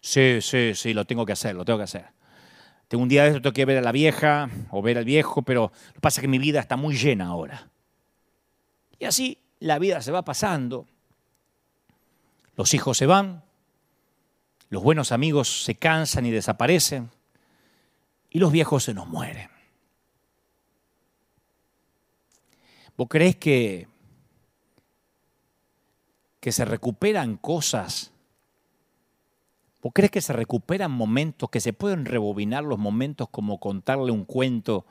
Sí, 0.00 0.40
sí, 0.40 0.72
sí, 0.74 0.92
lo 0.92 1.04
tengo 1.04 1.24
que 1.24 1.34
hacer, 1.34 1.54
lo 1.54 1.64
tengo 1.64 1.78
que 1.78 1.84
hacer. 1.84 2.06
Tengo 2.88 3.04
un 3.04 3.08
día 3.08 3.22
de 3.22 3.28
esto, 3.28 3.42
tengo 3.42 3.54
que 3.54 3.64
ver 3.64 3.78
a 3.78 3.80
la 3.80 3.92
vieja 3.92 4.50
o 4.72 4.82
ver 4.82 4.98
al 4.98 5.04
viejo, 5.04 5.42
pero 5.42 5.70
lo 5.86 5.92
que 5.92 6.00
pasa 6.00 6.20
es 6.20 6.22
que 6.22 6.28
mi 6.28 6.40
vida 6.40 6.58
está 6.58 6.76
muy 6.76 6.96
llena 6.96 7.26
ahora. 7.26 7.70
Y 8.98 9.04
así 9.04 9.38
la 9.60 9.78
vida 9.78 10.02
se 10.02 10.10
va 10.10 10.24
pasando. 10.24 10.88
Los 12.56 12.74
hijos 12.74 12.98
se 12.98 13.06
van, 13.06 13.44
los 14.68 14.82
buenos 14.82 15.12
amigos 15.12 15.62
se 15.62 15.76
cansan 15.76 16.26
y 16.26 16.32
desaparecen, 16.32 17.12
y 18.34 18.40
los 18.40 18.50
viejos 18.50 18.82
se 18.82 18.92
nos 18.92 19.06
mueren. 19.06 19.48
¿Vos 22.96 23.06
creés 23.08 23.36
que, 23.36 23.88
que 26.40 26.52
se 26.52 26.64
recuperan 26.66 27.36
cosas 27.36 28.10
¿Vos 29.80 29.92
crees 29.94 30.10
que 30.10 30.22
se 30.22 30.32
recuperan 30.32 30.90
momentos, 30.90 31.50
que 31.50 31.60
se 31.60 31.74
pueden 31.74 32.06
rebobinar 32.06 32.64
los 32.64 32.78
momentos 32.78 33.28
como 33.28 33.60
contarle 33.60 34.12
un 34.12 34.24
cuento 34.24 34.86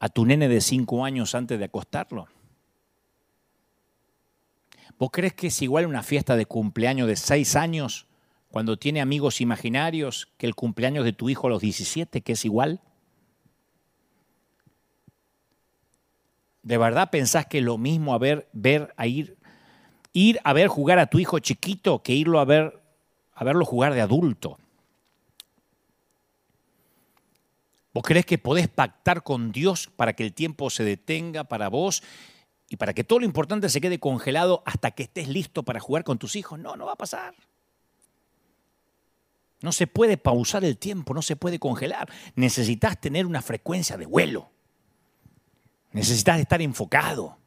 a 0.00 0.10
tu 0.10 0.26
nene 0.26 0.48
de 0.48 0.60
cinco 0.60 1.02
años 1.02 1.34
antes 1.34 1.58
de 1.58 1.64
acostarlo? 1.64 2.28
¿Vos 4.98 5.08
crees 5.10 5.32
que 5.32 5.46
es 5.46 5.62
igual 5.62 5.86
una 5.86 6.02
fiesta 6.02 6.36
de 6.36 6.44
cumpleaños 6.44 7.08
de 7.08 7.16
seis 7.16 7.56
años 7.56 8.06
cuando 8.56 8.78
tiene 8.78 9.02
amigos 9.02 9.42
imaginarios 9.42 10.28
que 10.38 10.46
el 10.46 10.54
cumpleaños 10.54 11.04
de 11.04 11.12
tu 11.12 11.28
hijo 11.28 11.46
a 11.46 11.50
los 11.50 11.60
17, 11.60 12.22
que 12.22 12.32
es 12.32 12.46
igual? 12.46 12.80
¿De 16.62 16.78
verdad 16.78 17.10
pensás 17.10 17.44
que 17.44 17.58
es 17.58 17.64
lo 17.64 17.76
mismo 17.76 18.14
a 18.14 18.18
ver, 18.18 18.48
ver, 18.54 18.94
a 18.96 19.06
ir, 19.06 19.36
ir 20.14 20.40
a 20.42 20.54
ver 20.54 20.68
jugar 20.68 20.98
a 20.98 21.08
tu 21.08 21.18
hijo 21.18 21.38
chiquito 21.38 22.02
que 22.02 22.14
irlo 22.14 22.40
a 22.40 22.46
ver 22.46 22.80
a 23.34 23.44
verlo 23.44 23.66
jugar 23.66 23.92
de 23.92 24.00
adulto. 24.00 24.58
¿Vos 27.92 28.04
crees 28.04 28.24
que 28.24 28.38
podés 28.38 28.68
pactar 28.68 29.22
con 29.22 29.52
Dios 29.52 29.90
para 29.94 30.14
que 30.14 30.24
el 30.24 30.32
tiempo 30.32 30.70
se 30.70 30.82
detenga 30.82 31.44
para 31.44 31.68
vos 31.68 32.02
y 32.70 32.76
para 32.76 32.94
que 32.94 33.04
todo 33.04 33.18
lo 33.18 33.26
importante 33.26 33.68
se 33.68 33.82
quede 33.82 34.00
congelado 34.00 34.62
hasta 34.64 34.92
que 34.92 35.02
estés 35.02 35.28
listo 35.28 35.62
para 35.62 35.78
jugar 35.78 36.04
con 36.04 36.16
tus 36.16 36.36
hijos? 36.36 36.58
No, 36.58 36.74
no 36.74 36.86
va 36.86 36.92
a 36.92 36.96
pasar. 36.96 37.34
No 39.62 39.72
se 39.72 39.86
puede 39.86 40.16
pausar 40.16 40.64
el 40.64 40.76
tiempo, 40.76 41.14
no 41.14 41.22
se 41.22 41.36
puede 41.36 41.58
congelar. 41.58 42.08
Necesitas 42.34 43.00
tener 43.00 43.26
una 43.26 43.42
frecuencia 43.42 43.96
de 43.96 44.06
vuelo. 44.06 44.50
Necesitas 45.92 46.38
estar 46.38 46.60
enfocado. 46.60 47.38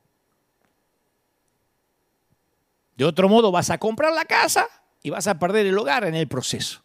De 2.95 3.05
otro 3.05 3.29
modo, 3.29 3.51
vas 3.51 3.69
a 3.69 3.77
comprar 3.77 4.11
la 4.11 4.25
casa 4.25 4.67
y 5.03 5.09
vas 5.09 5.27
a 5.27 5.37
perder 5.37 5.67
el 5.67 5.77
hogar 5.77 6.03
en 6.03 6.15
el 6.15 6.27
proceso. 6.27 6.81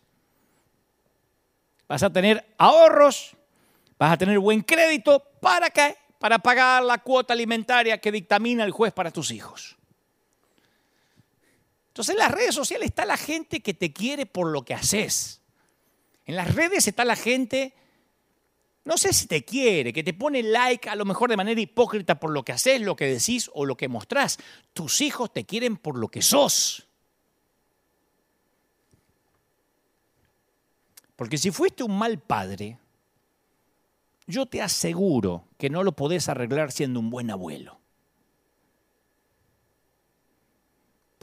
Vas 1.88 2.02
a 2.02 2.12
tener 2.12 2.54
ahorros, 2.58 3.36
vas 3.98 4.12
a 4.12 4.16
tener 4.16 4.38
buen 4.38 4.62
crédito, 4.62 5.22
¿para 5.40 5.70
qué? 5.70 5.96
Para 6.18 6.38
pagar 6.38 6.82
la 6.82 6.98
cuota 6.98 7.32
alimentaria 7.32 7.98
que 7.98 8.12
dictamina 8.12 8.64
el 8.64 8.70
juez 8.70 8.92
para 8.92 9.10
tus 9.10 9.30
hijos. 9.30 9.76
Entonces 11.94 12.16
en 12.16 12.18
las 12.18 12.32
redes 12.32 12.56
sociales 12.56 12.86
está 12.86 13.06
la 13.06 13.16
gente 13.16 13.60
que 13.60 13.72
te 13.72 13.92
quiere 13.92 14.26
por 14.26 14.48
lo 14.48 14.64
que 14.64 14.74
haces. 14.74 15.40
En 16.26 16.34
las 16.34 16.52
redes 16.52 16.88
está 16.88 17.04
la 17.04 17.14
gente, 17.14 17.72
no 18.84 18.98
sé 18.98 19.12
si 19.12 19.28
te 19.28 19.44
quiere, 19.44 19.92
que 19.92 20.02
te 20.02 20.12
pone 20.12 20.42
like 20.42 20.90
a 20.90 20.96
lo 20.96 21.04
mejor 21.04 21.30
de 21.30 21.36
manera 21.36 21.60
hipócrita 21.60 22.18
por 22.18 22.32
lo 22.32 22.44
que 22.44 22.50
haces, 22.50 22.80
lo 22.80 22.96
que 22.96 23.06
decís 23.06 23.48
o 23.54 23.64
lo 23.64 23.76
que 23.76 23.86
mostrás. 23.86 24.38
Tus 24.72 25.00
hijos 25.02 25.32
te 25.32 25.44
quieren 25.44 25.76
por 25.76 25.96
lo 25.96 26.08
que 26.08 26.20
sos. 26.20 26.88
Porque 31.14 31.38
si 31.38 31.52
fuiste 31.52 31.84
un 31.84 31.96
mal 31.96 32.18
padre, 32.18 32.76
yo 34.26 34.46
te 34.46 34.60
aseguro 34.60 35.44
que 35.58 35.70
no 35.70 35.84
lo 35.84 35.92
podés 35.92 36.28
arreglar 36.28 36.72
siendo 36.72 36.98
un 36.98 37.10
buen 37.10 37.30
abuelo. 37.30 37.83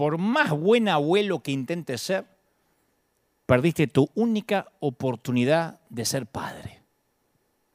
Por 0.01 0.17
más 0.17 0.49
buen 0.49 0.89
abuelo 0.89 1.43
que 1.43 1.51
intentes 1.51 2.01
ser, 2.01 2.25
perdiste 3.45 3.85
tu 3.85 4.09
única 4.15 4.65
oportunidad 4.79 5.79
de 5.89 6.05
ser 6.05 6.25
padre. 6.25 6.81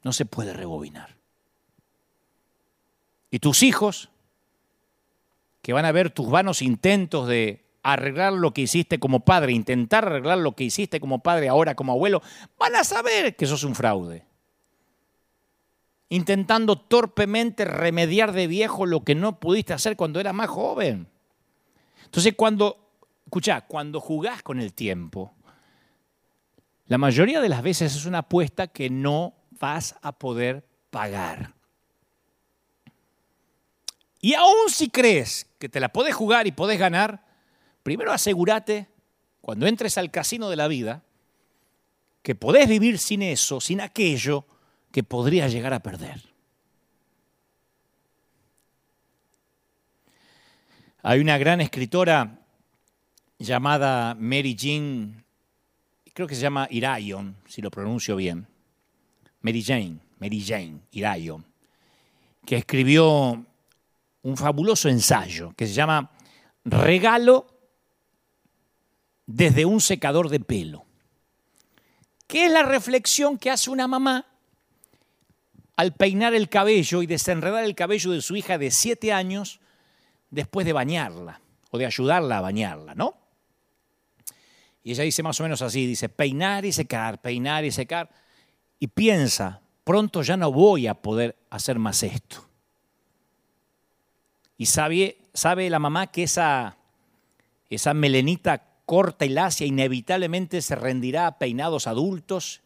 No 0.02 0.12
se 0.12 0.26
puede 0.26 0.52
rebobinar. 0.52 1.18
Y 3.30 3.38
tus 3.38 3.62
hijos, 3.62 4.10
que 5.62 5.72
van 5.72 5.84
a 5.84 5.92
ver 5.92 6.10
tus 6.10 6.28
vanos 6.28 6.62
intentos 6.62 7.28
de 7.28 7.64
arreglar 7.84 8.32
lo 8.32 8.52
que 8.52 8.62
hiciste 8.62 8.98
como 8.98 9.20
padre, 9.20 9.52
intentar 9.52 10.04
arreglar 10.04 10.38
lo 10.38 10.56
que 10.56 10.64
hiciste 10.64 10.98
como 10.98 11.20
padre 11.20 11.48
ahora 11.48 11.76
como 11.76 11.92
abuelo, 11.92 12.22
van 12.58 12.74
a 12.74 12.82
saber 12.82 13.36
que 13.36 13.46
sos 13.46 13.62
un 13.62 13.76
fraude. 13.76 14.26
Intentando 16.08 16.74
torpemente 16.74 17.64
remediar 17.64 18.32
de 18.32 18.48
viejo 18.48 18.84
lo 18.84 19.04
que 19.04 19.14
no 19.14 19.38
pudiste 19.38 19.74
hacer 19.74 19.96
cuando 19.96 20.18
eras 20.18 20.34
más 20.34 20.48
joven. 20.48 21.06
Entonces 22.16 22.32
cuando, 22.34 22.78
escucha, 23.26 23.60
cuando 23.60 24.00
jugás 24.00 24.42
con 24.42 24.58
el 24.58 24.72
tiempo, 24.72 25.34
la 26.86 26.96
mayoría 26.96 27.42
de 27.42 27.50
las 27.50 27.62
veces 27.62 27.94
es 27.94 28.06
una 28.06 28.20
apuesta 28.20 28.68
que 28.68 28.88
no 28.88 29.34
vas 29.60 29.96
a 30.00 30.12
poder 30.12 30.66
pagar. 30.88 31.52
Y 34.22 34.32
aún 34.32 34.70
si 34.70 34.88
crees 34.88 35.46
que 35.58 35.68
te 35.68 35.78
la 35.78 35.90
podés 35.90 36.14
jugar 36.14 36.46
y 36.46 36.52
podés 36.52 36.78
ganar, 36.78 37.22
primero 37.82 38.10
asegúrate, 38.10 38.88
cuando 39.42 39.66
entres 39.66 39.98
al 39.98 40.10
casino 40.10 40.48
de 40.48 40.56
la 40.56 40.68
vida, 40.68 41.02
que 42.22 42.34
podés 42.34 42.66
vivir 42.66 42.98
sin 42.98 43.20
eso, 43.20 43.60
sin 43.60 43.82
aquello 43.82 44.46
que 44.90 45.04
podrías 45.04 45.52
llegar 45.52 45.74
a 45.74 45.80
perder. 45.80 46.35
Hay 51.08 51.20
una 51.20 51.38
gran 51.38 51.60
escritora 51.60 52.36
llamada 53.38 54.16
Mary 54.18 54.56
Jean, 54.56 55.24
creo 56.12 56.26
que 56.26 56.34
se 56.34 56.40
llama 56.40 56.66
Irayon, 56.68 57.36
si 57.46 57.62
lo 57.62 57.70
pronuncio 57.70 58.16
bien. 58.16 58.48
Mary 59.40 59.62
Jane, 59.62 60.00
Mary 60.18 60.44
Jane, 60.44 60.80
Irayon, 60.90 61.46
que 62.44 62.56
escribió 62.56 63.40
un 64.22 64.36
fabuloso 64.36 64.88
ensayo 64.88 65.54
que 65.56 65.68
se 65.68 65.74
llama 65.74 66.10
Regalo 66.64 67.46
desde 69.26 69.64
un 69.64 69.80
secador 69.80 70.28
de 70.28 70.40
pelo. 70.40 70.86
¿Qué 72.26 72.46
es 72.46 72.50
la 72.50 72.64
reflexión 72.64 73.38
que 73.38 73.52
hace 73.52 73.70
una 73.70 73.86
mamá 73.86 74.26
al 75.76 75.94
peinar 75.94 76.34
el 76.34 76.48
cabello 76.48 77.00
y 77.00 77.06
desenredar 77.06 77.62
el 77.62 77.76
cabello 77.76 78.10
de 78.10 78.22
su 78.22 78.34
hija 78.34 78.58
de 78.58 78.72
siete 78.72 79.12
años 79.12 79.60
después 80.36 80.66
de 80.66 80.74
bañarla 80.74 81.40
o 81.70 81.78
de 81.78 81.86
ayudarla 81.86 82.38
a 82.38 82.40
bañarla, 82.42 82.94
¿no? 82.94 83.14
Y 84.84 84.92
ella 84.92 85.02
dice 85.02 85.22
más 85.22 85.40
o 85.40 85.42
menos 85.42 85.62
así, 85.62 85.86
dice, 85.86 86.08
peinar 86.08 86.64
y 86.64 86.72
secar, 86.72 87.20
peinar 87.20 87.64
y 87.64 87.72
secar. 87.72 88.10
Y 88.78 88.86
piensa, 88.86 89.60
pronto 89.82 90.22
ya 90.22 90.36
no 90.36 90.52
voy 90.52 90.86
a 90.86 90.94
poder 90.94 91.36
hacer 91.50 91.78
más 91.78 92.02
esto. 92.02 92.46
Y 94.58 94.66
sabe, 94.66 95.18
sabe 95.34 95.68
la 95.70 95.78
mamá 95.78 96.06
que 96.08 96.22
esa, 96.22 96.76
esa 97.68 97.94
melenita 97.94 98.62
corta 98.84 99.24
y 99.24 99.30
lacia 99.30 99.66
inevitablemente 99.66 100.62
se 100.62 100.76
rendirá 100.76 101.26
a 101.26 101.38
peinados 101.38 101.86
adultos, 101.86 102.60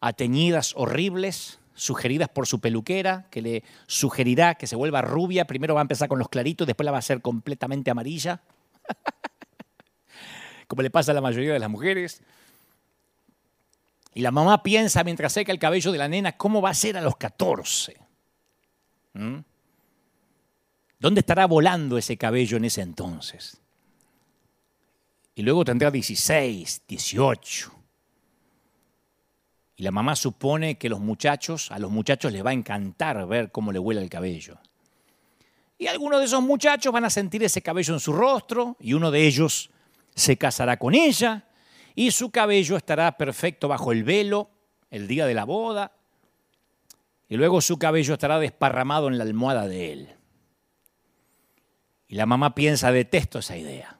a 0.00 0.12
teñidas 0.12 0.74
horribles, 0.76 1.60
sugeridas 1.74 2.28
por 2.28 2.46
su 2.46 2.60
peluquera, 2.60 3.26
que 3.30 3.42
le 3.42 3.64
sugerirá 3.86 4.54
que 4.54 4.66
se 4.66 4.76
vuelva 4.76 5.02
rubia. 5.02 5.46
Primero 5.46 5.74
va 5.74 5.80
a 5.80 5.82
empezar 5.82 6.08
con 6.08 6.18
los 6.18 6.28
claritos, 6.28 6.66
después 6.66 6.84
la 6.84 6.92
va 6.92 6.98
a 6.98 7.00
hacer 7.00 7.20
completamente 7.20 7.90
amarilla. 7.90 8.40
Como 10.68 10.82
le 10.82 10.90
pasa 10.90 11.12
a 11.12 11.14
la 11.14 11.20
mayoría 11.20 11.52
de 11.52 11.58
las 11.58 11.70
mujeres. 11.70 12.22
Y 14.14 14.20
la 14.20 14.30
mamá 14.30 14.62
piensa 14.62 15.02
mientras 15.02 15.32
seca 15.32 15.50
el 15.50 15.58
cabello 15.58 15.90
de 15.90 15.98
la 15.98 16.08
nena, 16.08 16.32
¿cómo 16.36 16.62
va 16.62 16.70
a 16.70 16.74
ser 16.74 16.96
a 16.96 17.00
los 17.00 17.16
14? 17.16 17.96
¿Mm? 19.14 19.38
¿Dónde 21.00 21.20
estará 21.20 21.46
volando 21.46 21.98
ese 21.98 22.16
cabello 22.16 22.56
en 22.56 22.64
ese 22.64 22.80
entonces? 22.80 23.60
Y 25.34 25.42
luego 25.42 25.64
tendrá 25.64 25.90
16, 25.90 26.82
18. 26.86 27.73
Y 29.76 29.82
la 29.82 29.90
mamá 29.90 30.14
supone 30.14 30.78
que 30.78 30.88
los 30.88 31.00
muchachos, 31.00 31.70
a 31.70 31.78
los 31.78 31.90
muchachos 31.90 32.32
les 32.32 32.44
va 32.44 32.50
a 32.50 32.54
encantar 32.54 33.26
ver 33.26 33.50
cómo 33.50 33.72
le 33.72 33.78
vuela 33.78 34.00
el 34.00 34.08
cabello. 34.08 34.58
Y 35.78 35.88
algunos 35.88 36.20
de 36.20 36.26
esos 36.26 36.42
muchachos 36.42 36.92
van 36.92 37.04
a 37.04 37.10
sentir 37.10 37.42
ese 37.42 37.60
cabello 37.62 37.94
en 37.94 38.00
su 38.00 38.12
rostro 38.12 38.76
y 38.78 38.94
uno 38.94 39.10
de 39.10 39.26
ellos 39.26 39.70
se 40.14 40.38
casará 40.38 40.78
con 40.78 40.94
ella 40.94 41.48
y 41.94 42.12
su 42.12 42.30
cabello 42.30 42.76
estará 42.76 43.16
perfecto 43.16 43.66
bajo 43.68 43.90
el 43.90 44.04
velo 44.04 44.50
el 44.90 45.08
día 45.08 45.26
de 45.26 45.34
la 45.34 45.44
boda 45.44 45.92
y 47.28 47.36
luego 47.36 47.60
su 47.60 47.78
cabello 47.78 48.14
estará 48.14 48.38
desparramado 48.38 49.08
en 49.08 49.18
la 49.18 49.24
almohada 49.24 49.66
de 49.66 49.92
él. 49.92 50.14
Y 52.06 52.14
la 52.14 52.26
mamá 52.26 52.54
piensa, 52.54 52.92
detesto 52.92 53.40
esa 53.40 53.56
idea. 53.56 53.98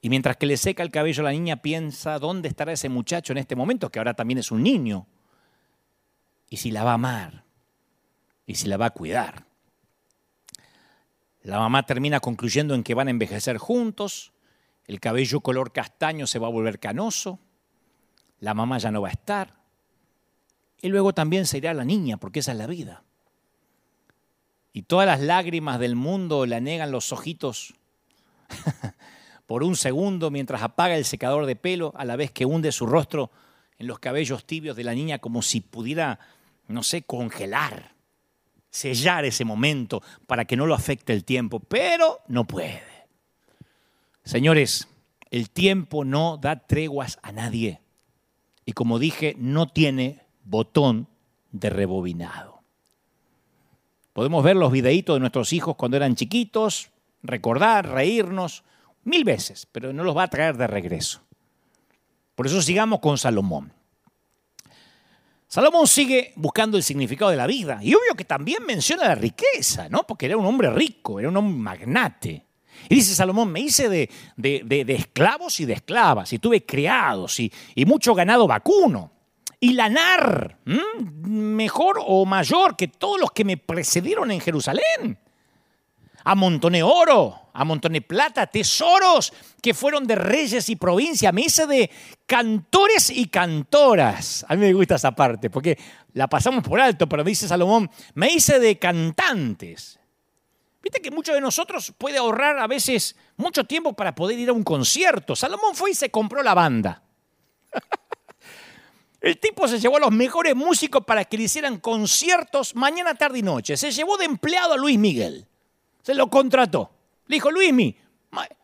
Y 0.00 0.10
mientras 0.10 0.36
que 0.36 0.46
le 0.46 0.56
seca 0.56 0.82
el 0.82 0.90
cabello 0.90 1.22
la 1.22 1.32
niña, 1.32 1.56
piensa, 1.56 2.18
¿dónde 2.18 2.48
estará 2.48 2.72
ese 2.72 2.88
muchacho 2.88 3.32
en 3.32 3.38
este 3.38 3.56
momento, 3.56 3.90
que 3.90 3.98
ahora 3.98 4.14
también 4.14 4.38
es 4.38 4.52
un 4.52 4.62
niño? 4.62 5.06
Y 6.48 6.58
si 6.58 6.70
la 6.70 6.84
va 6.84 6.92
a 6.92 6.94
amar, 6.94 7.44
y 8.46 8.54
si 8.54 8.68
la 8.68 8.76
va 8.76 8.86
a 8.86 8.90
cuidar. 8.90 9.44
La 11.42 11.58
mamá 11.58 11.84
termina 11.84 12.20
concluyendo 12.20 12.74
en 12.74 12.82
que 12.82 12.94
van 12.94 13.08
a 13.08 13.10
envejecer 13.10 13.58
juntos, 13.58 14.32
el 14.86 15.00
cabello 15.00 15.40
color 15.40 15.72
castaño 15.72 16.26
se 16.26 16.38
va 16.38 16.46
a 16.46 16.50
volver 16.50 16.78
canoso, 16.78 17.40
la 18.40 18.54
mamá 18.54 18.78
ya 18.78 18.90
no 18.90 19.02
va 19.02 19.08
a 19.08 19.12
estar, 19.12 19.54
y 20.80 20.88
luego 20.88 21.12
también 21.12 21.46
se 21.46 21.58
irá 21.58 21.74
la 21.74 21.84
niña, 21.84 22.18
porque 22.18 22.38
esa 22.38 22.52
es 22.52 22.58
la 22.58 22.66
vida. 22.66 23.02
Y 24.72 24.82
todas 24.82 25.06
las 25.06 25.20
lágrimas 25.20 25.80
del 25.80 25.96
mundo 25.96 26.46
le 26.46 26.54
anegan 26.54 26.92
los 26.92 27.12
ojitos 27.12 27.74
por 29.48 29.62
un 29.62 29.76
segundo 29.76 30.30
mientras 30.30 30.60
apaga 30.62 30.94
el 30.94 31.06
secador 31.06 31.46
de 31.46 31.56
pelo 31.56 31.94
a 31.96 32.04
la 32.04 32.16
vez 32.16 32.30
que 32.30 32.44
hunde 32.44 32.70
su 32.70 32.84
rostro 32.84 33.30
en 33.78 33.86
los 33.86 33.98
cabellos 33.98 34.44
tibios 34.44 34.76
de 34.76 34.84
la 34.84 34.92
niña 34.92 35.20
como 35.20 35.40
si 35.40 35.62
pudiera, 35.62 36.20
no 36.66 36.82
sé, 36.82 37.00
congelar, 37.00 37.94
sellar 38.68 39.24
ese 39.24 39.46
momento 39.46 40.02
para 40.26 40.44
que 40.44 40.54
no 40.54 40.66
lo 40.66 40.74
afecte 40.74 41.14
el 41.14 41.24
tiempo, 41.24 41.60
pero 41.60 42.20
no 42.28 42.44
puede. 42.46 42.82
Señores, 44.22 44.86
el 45.30 45.48
tiempo 45.48 46.04
no 46.04 46.36
da 46.36 46.66
treguas 46.66 47.18
a 47.22 47.32
nadie 47.32 47.80
y 48.66 48.72
como 48.72 48.98
dije, 48.98 49.34
no 49.38 49.66
tiene 49.66 50.26
botón 50.44 51.08
de 51.52 51.70
rebobinado. 51.70 52.60
Podemos 54.12 54.44
ver 54.44 54.56
los 54.56 54.70
videitos 54.70 55.16
de 55.16 55.20
nuestros 55.20 55.54
hijos 55.54 55.76
cuando 55.76 55.96
eran 55.96 56.16
chiquitos, 56.16 56.90
recordar, 57.22 57.88
reírnos, 57.88 58.62
mil 59.04 59.24
veces, 59.24 59.66
pero 59.70 59.92
no 59.92 60.04
los 60.04 60.16
va 60.16 60.24
a 60.24 60.28
traer 60.28 60.56
de 60.56 60.66
regreso. 60.66 61.22
Por 62.34 62.46
eso 62.46 62.62
sigamos 62.62 63.00
con 63.00 63.18
Salomón. 63.18 63.72
Salomón 65.48 65.86
sigue 65.86 66.32
buscando 66.36 66.76
el 66.76 66.82
significado 66.82 67.30
de 67.30 67.36
la 67.36 67.46
vida 67.46 67.78
y 67.82 67.94
obvio 67.94 68.14
que 68.14 68.24
también 68.24 68.64
menciona 68.66 69.08
la 69.08 69.14
riqueza, 69.14 69.88
¿no? 69.88 70.06
Porque 70.06 70.26
era 70.26 70.36
un 70.36 70.44
hombre 70.44 70.70
rico, 70.70 71.18
era 71.18 71.30
un 71.30 71.36
hombre 71.36 71.58
magnate. 71.58 72.46
Y 72.88 72.96
dice 72.96 73.14
Salomón, 73.14 73.50
me 73.50 73.60
hice 73.60 73.88
de, 73.88 74.10
de, 74.36 74.94
esclavos 74.94 75.58
y 75.60 75.64
de 75.64 75.72
esclavas, 75.72 76.32
y 76.32 76.38
tuve 76.38 76.64
criados 76.64 77.40
y, 77.40 77.52
y 77.74 77.84
mucho 77.86 78.14
ganado 78.14 78.46
vacuno, 78.46 79.10
y 79.58 79.72
lanar, 79.72 80.58
mejor 80.64 81.98
o 82.06 82.24
mayor 82.24 82.76
que 82.76 82.86
todos 82.86 83.18
los 83.18 83.32
que 83.32 83.44
me 83.44 83.56
precedieron 83.56 84.30
en 84.30 84.40
Jerusalén 84.40 85.18
amontoné 86.28 86.82
oro, 86.82 87.48
amontoné 87.54 88.02
plata, 88.02 88.46
tesoros 88.46 89.32
que 89.62 89.72
fueron 89.72 90.06
de 90.06 90.14
reyes 90.14 90.68
y 90.68 90.76
provincia. 90.76 91.32
Me 91.32 91.40
hice 91.42 91.66
de 91.66 91.90
cantores 92.26 93.08
y 93.08 93.28
cantoras. 93.28 94.44
A 94.46 94.54
mí 94.54 94.66
me 94.66 94.74
gusta 94.74 94.96
esa 94.96 95.12
parte 95.12 95.48
porque 95.48 95.78
la 96.12 96.28
pasamos 96.28 96.62
por 96.62 96.80
alto, 96.80 97.08
pero 97.08 97.24
dice 97.24 97.48
Salomón, 97.48 97.90
me 98.12 98.30
hice 98.30 98.58
de 98.60 98.78
cantantes. 98.78 99.98
Viste 100.82 101.00
que 101.00 101.10
muchos 101.10 101.34
de 101.34 101.40
nosotros 101.40 101.94
puede 101.96 102.18
ahorrar 102.18 102.58
a 102.58 102.66
veces 102.66 103.16
mucho 103.38 103.64
tiempo 103.64 103.94
para 103.94 104.14
poder 104.14 104.38
ir 104.38 104.50
a 104.50 104.52
un 104.52 104.64
concierto. 104.64 105.34
Salomón 105.34 105.74
fue 105.74 105.92
y 105.92 105.94
se 105.94 106.10
compró 106.10 106.42
la 106.42 106.52
banda. 106.52 107.02
El 109.22 109.38
tipo 109.38 109.66
se 109.66 109.80
llevó 109.80 109.96
a 109.96 110.00
los 110.00 110.12
mejores 110.12 110.54
músicos 110.54 111.04
para 111.06 111.24
que 111.24 111.38
le 111.38 111.44
hicieran 111.44 111.78
conciertos 111.78 112.76
mañana, 112.76 113.14
tarde 113.14 113.38
y 113.38 113.42
noche. 113.42 113.78
Se 113.78 113.90
llevó 113.90 114.18
de 114.18 114.26
empleado 114.26 114.74
a 114.74 114.76
Luis 114.76 114.98
Miguel. 114.98 115.48
Se 116.08 116.14
lo 116.14 116.30
contrató. 116.30 116.90
Le 117.26 117.36
dijo, 117.36 117.50
Luismi, 117.50 117.94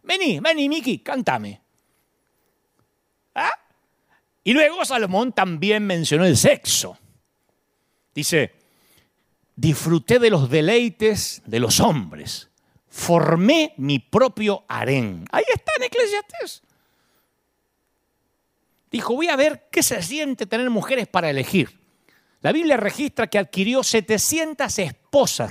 vení, 0.03 0.41
vení, 0.41 0.67
Miki, 0.67 1.01
cántame. 1.01 1.61
¿Ah? 3.35 3.53
Y 4.43 4.55
luego 4.55 4.83
Salomón 4.83 5.35
también 5.35 5.87
mencionó 5.87 6.25
el 6.25 6.39
sexo. 6.39 6.97
Dice, 8.15 8.55
disfruté 9.55 10.19
de 10.19 10.31
los 10.31 10.49
deleites 10.49 11.43
de 11.45 11.61
los 11.61 11.81
hombres. 11.81 12.49
Formé 12.89 13.75
mi 13.77 13.99
propio 13.99 14.65
harén. 14.67 15.27
Ahí 15.31 15.45
está 15.47 15.73
en 15.77 15.83
Eclesiastes. 15.83 16.63
Dijo, 18.91 19.15
voy 19.15 19.29
a 19.29 19.37
ver 19.37 19.69
qué 19.71 19.83
se 19.83 20.03
siente 20.03 20.47
tener 20.47 20.71
mujeres 20.71 21.09
para 21.09 21.29
elegir. 21.29 21.79
La 22.41 22.53
Biblia 22.53 22.79
registra 22.79 23.27
que 23.27 23.39
adquirió 23.39 23.83
700 23.83 24.79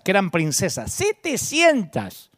que 0.04 0.12
eran 0.12 0.30
princesas. 0.30 0.92
700. 0.92 2.32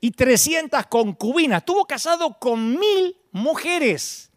Y 0.00 0.10
300 0.10 0.86
concubinas. 0.86 1.58
Estuvo 1.58 1.86
casado 1.86 2.38
con 2.38 2.78
mil 2.78 3.16
mujeres. 3.32 4.30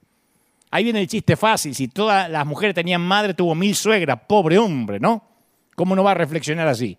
Ahí 0.72 0.86
viene 0.86 1.02
el 1.02 1.08
chiste 1.08 1.36
fácil. 1.36 1.76
Si 1.76 1.90
todas 1.90 2.30
las 2.30 2.46
mujeres 2.46 2.76
tenían 2.76 3.02
madre, 3.02 3.34
tuvo 3.34 3.56
mil 3.56 3.76
suegras. 3.76 4.20
Pobre 4.28 4.58
hombre, 4.58 5.00
¿no? 5.00 5.24
¿Cómo 5.76 5.96
no 5.96 6.04
va 6.04 6.12
a 6.12 6.16
reflexionar 6.16 6.68
así? 6.68 6.98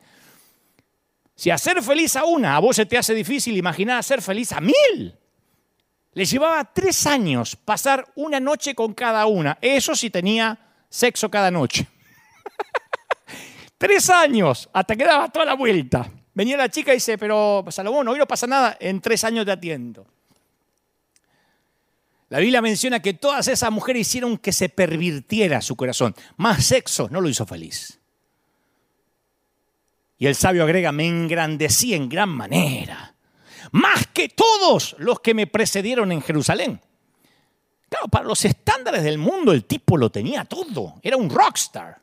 Si 1.34 1.50
hacer 1.50 1.82
feliz 1.82 2.16
a 2.16 2.24
una 2.24 2.56
a 2.56 2.58
vos 2.58 2.76
se 2.76 2.84
te 2.84 2.98
hace 2.98 3.14
difícil, 3.14 3.56
imaginar 3.56 3.98
hacer 3.98 4.20
feliz 4.20 4.52
a 4.52 4.60
mil. 4.60 5.16
Le 6.12 6.24
llevaba 6.24 6.64
tres 6.64 7.06
años 7.06 7.56
pasar 7.56 8.12
una 8.16 8.40
noche 8.40 8.74
con 8.74 8.92
cada 8.92 9.24
una. 9.26 9.56
Eso 9.62 9.94
sí 9.94 10.10
tenía 10.10 10.58
sexo 10.90 11.30
cada 11.30 11.50
noche. 11.50 11.86
Tres 13.78 14.10
años, 14.10 14.68
hasta 14.72 14.96
que 14.96 15.04
daba 15.04 15.28
toda 15.28 15.44
la 15.44 15.54
vuelta. 15.54 16.10
Venía 16.34 16.56
la 16.56 16.68
chica 16.68 16.92
y 16.92 16.96
dice, 16.96 17.16
pero 17.16 17.64
Salomón, 17.70 18.08
hoy 18.08 18.18
no 18.18 18.26
pasa 18.26 18.46
nada, 18.46 18.76
en 18.80 19.00
tres 19.00 19.22
años 19.24 19.46
te 19.46 19.52
atiendo. 19.52 20.06
La 22.28 22.40
Biblia 22.40 22.60
menciona 22.60 23.00
que 23.00 23.14
todas 23.14 23.48
esas 23.48 23.70
mujeres 23.70 24.02
hicieron 24.02 24.36
que 24.36 24.52
se 24.52 24.68
pervirtiera 24.68 25.62
su 25.62 25.76
corazón. 25.76 26.14
Más 26.36 26.64
sexo 26.64 27.08
no 27.10 27.20
lo 27.20 27.28
hizo 27.28 27.46
feliz. 27.46 27.98
Y 30.18 30.26
el 30.26 30.34
sabio 30.34 30.64
agrega, 30.64 30.92
me 30.92 31.06
engrandecí 31.06 31.94
en 31.94 32.08
gran 32.08 32.28
manera, 32.28 33.14
más 33.70 34.08
que 34.08 34.28
todos 34.28 34.96
los 34.98 35.20
que 35.20 35.32
me 35.32 35.46
precedieron 35.46 36.10
en 36.10 36.20
Jerusalén. 36.20 36.80
Claro, 37.88 38.08
para 38.08 38.26
los 38.26 38.44
estándares 38.44 39.04
del 39.04 39.16
mundo 39.16 39.52
el 39.52 39.64
tipo 39.64 39.96
lo 39.96 40.10
tenía 40.10 40.44
todo. 40.44 40.96
Era 41.02 41.16
un 41.16 41.30
rockstar. 41.30 42.02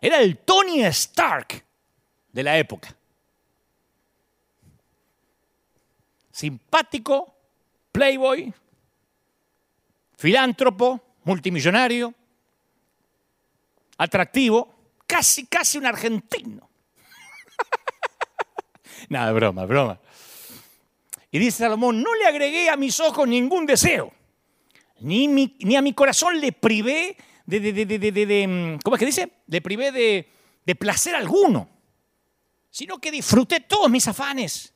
Era 0.00 0.20
el 0.20 0.38
Tony 0.38 0.84
Stark 0.84 1.64
de 2.32 2.42
la 2.42 2.58
época. 2.58 2.94
Simpático, 6.30 7.34
playboy, 7.92 8.52
filántropo, 10.16 11.00
multimillonario, 11.24 12.14
atractivo. 13.96 14.74
casi, 15.06 15.46
casi 15.46 15.78
un 15.78 15.86
argentino. 15.86 16.68
Nada, 19.08 19.32
broma, 19.32 19.64
broma. 19.64 19.98
Y 21.30 21.38
dice 21.38 21.58
Salomón, 21.58 22.02
no 22.02 22.14
le 22.14 22.26
agregué 22.26 22.68
a 22.68 22.76
mis 22.76 23.00
ojos 23.00 23.26
ningún 23.26 23.66
deseo, 23.66 24.12
ni, 25.00 25.26
ni 25.28 25.76
a 25.76 25.82
mi 25.82 25.92
corazón 25.92 26.40
le 26.40 26.52
privé 26.52 27.16
de, 27.46 27.60
de, 27.60 28.46
mm, 28.46 28.78
¿cómo 28.82 28.96
es 28.96 29.00
que 29.00 29.06
dice? 29.06 29.32
Le 29.46 29.60
privé 29.60 29.92
de 29.92 30.74
placer 30.74 31.14
alguno, 31.14 31.68
sino 32.70 32.98
que 32.98 33.10
disfruté 33.10 33.60
todos 33.60 33.90
mis 33.90 34.06
afanes. 34.08 34.72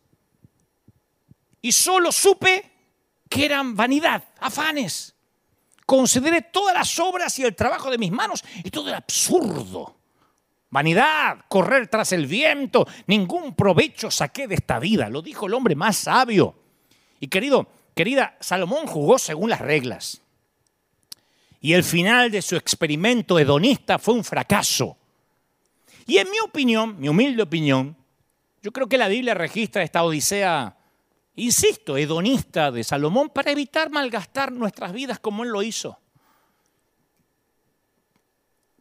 Y 1.63 1.73
solo 1.73 2.11
supe 2.11 2.71
que 3.29 3.45
eran 3.45 3.77
vanidad, 3.77 4.25
afanes. 4.39 5.15
Consideré 5.87 6.43
todas 6.43 6.75
las 6.75 6.99
obras 6.99 7.39
y 7.39 7.45
el 7.45 7.55
trabajo 7.55 7.91
de 7.91 7.99
mis 7.99 8.11
manos 8.11 8.45
y 8.63 8.71
todo 8.71 8.89
era 8.89 8.99
absurdo. 8.99 9.97
Vanidad, 10.71 11.45
correr 11.49 11.89
tras 11.89 12.13
el 12.13 12.27
viento, 12.27 12.87
ningún 13.07 13.55
provecho 13.55 14.11
saqué 14.11 14.47
de 14.47 14.55
esta 14.55 14.79
vida, 14.79 15.09
lo 15.09 15.21
dijo 15.21 15.47
el 15.47 15.55
hombre 15.55 15.75
más 15.75 15.97
sabio. 15.97 16.55
Y 17.19 17.27
querido, 17.27 17.67
querida, 17.95 18.37
Salomón 18.41 18.87
jugó 18.87 19.19
según 19.19 19.51
las 19.51 19.61
reglas. 19.61 20.23
Y 21.61 21.75
el 21.75 21.85
final 21.85 22.31
de 22.31 22.41
su 22.41 22.57
experimento 22.57 23.39
hedonista 23.39 23.99
fue 23.99 24.15
un 24.15 24.25
fracaso. 24.25 24.97
Y 26.07 26.19
en 26.19 26.31
mi 26.31 26.39
opinión, 26.41 26.99
mi 26.99 27.09
humilde 27.09 27.43
opinión, 27.43 27.97
yo 28.63 28.73
creo 28.73 28.89
que 28.89 28.99
la 28.99 29.09
Biblia 29.09 29.35
registra 29.35 29.83
esta 29.83 30.03
odisea, 30.03 30.77
insisto, 31.37 31.97
hedonista 31.97 32.71
de 32.71 32.83
Salomón 32.83 33.29
para 33.29 33.51
evitar 33.51 33.91
malgastar 33.91 34.53
nuestras 34.53 34.93
vidas 34.93 35.19
como 35.19 35.45
él 35.45 35.51
lo 35.51 35.63
hizo. 35.63 35.99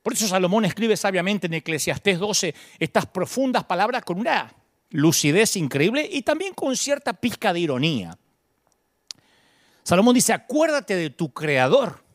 Por 0.01 0.13
eso 0.13 0.27
Salomón 0.27 0.65
escribe 0.65 0.95
sabiamente 0.95 1.47
en 1.47 1.55
Eclesiastés 1.55 2.17
12 2.17 2.55
estas 2.79 3.05
profundas 3.05 3.65
palabras 3.65 4.03
con 4.03 4.19
una 4.19 4.53
lucidez 4.91 5.55
increíble 5.57 6.07
y 6.11 6.21
también 6.21 6.53
con 6.53 6.75
cierta 6.75 7.13
pizca 7.13 7.53
de 7.53 7.59
ironía. 7.59 8.17
Salomón 9.83 10.15
dice, 10.15 10.33
acuérdate 10.33 10.95
de 10.95 11.09
tu 11.09 11.31
creador 11.33 12.08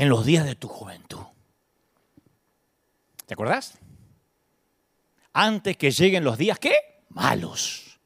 en 0.00 0.08
los 0.08 0.24
días 0.24 0.46
de 0.46 0.54
tu 0.54 0.66
juventud. 0.66 1.20
¿Te 3.26 3.34
acuerdas? 3.34 3.78
Antes 5.34 5.76
que 5.76 5.90
lleguen 5.90 6.24
los 6.24 6.38
días, 6.38 6.58
¿qué? 6.58 6.72
Malos. 7.10 8.00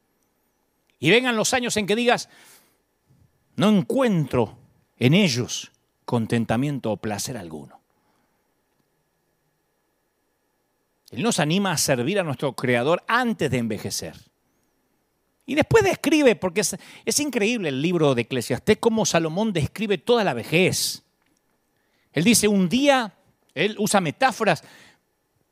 Y 0.99 1.09
vengan 1.09 1.37
los 1.37 1.53
años 1.53 1.77
en 1.77 1.87
que 1.87 1.95
digas, 1.95 2.27
no 3.55 3.69
encuentro 3.69 4.57
en 4.97 5.13
ellos 5.13 5.71
contentamiento 6.03 6.91
o 6.91 6.97
placer 6.97 7.37
alguno. 7.37 7.79
Él 11.11 11.23
nos 11.23 11.39
anima 11.39 11.71
a 11.71 11.77
servir 11.77 12.19
a 12.19 12.23
nuestro 12.23 12.57
Creador 12.57 13.05
antes 13.07 13.49
de 13.49 13.57
envejecer. 13.57 14.17
Y 15.45 15.55
después 15.55 15.81
describe, 15.85 16.35
porque 16.35 16.59
es, 16.59 17.19
increíble 17.21 17.69
el 17.69 17.81
libro 17.81 18.15
de 18.15 18.23
Eclesiastés, 18.23 18.79
cómo 18.81 19.05
Salomón 19.05 19.53
describe 19.53 19.97
toda 19.97 20.25
la 20.25 20.33
vejez. 20.33 21.04
Él 22.15 22.23
dice, 22.23 22.47
un 22.47 22.67
día, 22.67 23.13
él 23.53 23.75
usa 23.77 24.01
metáforas 24.01 24.63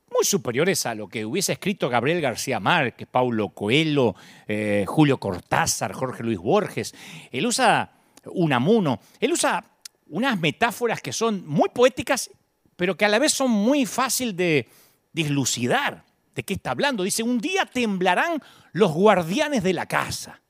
muy 0.09 0.23
superiores 0.23 0.85
a 0.85 0.95
lo 0.95 1.07
que 1.07 1.25
hubiese 1.25 1.53
escrito 1.53 1.89
Gabriel 1.89 2.21
García 2.21 2.59
Márquez, 2.59 3.07
Paulo 3.11 3.49
Coelho, 3.49 4.15
eh, 4.47 4.85
Julio 4.87 5.19
Cortázar, 5.19 5.93
Jorge 5.93 6.23
Luis 6.23 6.39
Borges. 6.39 6.95
Él 7.31 7.45
usa 7.45 7.91
Unamuno, 8.25 8.99
él 9.19 9.33
usa 9.33 9.63
unas 10.07 10.39
metáforas 10.39 11.01
que 11.01 11.13
son 11.13 11.45
muy 11.45 11.69
poéticas, 11.69 12.31
pero 12.75 12.95
que 12.95 13.05
a 13.05 13.09
la 13.09 13.19
vez 13.19 13.33
son 13.33 13.51
muy 13.51 13.85
fácil 13.85 14.35
de, 14.35 14.67
dislucidar 15.13 16.03
de 16.35 16.43
qué 16.43 16.55
está 16.55 16.71
hablando. 16.71 17.03
Dice, 17.03 17.23
un 17.23 17.39
día 17.39 17.65
temblarán 17.65 18.41
los 18.71 18.91
guardianes 18.91 19.63
de 19.63 19.73
la 19.73 19.85
casa. 19.85 20.41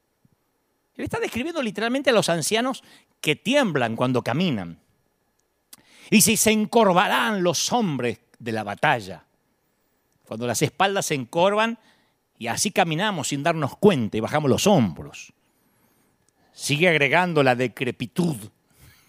Él 0.95 1.03
está 1.03 1.19
describiendo 1.19 1.61
literalmente 1.61 2.09
a 2.09 2.13
los 2.13 2.29
ancianos 2.29 2.83
que 3.19 3.35
tiemblan 3.35 3.95
cuando 3.95 4.23
caminan. 4.23 4.82
Y 6.09 6.21
si 6.21 6.37
se 6.37 6.51
encorvarán 6.51 7.43
los 7.43 7.71
hombres 7.71 8.19
de 8.39 8.51
la 8.51 8.63
batalla. 8.63 9.25
Cuando 10.25 10.47
las 10.47 10.61
espaldas 10.61 11.07
se 11.07 11.15
encorvan 11.15 11.77
y 12.37 12.47
así 12.47 12.71
caminamos 12.71 13.29
sin 13.29 13.43
darnos 13.43 13.77
cuenta 13.77 14.17
y 14.17 14.19
bajamos 14.19 14.49
los 14.49 14.67
hombros. 14.67 15.33
Sigue 16.51 16.89
agregando 16.89 17.43
la 17.43 17.55
decrepitud 17.55 18.37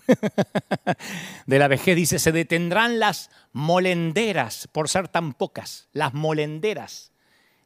de 1.47 1.59
la 1.59 1.69
vejez 1.69 1.97
dice, 1.97 2.19
se 2.19 2.33
detendrán 2.33 2.99
las 2.99 3.31
molenderas 3.53 4.69
por 4.71 4.89
ser 4.89 5.09
tan 5.09 5.33
pocas, 5.35 5.89
las 5.93 6.15
molenderas. 6.15 7.13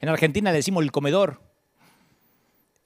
En 0.01 0.09
Argentina 0.09 0.51
le 0.51 0.59
decimos 0.59 0.85
el 0.85 0.93
comedor. 0.93 1.43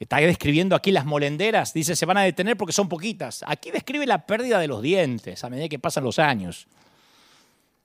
Está 0.02 0.16
describiendo 0.16 0.74
aquí 0.74 0.90
las 0.90 1.04
molenderas, 1.04 1.72
dice, 1.72 1.94
se 1.94 2.06
van 2.06 2.16
a 2.16 2.22
detener 2.22 2.56
porque 2.56 2.72
son 2.72 2.88
poquitas. 2.88 3.44
Aquí 3.46 3.70
describe 3.70 4.04
la 4.04 4.26
pérdida 4.26 4.58
de 4.58 4.66
los 4.66 4.82
dientes 4.82 5.44
a 5.44 5.48
medida 5.48 5.68
que 5.68 5.78
pasan 5.78 6.02
los 6.02 6.18
años. 6.18 6.66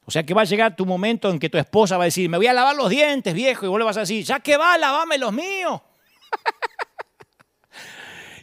O 0.04 0.10
sea 0.10 0.24
que 0.24 0.34
va 0.34 0.42
a 0.42 0.46
llegar 0.46 0.76
tu 0.76 0.88
momento 0.88 1.30
en 1.30 1.38
que 1.38 1.48
tu 1.48 1.60
esposa 1.60 1.96
va 1.96 2.06
a 2.06 2.06
decir, 2.06 2.28
me 2.28 2.38
voy 2.38 2.48
a 2.48 2.54
lavar 2.54 2.76
los 2.76 2.90
dientes, 2.90 3.36
viejo, 3.36 3.66
y 3.66 3.70
vos 3.70 3.78
le 3.78 3.86
vas 3.86 3.98
a 3.98 4.00
decir, 4.00 4.26
ya 4.26 4.40
que 4.40 4.58
va, 4.58 4.78
lavame 4.80 5.18
los 5.18 5.32
míos. 5.32 5.82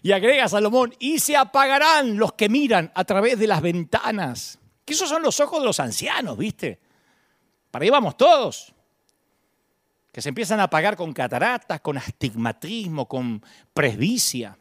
Y 0.02 0.12
agrega 0.12 0.46
Salomón, 0.50 0.94
y 0.98 1.18
se 1.18 1.34
apagarán 1.34 2.18
los 2.18 2.34
que 2.34 2.50
miran 2.50 2.92
a 2.94 3.04
través 3.04 3.38
de 3.38 3.46
las 3.46 3.62
ventanas. 3.62 4.58
Que 4.84 4.92
esos 4.92 5.08
son 5.08 5.22
los 5.22 5.40
ojos 5.40 5.60
de 5.60 5.64
los 5.64 5.80
ancianos, 5.80 6.36
¿viste? 6.36 6.78
Para 7.70 7.84
ahí 7.84 7.90
vamos 7.90 8.14
todos. 8.18 8.74
Que 10.14 10.22
se 10.22 10.28
empiezan 10.28 10.60
a 10.60 10.64
apagar 10.64 10.94
con 10.94 11.12
cataratas, 11.12 11.80
con 11.80 11.98
astigmatismo, 11.98 13.08
con 13.08 13.42
presbicia 13.72 14.56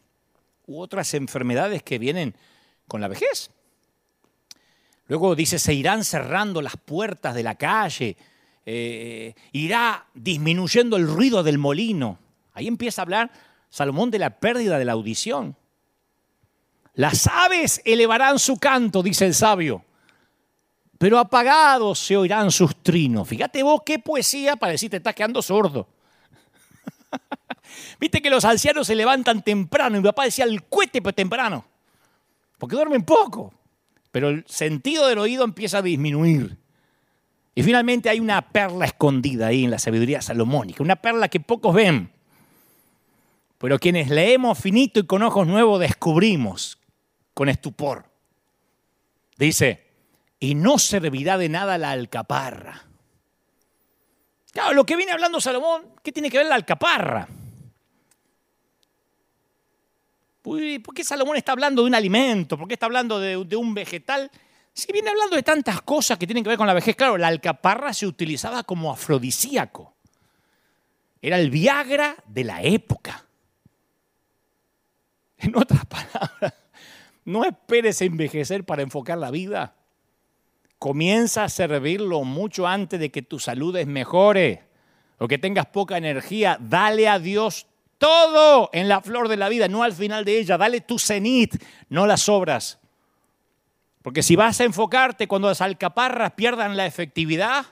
u 0.66 0.80
otras 0.80 1.14
enfermedades 1.14 1.84
que 1.84 2.00
vienen 2.00 2.34
con 2.88 3.00
la 3.00 3.06
vejez. 3.06 3.52
Luego 5.06 5.36
dice, 5.36 5.60
se 5.60 5.72
irán 5.72 6.02
cerrando 6.04 6.60
las 6.60 6.76
puertas 6.76 7.36
de 7.36 7.44
la 7.44 7.54
calle, 7.54 8.16
eh, 8.66 9.36
irá 9.52 10.06
disminuyendo 10.14 10.96
el 10.96 11.06
ruido 11.06 11.44
del 11.44 11.58
molino. 11.58 12.18
Ahí 12.52 12.66
empieza 12.66 13.02
a 13.02 13.04
hablar 13.04 13.30
Salomón 13.70 14.10
de 14.10 14.18
la 14.18 14.40
pérdida 14.40 14.76
de 14.76 14.84
la 14.84 14.94
audición. 14.94 15.56
Las 16.94 17.28
aves 17.28 17.80
elevarán 17.84 18.40
su 18.40 18.56
canto, 18.56 19.04
dice 19.04 19.24
el 19.24 19.34
sabio, 19.34 19.84
pero 20.98 21.18
apagados 21.18 21.98
se 21.98 22.16
oirán 22.16 22.50
sus 22.50 22.76
trinos. 22.76 23.28
Fíjate 23.28 23.62
vos 23.62 23.82
qué 23.84 23.98
poesía 23.98 24.56
para 24.56 24.72
decir 24.72 24.90
te 24.90 24.98
estás 24.98 25.14
quedando 25.14 25.42
sordo. 25.42 25.88
Viste 28.00 28.22
que 28.22 28.30
los 28.30 28.44
ancianos 28.44 28.86
se 28.86 28.94
levantan 28.94 29.42
temprano. 29.42 29.96
Mi 29.96 30.02
papá 30.02 30.24
decía 30.24 30.44
el 30.44 30.62
cohete, 30.64 31.02
pero 31.02 31.14
temprano. 31.14 31.64
Porque 32.58 32.76
duermen 32.76 33.02
poco. 33.02 33.52
Pero 34.10 34.28
el 34.28 34.44
sentido 34.46 35.08
del 35.08 35.18
oído 35.18 35.44
empieza 35.44 35.78
a 35.78 35.82
disminuir. 35.82 36.56
Y 37.54 37.62
finalmente 37.62 38.08
hay 38.08 38.20
una 38.20 38.42
perla 38.42 38.84
escondida 38.84 39.48
ahí 39.48 39.64
en 39.64 39.70
la 39.70 39.78
sabiduría 39.78 40.22
salomónica. 40.22 40.82
Una 40.82 40.96
perla 40.96 41.28
que 41.28 41.40
pocos 41.40 41.74
ven 41.74 42.14
pero 43.64 43.78
quienes 43.78 44.10
leemos 44.10 44.58
finito 44.58 45.00
y 45.00 45.06
con 45.06 45.22
ojos 45.22 45.46
nuevos 45.46 45.80
descubrimos 45.80 46.76
con 47.32 47.48
estupor. 47.48 48.04
Dice, 49.38 49.83
y 50.44 50.54
no 50.54 50.78
servirá 50.78 51.38
de 51.38 51.48
nada 51.48 51.78
la 51.78 51.90
alcaparra. 51.90 52.84
Claro, 54.52 54.74
lo 54.74 54.84
que 54.84 54.94
viene 54.94 55.12
hablando 55.12 55.40
Salomón, 55.40 55.94
¿qué 56.02 56.12
tiene 56.12 56.30
que 56.30 56.36
ver 56.36 56.46
la 56.46 56.54
alcaparra? 56.54 57.26
¿Por 60.42 60.94
qué 60.94 61.02
Salomón 61.02 61.36
está 61.36 61.52
hablando 61.52 61.80
de 61.80 61.88
un 61.88 61.94
alimento? 61.94 62.58
¿Por 62.58 62.68
qué 62.68 62.74
está 62.74 62.84
hablando 62.84 63.18
de, 63.18 63.42
de 63.42 63.56
un 63.56 63.72
vegetal? 63.72 64.30
Si 64.74 64.92
viene 64.92 65.08
hablando 65.08 65.34
de 65.34 65.42
tantas 65.42 65.80
cosas 65.80 66.18
que 66.18 66.26
tienen 66.26 66.44
que 66.44 66.50
ver 66.50 66.58
con 66.58 66.66
la 66.66 66.74
vejez, 66.74 66.94
claro, 66.94 67.16
la 67.16 67.28
alcaparra 67.28 67.94
se 67.94 68.06
utilizaba 68.06 68.64
como 68.64 68.92
afrodisíaco. 68.92 69.94
Era 71.22 71.38
el 71.38 71.48
Viagra 71.48 72.16
de 72.26 72.44
la 72.44 72.62
época. 72.62 73.24
En 75.38 75.56
otras 75.56 75.86
palabras, 75.86 76.52
no 77.24 77.44
esperes 77.44 78.02
envejecer 78.02 78.64
para 78.64 78.82
enfocar 78.82 79.16
la 79.16 79.30
vida. 79.30 79.74
Comienza 80.78 81.44
a 81.44 81.48
servirlo 81.48 82.24
mucho 82.24 82.66
antes 82.66 83.00
de 83.00 83.10
que 83.10 83.22
tu 83.22 83.38
salud 83.38 83.78
mejore 83.86 84.64
o 85.18 85.28
que 85.28 85.38
tengas 85.38 85.66
poca 85.66 85.96
energía. 85.96 86.58
Dale 86.60 87.08
a 87.08 87.18
Dios 87.18 87.66
todo 87.98 88.68
en 88.72 88.88
la 88.88 89.00
flor 89.00 89.28
de 89.28 89.36
la 89.36 89.48
vida, 89.48 89.68
no 89.68 89.82
al 89.82 89.92
final 89.92 90.24
de 90.24 90.38
ella. 90.38 90.58
Dale 90.58 90.80
tu 90.80 90.98
cenit, 90.98 91.62
no 91.88 92.06
las 92.06 92.28
obras. 92.28 92.78
Porque 94.02 94.22
si 94.22 94.36
vas 94.36 94.60
a 94.60 94.64
enfocarte 94.64 95.26
cuando 95.26 95.48
las 95.48 95.62
alcaparras 95.62 96.32
pierdan 96.32 96.76
la 96.76 96.84
efectividad, 96.84 97.64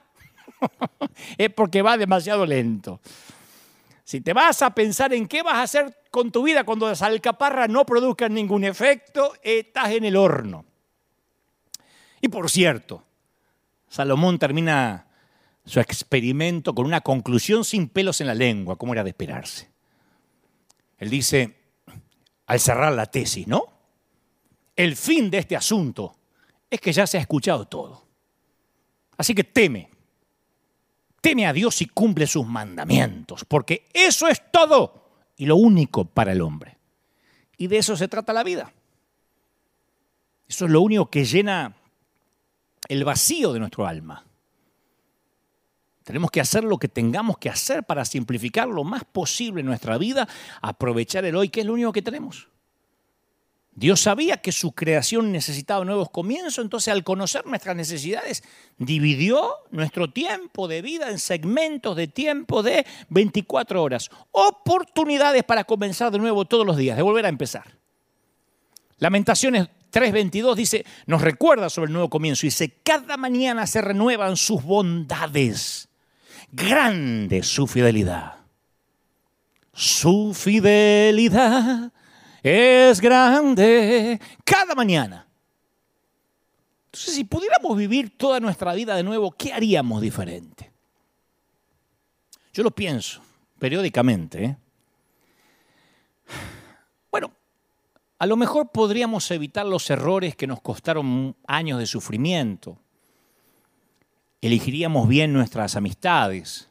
es 1.39 1.51
porque 1.51 1.83
va 1.83 1.99
demasiado 1.99 2.47
lento. 2.47 3.01
Si 4.05 4.21
te 4.21 4.33
vas 4.33 4.63
a 4.63 4.75
pensar 4.75 5.13
en 5.13 5.29
qué 5.29 5.43
vas 5.43 5.55
a 5.55 5.63
hacer 5.63 5.97
con 6.11 6.33
tu 6.33 6.43
vida 6.43 6.65
cuando 6.65 6.89
las 6.89 7.03
alcaparras 7.03 7.69
no 7.69 7.85
produzcan 7.85 8.35
ningún 8.35 8.65
efecto, 8.65 9.35
estás 9.43 9.91
en 9.91 10.05
el 10.05 10.17
horno. 10.17 10.65
Y 12.23 12.29
por 12.29 12.49
cierto, 12.49 13.05
Salomón 13.89 14.39
termina 14.39 15.09
su 15.67 15.81
experimento 15.81 16.75
con 16.75 16.87
una 16.87 17.03
conclusión 17.03 17.65
sin 17.65 17.89
pelos 17.89 18.21
en 18.21 18.29
la 18.29 18.35
lengua, 18.35 18.77
como 18.77 18.95
era 18.95 19.05
de 19.05 19.11
esperarse. 19.11 19.71
Él 20.99 21.11
dice, 21.11 21.57
al 22.47 22.61
cerrar 22.61 22.93
la 22.93 23.07
tesis, 23.07 23.47
¿no? 23.47 23.65
El 24.77 24.97
fin 24.97 25.31
de 25.31 25.39
este 25.39 25.57
asunto 25.57 26.17
es 26.71 26.81
que 26.81 26.93
ya 26.93 27.07
se 27.09 27.19
ha 27.19 27.21
escuchado 27.21 27.67
todo. 27.67 28.07
Así 29.17 29.35
que 29.35 29.45
teme, 29.45 29.91
teme 31.21 31.47
a 31.47 31.53
Dios 31.53 31.83
y 31.83 31.87
cumple 31.87 32.29
sus 32.29 32.47
mandamientos, 32.47 33.45
porque 33.45 33.89
eso 33.93 34.29
es 34.29 34.51
todo 34.53 35.25
y 35.37 35.47
lo 35.47 35.57
único 35.57 36.05
para 36.05 36.33
el 36.33 36.41
hombre. 36.41 36.79
Y 37.57 37.67
de 37.67 37.79
eso 37.79 37.97
se 37.97 38.07
trata 38.07 38.33
la 38.33 38.45
vida. 38.45 38.73
Eso 40.47 40.67
es 40.67 40.71
lo 40.71 40.81
único 40.81 41.11
que 41.11 41.25
llena 41.25 41.77
el 42.89 43.05
vacío 43.05 43.53
de 43.53 43.61
nuestro 43.61 43.87
alma. 43.87 44.25
Tenemos 46.05 46.31
que 46.31 46.41
hacer 46.41 46.65
lo 46.65 46.79
que 46.79 46.89
tengamos 46.89 47.39
que 47.39 47.49
hacer 47.49 47.85
para 47.85 48.05
simplificar 48.05 48.69
lo 48.69 48.83
más 48.85 49.05
posible 49.05 49.63
nuestra 49.63 49.99
vida, 49.99 50.29
aprovechar 50.61 51.25
el 51.25 51.37
hoy, 51.37 51.49
que 51.49 51.61
es 51.61 51.67
lo 51.67 51.75
único 51.75 51.93
que 51.93 52.03
tenemos. 52.03 52.49
Dios 53.75 54.01
sabía 54.01 54.37
que 54.37 54.53
su 54.53 54.73
creación 54.73 55.33
necesitaba 55.33 55.85
nuevos 55.85 56.11
comienzos, 56.11 56.63
entonces 56.63 56.93
al 56.93 57.05
conocer 57.05 57.47
nuestras 57.47 57.75
necesidades, 57.75 58.43
dividió 58.77 59.51
nuestro 59.71 60.11
tiempo 60.11 60.69
de 60.69 60.83
vida 60.83 61.09
en 61.09 61.19
segmentos 61.19 61.97
de 61.97 62.07
tiempo 62.07 62.63
de 62.63 62.85
24 63.09 63.83
horas. 63.83 64.11
Oportunidades 64.31 65.45
para 65.45 65.65
comenzar 65.65 66.13
de 66.13 66.19
nuevo 66.19 66.45
todos 66.45 66.67
los 66.67 66.77
días, 66.77 66.99
de 66.99 67.03
volver 67.03 67.25
a 67.25 67.31
empezar. 67.31 67.79
Lamentaciones 68.99 69.69
3.22 69.93 70.55
dice, 70.55 70.87
nos 71.07 71.21
recuerda 71.21 71.69
sobre 71.69 71.89
el 71.89 71.93
nuevo 71.93 72.09
comienzo, 72.09 72.47
dice, 72.47 72.79
cada 72.83 73.17
mañana 73.17 73.67
se 73.67 73.81
renuevan 73.81 74.37
sus 74.37 74.63
bondades 74.63 75.89
grande 76.53 77.43
su 77.43 77.67
fidelidad. 77.67 78.37
Su 79.73 80.35
fidelidad 80.35 81.91
es 82.43 83.01
grande 83.01 84.21
cada 84.45 84.75
mañana. 84.75 85.27
Entonces, 86.87 87.15
si 87.15 87.25
pudiéramos 87.25 87.77
vivir 87.77 88.17
toda 88.19 88.39
nuestra 88.39 88.75
vida 88.75 88.95
de 88.95 89.03
nuevo, 89.03 89.33
¿qué 89.33 89.53
haríamos 89.53 90.03
diferente? 90.03 90.71
Yo 92.53 92.63
lo 92.63 92.71
pienso 92.71 93.23
periódicamente. 93.59 94.45
¿eh? 94.45 94.57
Bueno, 97.11 97.33
a 98.23 98.27
lo 98.27 98.37
mejor 98.37 98.71
podríamos 98.71 99.29
evitar 99.33 99.67
los 99.67 99.91
errores 99.91 100.37
que 100.37 100.47
nos 100.47 100.61
costaron 100.61 101.35
años 101.45 101.81
de 101.81 101.87
sufrimiento, 101.87 102.79
elegiríamos 104.41 105.09
bien 105.09 105.33
nuestras 105.33 105.75
amistades. 105.75 106.69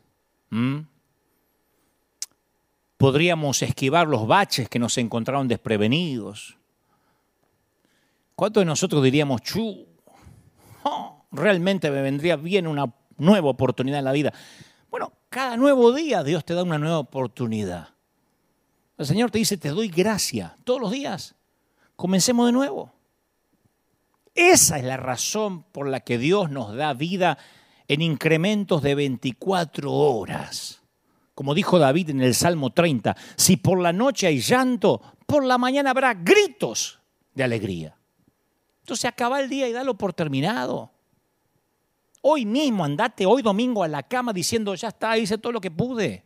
Podríamos 2.95 3.61
esquivar 3.63 4.07
los 4.07 4.25
baches 4.25 4.69
que 4.69 4.79
nos 4.79 4.97
encontraron 4.97 5.49
desprevenidos. 5.49 6.55
¿Cuántos 8.33 8.61
de 8.61 8.65
nosotros 8.65 9.03
diríamos, 9.03 9.41
chu, 9.41 9.85
realmente 11.33 11.91
me 11.91 12.01
vendría 12.01 12.37
bien 12.37 12.65
una 12.65 12.95
nueva 13.17 13.49
oportunidad 13.49 13.99
en 13.99 14.05
la 14.05 14.13
vida? 14.13 14.31
Bueno, 14.89 15.11
cada 15.27 15.57
nuevo 15.57 15.91
día 15.91 16.23
Dios 16.23 16.45
te 16.45 16.53
da 16.53 16.63
una 16.63 16.77
nueva 16.77 16.99
oportunidad. 16.99 17.89
El 18.97 19.05
Señor 19.05 19.31
te 19.31 19.39
dice, 19.39 19.57
te 19.57 19.67
doy 19.67 19.89
gracia 19.89 20.55
todos 20.63 20.79
los 20.79 20.91
días. 20.91 21.35
Comencemos 22.01 22.47
de 22.47 22.51
nuevo. 22.51 22.91
Esa 24.33 24.79
es 24.79 24.83
la 24.83 24.97
razón 24.97 25.61
por 25.61 25.87
la 25.87 25.99
que 25.99 26.17
Dios 26.17 26.49
nos 26.49 26.75
da 26.75 26.95
vida 26.95 27.37
en 27.87 28.01
incrementos 28.01 28.81
de 28.81 28.95
24 28.95 29.93
horas. 29.93 30.81
Como 31.35 31.53
dijo 31.53 31.77
David 31.77 32.09
en 32.09 32.21
el 32.21 32.33
Salmo 32.33 32.71
30, 32.71 33.15
si 33.35 33.57
por 33.57 33.79
la 33.79 33.93
noche 33.93 34.25
hay 34.25 34.39
llanto, 34.39 34.99
por 35.27 35.45
la 35.45 35.59
mañana 35.59 35.91
habrá 35.91 36.15
gritos 36.15 36.97
de 37.35 37.43
alegría. 37.43 37.95
Entonces 38.79 39.05
acaba 39.05 39.39
el 39.39 39.47
día 39.47 39.69
y 39.69 39.71
dalo 39.71 39.95
por 39.95 40.11
terminado. 40.11 40.89
Hoy 42.23 42.47
mismo 42.47 42.83
andate, 42.83 43.27
hoy 43.27 43.43
domingo 43.43 43.83
a 43.83 43.87
la 43.87 44.01
cama 44.01 44.33
diciendo, 44.33 44.73
ya 44.73 44.87
está, 44.87 45.19
hice 45.19 45.37
todo 45.37 45.51
lo 45.51 45.61
que 45.61 45.69
pude. 45.69 46.25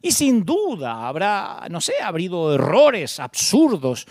Y 0.00 0.10
sin 0.10 0.42
duda 0.42 1.06
habrá, 1.06 1.66
no 1.68 1.82
sé, 1.82 2.00
habido 2.02 2.54
errores 2.54 3.20
absurdos. 3.20 4.06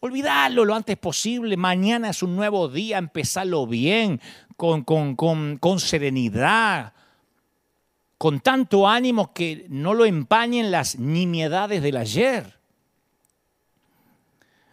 Olvidalo 0.00 0.64
lo 0.64 0.74
antes 0.74 0.96
posible. 0.96 1.56
Mañana 1.56 2.10
es 2.10 2.22
un 2.22 2.36
nuevo 2.36 2.68
día, 2.68 2.98
empezalo 2.98 3.66
bien 3.66 4.20
con, 4.56 5.78
serenidad, 5.78 6.92
con 8.16 8.40
tanto 8.40 8.88
ánimo 8.88 9.32
que 9.32 9.66
no 9.68 9.94
lo 9.94 10.04
empañen 10.04 10.70
las 10.70 10.98
nimiedades 10.98 11.82
del 11.82 11.96
ayer. 11.96 12.58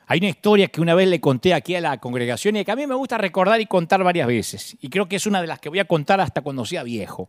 Hay 0.08 0.20
una 0.20 0.30
historia 0.30 0.68
que 0.68 0.82
una 0.82 0.94
vez 0.94 1.08
le 1.08 1.20
conté 1.20 1.54
aquí 1.54 1.76
a 1.76 1.82
la 1.82 2.00
congregación 2.00 2.56
y 2.58 2.66
que 2.66 2.72
a 2.72 2.76
mí 2.76 2.86
me 2.86 2.94
gusta 2.94 3.18
recordar 3.18 3.60
y 3.60 3.66
contar 3.66 4.04
varias 4.04 4.28
veces. 4.28 4.78
Y 4.80 4.90
creo 4.90 5.08
que 5.08 5.16
es 5.16 5.26
una 5.26 5.42
de 5.42 5.48
las 5.48 5.60
que 5.60 5.70
voy 5.70 5.80
a 5.80 5.86
contar 5.86 6.22
hasta 6.22 6.42
cuando 6.42 6.66
sea 6.66 6.84
viejo, 6.84 7.28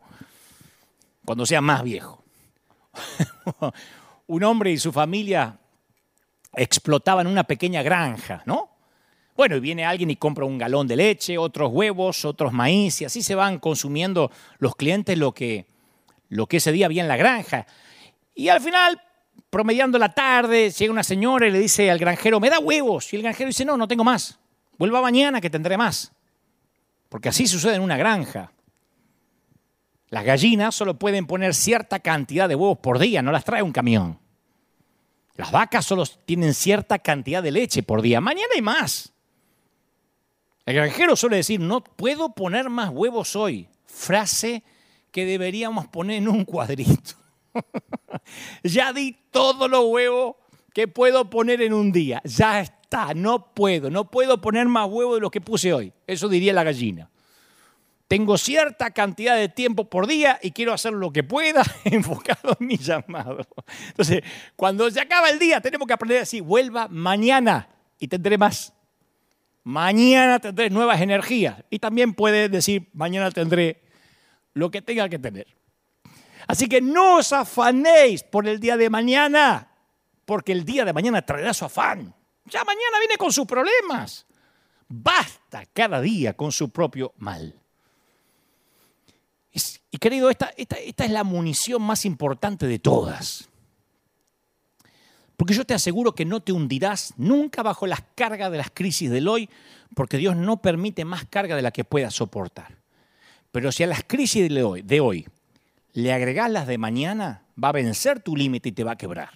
cuando 1.24 1.46
sea 1.46 1.62
más 1.62 1.82
viejo. 1.82 2.22
Un 4.26 4.44
hombre 4.44 4.72
y 4.72 4.78
su 4.78 4.92
familia 4.92 5.58
explotaban 6.56 7.26
una 7.26 7.44
pequeña 7.44 7.82
granja, 7.82 8.42
¿no? 8.46 8.70
Bueno, 9.36 9.56
y 9.56 9.60
viene 9.60 9.84
alguien 9.84 10.10
y 10.10 10.16
compra 10.16 10.46
un 10.46 10.56
galón 10.56 10.88
de 10.88 10.96
leche, 10.96 11.36
otros 11.36 11.70
huevos, 11.70 12.24
otros 12.24 12.52
maíz, 12.54 13.02
y 13.02 13.04
así 13.04 13.22
se 13.22 13.34
van 13.34 13.58
consumiendo 13.58 14.30
los 14.58 14.74
clientes 14.74 15.18
lo 15.18 15.34
que, 15.34 15.66
lo 16.30 16.46
que 16.46 16.56
ese 16.56 16.72
día 16.72 16.86
había 16.86 17.02
en 17.02 17.08
la 17.08 17.18
granja. 17.18 17.66
Y 18.34 18.48
al 18.48 18.62
final, 18.62 19.00
promediando 19.50 19.98
la 19.98 20.14
tarde, 20.14 20.70
llega 20.70 20.90
una 20.90 21.02
señora 21.02 21.46
y 21.46 21.50
le 21.50 21.58
dice 21.58 21.90
al 21.90 21.98
granjero, 21.98 22.40
¿me 22.40 22.48
da 22.48 22.58
huevos? 22.58 23.12
Y 23.12 23.16
el 23.16 23.22
granjero 23.22 23.48
dice, 23.48 23.66
no, 23.66 23.76
no 23.76 23.86
tengo 23.86 24.04
más. 24.04 24.38
Vuelva 24.78 25.02
mañana 25.02 25.40
que 25.42 25.50
tendré 25.50 25.76
más. 25.76 26.12
Porque 27.10 27.28
así 27.28 27.46
sucede 27.46 27.74
en 27.74 27.82
una 27.82 27.98
granja. 27.98 28.52
Las 30.08 30.24
gallinas 30.24 30.74
solo 30.74 30.98
pueden 30.98 31.26
poner 31.26 31.54
cierta 31.54 31.98
cantidad 32.00 32.48
de 32.48 32.54
huevos 32.54 32.78
por 32.78 32.98
día, 32.98 33.20
no 33.20 33.32
las 33.32 33.44
trae 33.44 33.62
un 33.62 33.72
camión. 33.72 34.18
Las 35.36 35.52
vacas 35.52 35.84
solo 35.84 36.04
tienen 36.24 36.54
cierta 36.54 36.98
cantidad 36.98 37.42
de 37.42 37.50
leche 37.50 37.82
por 37.82 38.02
día. 38.02 38.20
Mañana 38.20 38.48
hay 38.54 38.62
más. 38.62 39.12
El 40.64 40.74
granjero 40.74 41.14
suele 41.14 41.36
decir, 41.36 41.60
no 41.60 41.82
puedo 41.82 42.30
poner 42.34 42.70
más 42.70 42.90
huevos 42.90 43.36
hoy. 43.36 43.68
Frase 43.84 44.64
que 45.12 45.24
deberíamos 45.24 45.86
poner 45.88 46.16
en 46.16 46.28
un 46.28 46.44
cuadrito. 46.44 47.14
ya 48.62 48.92
di 48.92 49.16
todos 49.30 49.70
los 49.70 49.84
huevos 49.86 50.36
que 50.74 50.88
puedo 50.88 51.30
poner 51.30 51.62
en 51.62 51.72
un 51.72 51.92
día. 51.92 52.20
Ya 52.24 52.60
está, 52.60 53.14
no 53.14 53.54
puedo, 53.54 53.90
no 53.90 54.10
puedo 54.10 54.40
poner 54.40 54.66
más 54.66 54.88
huevos 54.88 55.16
de 55.16 55.20
los 55.20 55.30
que 55.30 55.40
puse 55.40 55.72
hoy. 55.72 55.92
Eso 56.06 56.28
diría 56.28 56.52
la 56.52 56.64
gallina. 56.64 57.10
Tengo 58.08 58.38
cierta 58.38 58.92
cantidad 58.92 59.36
de 59.36 59.48
tiempo 59.48 59.90
por 59.90 60.06
día 60.06 60.38
y 60.40 60.52
quiero 60.52 60.72
hacer 60.72 60.92
lo 60.92 61.12
que 61.12 61.24
pueda 61.24 61.64
enfocado 61.84 62.56
en 62.60 62.66
mi 62.66 62.76
llamado. 62.76 63.38
Entonces, 63.88 64.22
cuando 64.54 64.88
se 64.90 65.00
acaba 65.00 65.28
el 65.28 65.38
día, 65.38 65.60
tenemos 65.60 65.88
que 65.88 65.94
aprender 65.94 66.18
a 66.18 66.20
decir, 66.20 66.42
vuelva 66.42 66.86
mañana 66.88 67.68
y 67.98 68.06
tendré 68.06 68.38
más. 68.38 68.72
Mañana 69.64 70.38
tendré 70.38 70.70
nuevas 70.70 71.00
energías. 71.00 71.64
Y 71.70 71.80
también 71.80 72.14
puede 72.14 72.48
decir, 72.48 72.88
mañana 72.92 73.32
tendré 73.32 73.82
lo 74.54 74.70
que 74.70 74.80
tenga 74.82 75.08
que 75.08 75.18
tener. 75.18 75.48
Así 76.46 76.68
que 76.68 76.80
no 76.80 77.16
os 77.16 77.32
afanéis 77.32 78.22
por 78.22 78.46
el 78.46 78.60
día 78.60 78.76
de 78.76 78.88
mañana, 78.88 79.72
porque 80.24 80.52
el 80.52 80.64
día 80.64 80.84
de 80.84 80.92
mañana 80.92 81.22
traerá 81.22 81.52
su 81.52 81.64
afán. 81.64 82.14
Ya 82.44 82.62
mañana 82.64 83.00
viene 83.00 83.16
con 83.16 83.32
sus 83.32 83.46
problemas. 83.46 84.26
Basta 84.86 85.64
cada 85.72 86.00
día 86.00 86.34
con 86.34 86.52
su 86.52 86.70
propio 86.70 87.12
mal. 87.16 87.60
Y 89.90 89.98
querido, 89.98 90.28
esta, 90.28 90.52
esta, 90.56 90.76
esta 90.76 91.04
es 91.04 91.10
la 91.10 91.24
munición 91.24 91.82
más 91.82 92.04
importante 92.04 92.66
de 92.66 92.78
todas. 92.78 93.48
Porque 95.36 95.54
yo 95.54 95.64
te 95.64 95.74
aseguro 95.74 96.14
que 96.14 96.24
no 96.24 96.40
te 96.40 96.52
hundirás 96.52 97.14
nunca 97.16 97.62
bajo 97.62 97.86
las 97.86 98.02
cargas 98.14 98.50
de 98.50 98.58
las 98.58 98.70
crisis 98.70 99.10
del 99.10 99.28
hoy, 99.28 99.48
porque 99.94 100.18
Dios 100.18 100.36
no 100.36 100.60
permite 100.60 101.04
más 101.04 101.24
carga 101.24 101.56
de 101.56 101.62
la 101.62 101.70
que 101.70 101.84
puedas 101.84 102.14
soportar. 102.14 102.76
Pero 103.52 103.72
si 103.72 103.82
a 103.82 103.86
las 103.86 104.02
crisis 104.06 104.48
de 104.48 104.62
hoy, 104.62 104.82
de 104.82 105.00
hoy 105.00 105.26
le 105.92 106.12
agregás 106.12 106.50
las 106.50 106.66
de 106.66 106.76
mañana, 106.76 107.42
va 107.62 107.68
a 107.70 107.72
vencer 107.72 108.20
tu 108.20 108.36
límite 108.36 108.70
y 108.70 108.72
te 108.72 108.84
va 108.84 108.92
a 108.92 108.96
quebrar. 108.96 109.30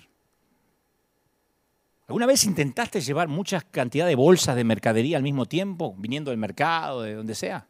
¿Alguna 2.07 2.27
vez 2.27 2.45
intentaste 2.45 3.01
llevar 3.01 3.29
muchas 3.29 3.65
cantidades 3.65 4.11
de 4.11 4.17
bolsas 4.17 4.57
de 4.57 4.65
mercadería 4.65 5.17
al 5.17 5.23
mismo 5.23 5.47
tiempo, 5.47 5.95
viniendo 5.97 6.31
del 6.31 6.39
mercado, 6.39 7.03
de 7.03 7.15
donde 7.15 7.35
sea? 7.35 7.67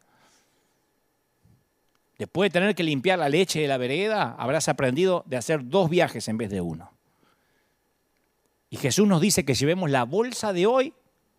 Después 2.21 2.51
de 2.51 2.59
tener 2.59 2.75
que 2.75 2.83
limpiar 2.83 3.17
la 3.17 3.29
leche 3.29 3.61
de 3.61 3.67
la 3.67 3.79
vereda, 3.79 4.35
habrás 4.37 4.69
aprendido 4.69 5.23
de 5.25 5.37
hacer 5.37 5.67
dos 5.67 5.89
viajes 5.89 6.27
en 6.27 6.37
vez 6.37 6.51
de 6.51 6.61
uno. 6.61 6.91
Y 8.69 8.77
Jesús 8.77 9.07
nos 9.07 9.21
dice 9.21 9.43
que 9.43 9.55
llevemos 9.55 9.89
la 9.89 10.03
bolsa 10.03 10.53
de 10.53 10.67
hoy 10.67 10.93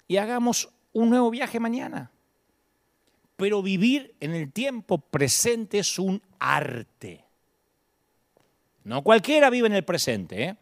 y 0.09 0.17
hagamos 0.17 0.71
un 0.93 1.11
nuevo 1.11 1.31
viaje 1.31 1.61
mañana. 1.61 2.11
pero 3.37 3.63
vivir 3.63 4.13
en 4.19 4.35
el 4.35 4.51
tiempo 4.51 4.99
presente 4.99 5.79
es 5.79 6.01
un 6.01 6.21
arte. 6.41 7.25
No 8.83 9.03
cualquiera 9.03 9.51
vive 9.51 9.69
en 9.69 9.75
el 9.75 9.85
presente. 9.85 10.43
¿eh? 10.43 10.57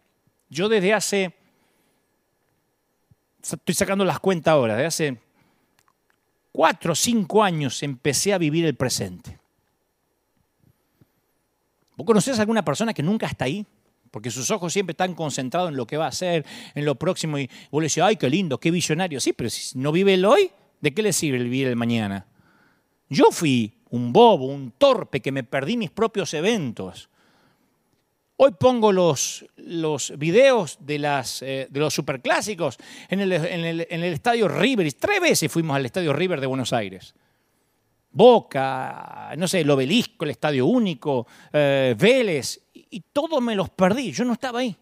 Yo 0.51 0.69
desde 0.69 0.93
hace, 0.93 1.35
estoy 3.41 3.75
sacando 3.75 4.05
las 4.05 4.21
cuentas 4.21 4.53
ahora, 4.53 4.75
desde 4.77 4.87
hace 4.87 5.19
cuatro 6.53 6.93
o 6.93 6.95
cinco 6.95 7.43
años 7.43 7.83
empecé 7.83 8.35
a 8.35 8.39
vivir 8.39 8.67
el 8.67 8.77
presente. 8.77 9.40
¿Vos 12.01 12.07
conocés 12.07 12.39
a 12.39 12.41
alguna 12.41 12.65
persona 12.65 12.95
que 12.95 13.03
nunca 13.03 13.27
está 13.27 13.45
ahí? 13.45 13.67
Porque 14.11 14.31
sus 14.31 14.51
ojos 14.51 14.73
siempre 14.73 14.93
están 14.93 15.15
concentrados 15.15 15.69
en 15.69 15.77
lo 15.77 15.87
que 15.87 15.99
va 15.99 16.07
a 16.07 16.09
hacer, 16.09 16.47
en 16.75 16.87
lo 16.87 16.95
próximo, 16.95 17.39
y 17.39 17.47
vos 17.71 17.83
le 17.83 17.89
decís, 17.89 18.03
ay, 18.03 18.17
qué 18.17 18.31
lindo, 18.31 18.59
qué 18.59 18.71
visionario. 18.71 19.21
Sí, 19.21 19.35
pero 19.35 19.51
si 19.51 19.79
no 19.79 19.93
vive 19.93 20.15
el 20.15 20.25
hoy, 20.25 20.51
¿de 20.81 20.95
qué 20.95 21.03
le 21.03 21.13
sirve 21.13 21.37
vivir 21.41 21.67
el 21.67 21.77
mañana? 21.77 22.27
Yo 23.11 23.27
fui 23.31 23.75
un 23.91 24.15
bobo, 24.15 24.47
un 24.47 24.71
torpe, 24.79 25.21
que 25.21 25.31
me 25.31 25.45
perdí 25.45 25.77
mis 25.77 25.91
propios 25.91 26.33
eventos. 26.33 27.11
Hoy 28.37 28.53
pongo 28.59 28.93
los, 28.93 29.45
los 29.59 30.15
videos 30.17 30.79
de, 30.81 31.01
las, 31.01 31.43
eh, 31.43 31.69
de 31.69 31.81
los 31.81 31.93
superclásicos 31.93 32.79
en 33.11 33.21
el, 33.21 33.33
en, 33.33 33.61
el, 33.67 33.87
en 33.91 34.03
el 34.03 34.15
estadio 34.15 34.49
River. 34.49 34.91
Tres 34.95 35.21
veces 35.21 35.53
fuimos 35.53 35.77
al 35.77 35.85
estadio 35.85 36.15
River 36.15 36.41
de 36.41 36.47
Buenos 36.47 36.73
Aires. 36.73 37.15
Boca, 38.13 39.33
no 39.37 39.47
sé, 39.47 39.61
el 39.61 39.71
obelisco, 39.71 40.25
el 40.25 40.33
estadio 40.33 40.67
único, 40.67 41.27
eh, 41.53 41.95
Vélez, 41.97 42.61
y 42.73 43.01
todos 43.13 43.41
me 43.41 43.55
los 43.55 43.71
perdí. 43.71 44.11
Yo 44.13 44.25
no 44.25 44.33
estaba 44.33 44.61
ahí. 44.61 44.77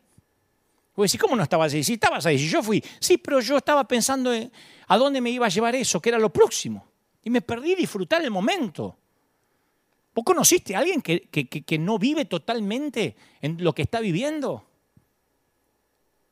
Voy 0.99 1.09
a 1.15 1.19
¿cómo 1.19 1.37
no 1.37 1.45
estabas 1.45 1.73
ahí? 1.73 1.85
Si 1.85 1.93
estabas 1.93 2.27
ahí, 2.27 2.39
si 2.39 2.49
yo 2.49 2.61
fui. 2.63 2.83
Sí, 2.99 3.19
pero 3.19 3.41
yo 3.41 3.57
estaba 3.57 3.87
pensando 3.87 4.35
en 4.35 4.51
a 4.89 4.97
dónde 4.97 5.21
me 5.21 5.31
iba 5.31 5.47
a 5.47 5.49
llevar 5.49 5.77
eso, 5.77 6.01
que 6.01 6.09
era 6.09 6.19
lo 6.19 6.33
próximo. 6.33 6.89
Y 7.23 7.31
me 7.31 7.41
perdí 7.41 7.75
disfrutar 7.75 8.21
el 8.23 8.31
momento. 8.31 8.99
¿Vos 10.13 10.25
conociste 10.25 10.75
a 10.75 10.81
alguien 10.81 11.01
que, 11.01 11.29
que, 11.29 11.79
no 11.79 11.99
vive 11.99 12.25
totalmente 12.25 13.15
en 13.41 13.63
lo 13.63 13.73
que 13.73 13.83
está 13.83 14.01
viviendo? 14.01 14.67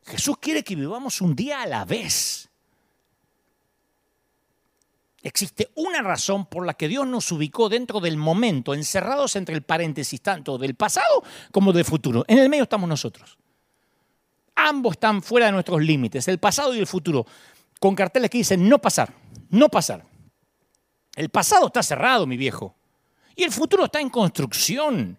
Jesús 0.04 0.38
quiere 0.38 0.64
que 0.64 0.74
vivamos 0.74 1.20
un 1.20 1.36
día 1.36 1.62
a 1.62 1.66
la 1.66 1.84
vez. 1.84 2.48
Existe 5.26 5.72
una 5.74 6.02
razón 6.02 6.46
por 6.46 6.64
la 6.64 6.74
que 6.74 6.86
Dios 6.86 7.04
nos 7.04 7.32
ubicó 7.32 7.68
dentro 7.68 7.98
del 7.98 8.16
momento, 8.16 8.74
encerrados 8.74 9.34
entre 9.34 9.56
el 9.56 9.62
paréntesis 9.62 10.20
tanto 10.20 10.56
del 10.56 10.76
pasado 10.76 11.24
como 11.50 11.72
del 11.72 11.84
futuro. 11.84 12.24
En 12.28 12.38
el 12.38 12.48
medio 12.48 12.62
estamos 12.62 12.88
nosotros. 12.88 13.36
Ambos 14.54 14.92
están 14.92 15.20
fuera 15.22 15.46
de 15.46 15.52
nuestros 15.52 15.82
límites, 15.82 16.28
el 16.28 16.38
pasado 16.38 16.76
y 16.76 16.78
el 16.78 16.86
futuro, 16.86 17.26
con 17.80 17.96
carteles 17.96 18.30
que 18.30 18.38
dicen 18.38 18.68
no 18.68 18.80
pasar, 18.80 19.14
no 19.50 19.68
pasar. 19.68 20.06
El 21.16 21.28
pasado 21.28 21.66
está 21.66 21.82
cerrado, 21.82 22.24
mi 22.24 22.36
viejo. 22.36 22.76
Y 23.34 23.42
el 23.42 23.50
futuro 23.50 23.86
está 23.86 24.00
en 24.00 24.10
construcción. 24.10 25.18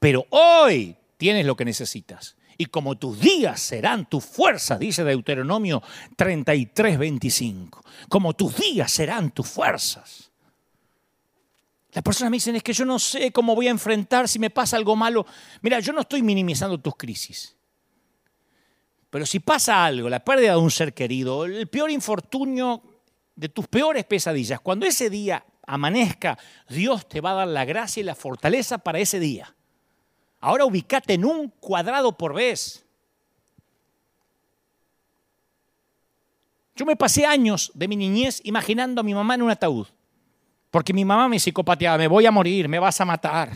Pero 0.00 0.26
hoy 0.30 0.96
tienes 1.18 1.46
lo 1.46 1.54
que 1.54 1.64
necesitas. 1.64 2.34
Y 2.56 2.66
como 2.66 2.96
tus 2.96 3.18
días 3.18 3.60
serán 3.60 4.06
tu 4.06 4.20
fuerza, 4.20 4.78
dice 4.78 5.04
Deuteronomio 5.04 5.82
33, 6.16 6.98
25. 6.98 7.84
Como 8.08 8.34
tus 8.34 8.56
días 8.56 8.90
serán 8.90 9.30
tus 9.32 9.48
fuerzas. 9.48 10.30
Las 11.92 12.02
personas 12.02 12.30
me 12.32 12.36
dicen, 12.36 12.56
es 12.56 12.62
que 12.62 12.72
yo 12.72 12.84
no 12.84 12.98
sé 12.98 13.30
cómo 13.30 13.54
voy 13.54 13.68
a 13.68 13.70
enfrentar 13.70 14.28
si 14.28 14.38
me 14.38 14.50
pasa 14.50 14.76
algo 14.76 14.96
malo. 14.96 15.26
Mira, 15.62 15.78
yo 15.78 15.92
no 15.92 16.00
estoy 16.00 16.22
minimizando 16.22 16.78
tus 16.78 16.96
crisis. 16.96 17.56
Pero 19.10 19.24
si 19.26 19.38
pasa 19.38 19.84
algo, 19.84 20.08
la 20.08 20.24
pérdida 20.24 20.52
de 20.52 20.58
un 20.58 20.72
ser 20.72 20.92
querido, 20.92 21.44
el 21.44 21.68
peor 21.68 21.92
infortunio 21.92 22.82
de 23.36 23.48
tus 23.48 23.68
peores 23.68 24.04
pesadillas, 24.04 24.60
cuando 24.60 24.86
ese 24.86 25.08
día 25.08 25.44
amanezca, 25.66 26.36
Dios 26.68 27.08
te 27.08 27.20
va 27.20 27.30
a 27.30 27.34
dar 27.34 27.48
la 27.48 27.64
gracia 27.64 28.00
y 28.00 28.04
la 28.04 28.16
fortaleza 28.16 28.78
para 28.78 28.98
ese 28.98 29.20
día. 29.20 29.53
Ahora 30.44 30.66
ubicate 30.66 31.14
en 31.14 31.24
un 31.24 31.48
cuadrado 31.48 32.12
por 32.12 32.34
vez. 32.34 32.84
Yo 36.76 36.84
me 36.84 36.96
pasé 36.96 37.24
años 37.24 37.72
de 37.72 37.88
mi 37.88 37.96
niñez 37.96 38.42
imaginando 38.44 39.00
a 39.00 39.04
mi 39.04 39.14
mamá 39.14 39.36
en 39.36 39.42
un 39.42 39.50
ataúd. 39.50 39.86
Porque 40.70 40.92
mi 40.92 41.02
mamá 41.02 41.30
me 41.30 41.38
psicopateaba, 41.38 41.96
me 41.96 42.08
voy 42.08 42.26
a 42.26 42.30
morir, 42.30 42.68
me 42.68 42.78
vas 42.78 43.00
a 43.00 43.06
matar, 43.06 43.48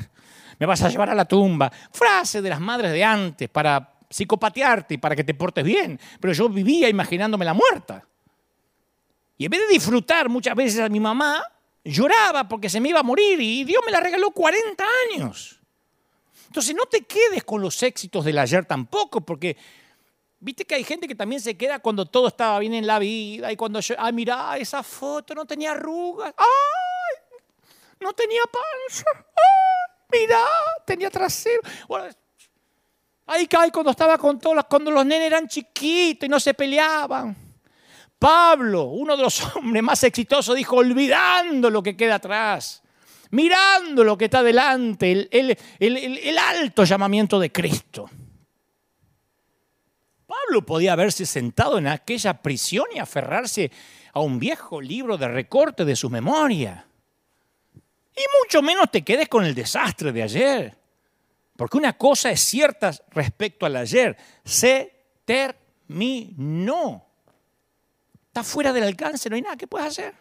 me 0.58 0.64
vas 0.64 0.80
a 0.80 0.88
llevar 0.88 1.10
a 1.10 1.14
la 1.14 1.26
tumba. 1.26 1.70
Frase 1.92 2.40
de 2.40 2.48
las 2.48 2.60
madres 2.60 2.90
de 2.92 3.04
antes 3.04 3.50
para 3.50 3.92
psicopatearte 4.08 4.94
y 4.94 4.98
para 4.98 5.14
que 5.14 5.24
te 5.24 5.34
portes 5.34 5.66
bien. 5.66 6.00
Pero 6.18 6.32
yo 6.32 6.48
vivía 6.48 6.88
imaginándome 6.88 7.44
la 7.44 7.52
muerta. 7.52 8.02
Y 9.36 9.44
en 9.44 9.50
vez 9.50 9.60
de 9.60 9.74
disfrutar 9.74 10.30
muchas 10.30 10.54
veces 10.54 10.80
a 10.80 10.88
mi 10.88 11.00
mamá, 11.00 11.42
lloraba 11.84 12.48
porque 12.48 12.70
se 12.70 12.80
me 12.80 12.88
iba 12.88 13.00
a 13.00 13.02
morir 13.02 13.38
y 13.42 13.64
Dios 13.64 13.82
me 13.84 13.92
la 13.92 14.00
regaló 14.00 14.30
40 14.30 14.84
años. 15.12 15.57
Entonces 16.48 16.74
no 16.74 16.86
te 16.86 17.02
quedes 17.02 17.44
con 17.44 17.60
los 17.60 17.82
éxitos 17.82 18.24
del 18.24 18.38
ayer 18.38 18.64
tampoco, 18.64 19.20
porque 19.20 19.56
viste 20.40 20.64
que 20.64 20.74
hay 20.74 20.84
gente 20.84 21.06
que 21.06 21.14
también 21.14 21.40
se 21.40 21.56
queda 21.56 21.78
cuando 21.78 22.06
todo 22.06 22.28
estaba 22.28 22.58
bien 22.58 22.74
en 22.74 22.86
la 22.86 22.98
vida 22.98 23.52
y 23.52 23.56
cuando 23.56 23.80
yo, 23.80 23.94
ay, 23.98 24.12
mira, 24.12 24.56
esa 24.56 24.82
foto 24.82 25.34
no 25.34 25.44
tenía 25.44 25.72
arrugas, 25.72 26.32
ay, 26.36 27.38
no 28.00 28.12
tenía 28.14 28.40
panza, 28.50 29.04
ay, 29.14 30.08
mira, 30.10 30.40
tenía 30.86 31.10
trasero. 31.10 31.60
ay, 33.26 33.46
cuando 33.70 33.90
estaba 33.90 34.16
con 34.16 34.38
todos, 34.38 34.64
cuando 34.70 34.90
los 34.90 35.04
nenes 35.04 35.26
eran 35.26 35.46
chiquitos 35.46 36.26
y 36.26 36.30
no 36.30 36.40
se 36.40 36.54
peleaban. 36.54 37.36
Pablo, 38.18 38.84
uno 38.84 39.16
de 39.16 39.22
los 39.22 39.40
hombres 39.56 39.82
más 39.82 40.02
exitosos, 40.02 40.56
dijo, 40.56 40.76
olvidando 40.76 41.68
lo 41.68 41.82
que 41.82 41.94
queda 41.94 42.16
atrás, 42.16 42.82
mirando 43.30 44.04
lo 44.04 44.16
que 44.16 44.26
está 44.26 44.42
delante, 44.42 45.28
el, 45.30 46.38
alto 46.38 46.84
llamamiento 46.84 47.38
de 47.38 47.52
Cristo. 47.52 48.08
Pablo 50.26 50.64
podía 50.64 50.92
haberse 50.92 51.26
sentado 51.26 51.78
en 51.78 51.86
aquella 51.86 52.34
prisión 52.42 52.86
y 52.94 52.98
aferrarse 52.98 53.70
a 54.12 54.20
un 54.20 54.38
viejo 54.38 54.80
libro 54.80 55.16
de 55.16 55.28
recorte 55.28 55.84
de 55.84 55.96
su 55.96 56.10
memoria. 56.10 56.86
Y 58.16 58.22
mucho 58.42 58.62
menos 58.62 58.90
te 58.90 59.02
quedes 59.02 59.28
con 59.28 59.44
el 59.44 59.54
desastre 59.54 60.12
de 60.12 60.22
ayer. 60.22 60.78
Porque 61.56 61.76
una 61.76 61.94
cosa 61.94 62.30
es 62.30 62.40
cierta 62.40 62.92
respecto 63.10 63.66
al 63.66 63.76
ayer, 63.76 64.16
se 64.44 64.92
terminó 65.24 67.08
fuera 68.42 68.72
del 68.72 68.84
alcance, 68.84 69.28
no 69.28 69.36
hay 69.36 69.42
nada 69.42 69.56
que 69.56 69.66
puedas 69.66 69.88
hacer. 69.88 70.14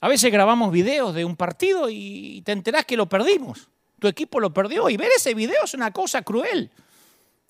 A 0.00 0.08
veces 0.08 0.32
grabamos 0.32 0.72
videos 0.72 1.14
de 1.14 1.24
un 1.24 1.36
partido 1.36 1.88
y 1.90 2.42
te 2.44 2.52
enterás 2.52 2.84
que 2.86 2.96
lo 2.96 3.08
perdimos. 3.08 3.68
Tu 3.98 4.08
equipo 4.08 4.40
lo 4.40 4.52
perdió 4.52 4.88
y 4.88 4.96
ver 4.96 5.10
ese 5.14 5.34
video 5.34 5.64
es 5.64 5.74
una 5.74 5.92
cosa 5.92 6.22
cruel 6.22 6.70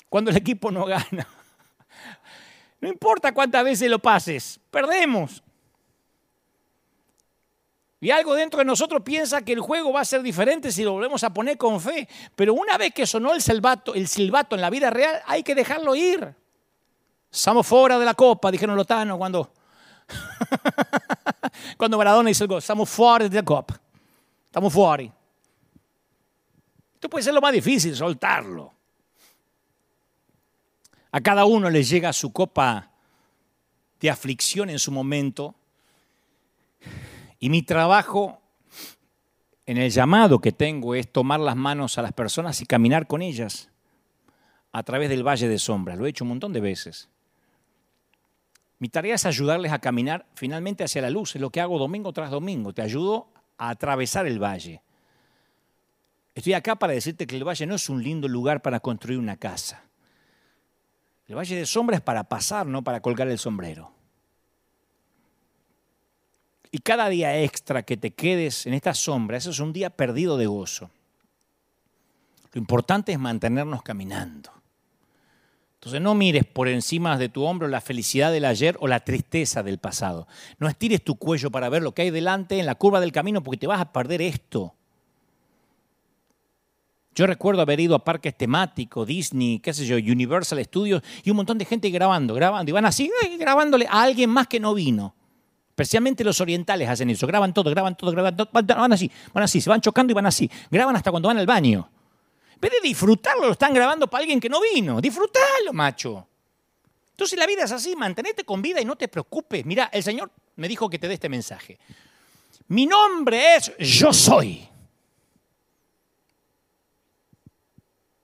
cuando 0.09 0.31
el 0.31 0.37
equipo 0.37 0.71
no 0.71 0.85
gana. 0.85 1.27
No 2.81 2.89
importa 2.89 3.33
cuántas 3.33 3.63
veces 3.63 3.91
lo 3.91 3.99
pases, 3.99 4.59
perdemos. 4.71 5.43
Y 8.01 8.11
algo 8.11 8.35
dentro 8.35 8.59
de 8.59 8.65
nosotros 8.65 9.03
piensa 9.03 9.43
que 9.43 9.53
el 9.53 9.61
juego 9.61 9.93
va 9.93 10.01
a 10.01 10.05
ser 10.07 10.23
diferente 10.23 10.73
si 10.73 10.83
lo 10.83 10.93
volvemos 10.93 11.23
a 11.23 11.33
poner 11.33 11.59
con 11.59 11.79
fe. 11.81 12.09
Pero 12.35 12.55
una 12.55 12.79
vez 12.79 12.95
que 12.95 13.07
sonó 13.07 13.35
el 13.35 13.43
silbato, 13.43 13.95
en 13.95 14.61
la 14.61 14.71
vida 14.71 14.89
real, 14.89 15.21
hay 15.27 15.43
que 15.43 15.55
dejarlo 15.55 15.95
ir. 15.95 16.35
Estamos 17.31 17.67
fuera 17.67 17.99
de 17.99 18.07
la 18.07 18.15
copa, 18.15 18.51
dijeron 18.51 18.75
los 18.75 18.87
tanos 18.87 19.19
cuando, 19.19 19.53
cuando 21.77 21.99
Maradona 21.99 22.31
hizo 22.31 22.45
el 22.45 22.49
gol. 22.49 22.59
Estamos 22.59 22.89
fuera 22.89 23.29
de 23.29 23.37
la 23.37 23.45
copa. 23.45 23.81
Estamos 24.47 24.73
fuera. 24.73 25.05
Esto 26.95 27.09
puede 27.09 27.25
ser 27.25 27.35
lo 27.35 27.41
más 27.41 27.53
difícil, 27.53 27.97
soltarlo. 27.97 28.73
A 31.13 31.21
cada 31.21 31.45
uno 31.45 31.71
le 31.71 31.83
llega 31.83 32.13
su 32.13 32.33
copa 32.33 32.91
de 34.01 34.11
aflicción 34.11 34.71
en 34.71 34.79
su 34.79 34.93
momento. 34.93 35.55
Y 37.39 37.49
mi 37.51 37.63
trabajo 37.63 38.41
en 39.67 39.79
el 39.79 39.91
llamado 39.91 40.41
que 40.41 40.53
tengo 40.53 40.95
es 40.95 41.11
tomar 41.11 41.41
las 41.41 41.57
manos 41.57 41.97
a 41.97 42.03
las 42.03 42.13
personas 42.13 42.61
y 42.61 42.67
caminar 42.67 43.07
con 43.07 43.23
ellas 43.23 43.71
a 44.73 44.83
través 44.83 45.09
del 45.09 45.27
valle 45.27 45.49
de 45.49 45.59
sombras. 45.59 45.99
Lo 45.99 46.07
he 46.07 46.11
hecho 46.11 46.25
un 46.25 46.31
montón 46.31 46.53
de 46.53 46.61
veces. 46.61 47.09
Mi 48.81 48.89
tarea 48.89 49.15
es 49.15 49.27
ayudarles 49.27 49.73
a 49.73 49.79
caminar 49.79 50.27
finalmente 50.35 50.83
hacia 50.83 51.03
la 51.03 51.11
luz. 51.11 51.37
Es 51.37 51.41
lo 51.41 51.51
que 51.51 51.61
hago 51.61 51.79
domingo 51.79 52.13
tras 52.13 52.31
domingo. 52.31 52.73
Te 52.73 52.81
ayudo 52.81 53.29
a 53.59 53.69
atravesar 53.69 54.27
el 54.27 54.43
valle. 54.43 54.83
Estoy 56.35 56.55
acá 56.55 56.77
para 56.77 56.95
decirte 56.95 57.27
que 57.27 57.37
el 57.37 57.47
valle 57.47 57.67
no 57.67 57.75
es 57.75 57.91
un 57.91 58.03
lindo 58.03 58.27
lugar 58.27 58.63
para 58.63 58.81
construir 58.81 59.19
una 59.19 59.37
casa. 59.37 59.83
El 61.29 61.37
valle 61.37 61.57
de 61.57 61.67
sombra 61.67 61.97
es 61.97 62.03
para 62.03 62.25
pasar, 62.25 62.67
no 62.67 62.83
para 62.83 63.01
colgar 63.01 63.29
el 63.29 63.39
sombrero. 63.39 63.93
Y 66.71 66.79
cada 66.79 67.11
día 67.11 67.39
extra 67.39 67.83
que 67.83 67.99
te 67.99 68.13
quedes 68.13 68.65
en 68.65 68.73
esta 68.73 68.95
sombra, 68.95 69.37
eso 69.37 69.51
es 69.51 69.61
un 69.61 69.75
día 69.75 69.91
perdido 69.91 70.39
de 70.39 70.47
gozo. 70.47 70.91
Lo 72.53 72.59
importante 72.59 73.13
es 73.13 73.19
mantenernos 73.19 73.83
caminando. 73.83 74.60
Entonces 75.81 76.03
no 76.03 76.15
mires 76.15 76.45
por 76.45 76.69
encima 76.69 77.17
de 77.17 77.31
tu 77.31 77.43
hombro 77.45 77.67
la 77.67 77.81
felicidad 77.81 78.31
del 78.31 78.45
ayer 78.45 78.77
o 78.81 78.87
la 78.87 79.01
tristeza 79.01 79.63
del 79.63 79.79
pasado. 79.79 80.29
No 80.59 80.69
estires 80.69 81.03
tu 81.03 81.17
cuello 81.17 81.51
para 81.51 81.71
ver 81.71 81.81
lo 81.81 81.93
que 81.95 82.03
hay 82.03 82.11
delante 82.11 82.59
en 82.59 82.67
la 82.67 82.75
curva 82.75 83.01
del 83.01 83.13
camino 83.13 83.43
porque 83.43 83.57
te 83.57 83.67
vas 83.67 83.81
a 83.81 83.91
perder 83.91 84.21
esto. 84.21 84.75
Yo 87.15 87.27
recuerdo 87.27 87.63
haber 87.63 87.81
ido 87.81 87.95
a 87.95 88.05
parques 88.05 88.37
temáticos, 88.37 89.07
Disney, 89.07 89.59
qué 89.59 89.73
sé 89.73 89.87
yo, 89.87 89.97
Universal 89.97 90.63
Studios 90.63 91.03
y 91.25 91.31
un 91.31 91.39
montón 91.39 91.57
de 91.57 91.65
gente 91.65 91.89
grabando, 91.89 92.35
grabando. 92.35 92.69
Y 92.69 92.73
van 92.75 92.85
así, 92.85 93.11
grabándole 93.39 93.87
a 93.89 94.03
alguien 94.03 94.29
más 94.29 94.49
que 94.49 94.61
no 94.61 94.75
vino. 94.75 95.15
Especialmente 95.71 96.23
los 96.25 96.43
orientales 96.43 96.91
hacen 96.91 97.09
eso, 97.09 97.27
graban 97.27 97.55
todo, 97.55 97.71
graban 97.71 97.97
todo, 97.97 98.11
graban 98.11 98.37
todo, 98.37 98.51
van 98.53 98.93
así, 98.93 99.11
van 99.33 99.45
así, 99.45 99.63
se 99.63 99.71
van 99.71 99.81
chocando 99.81 100.11
y 100.11 100.15
van 100.15 100.27
así. 100.27 100.51
Graban 100.71 100.95
hasta 100.95 101.11
cuando 101.11 101.29
van 101.29 101.39
al 101.39 101.47
baño. 101.47 101.89
Vez 102.61 102.73
de 102.73 102.81
disfrutarlo, 102.83 103.47
lo 103.47 103.53
están 103.53 103.73
grabando 103.73 104.07
para 104.09 104.23
alguien 104.23 104.39
que 104.39 104.49
no 104.49 104.61
vino. 104.61 105.01
Disfrutalo, 105.01 105.73
macho. 105.73 106.27
Entonces 107.13 107.39
la 107.39 107.47
vida 107.47 107.65
es 107.65 107.73
así, 107.73 107.97
mantenete 107.97 108.45
con 108.45 108.61
vida 108.61 108.81
y 108.81 108.85
no 108.85 108.97
te 108.97 109.09
preocupes. 109.09 109.65
Mira, 109.65 109.91
el 109.93 110.03
Señor 110.03 110.31
me 110.57 110.69
dijo 110.69 110.89
que 110.89 110.99
te 110.99 111.09
dé 111.09 111.15
este 111.15 111.29
mensaje. 111.29 111.79
Mi 112.69 112.87
nombre 112.87 113.57
es 113.57 113.77
Yo 113.79 114.13
Soy. 114.13 114.69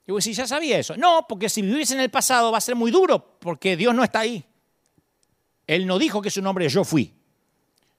Y 0.07 0.13
vos 0.13 0.25
ya 0.25 0.47
sabía 0.47 0.79
eso. 0.79 0.97
No, 0.97 1.27
porque 1.29 1.49
si 1.49 1.63
vivís 1.63 1.91
en 1.91 2.01
el 2.01 2.11
pasado 2.11 2.53
va 2.53 2.59
a 2.59 2.61
ser 2.61 2.77
muy 2.77 2.91
duro, 2.91 3.39
porque 3.41 3.77
Dios 3.77 3.95
no 3.95 4.05
está 4.05 4.21
ahí. 4.21 4.45
Él 5.67 5.87
no 5.87 5.99
dijo 5.99 6.23
que 6.23 6.31
su 6.31 6.41
nombre 6.41 6.67
es 6.67 6.73
Yo 6.73 6.85
Fui. 6.85 7.17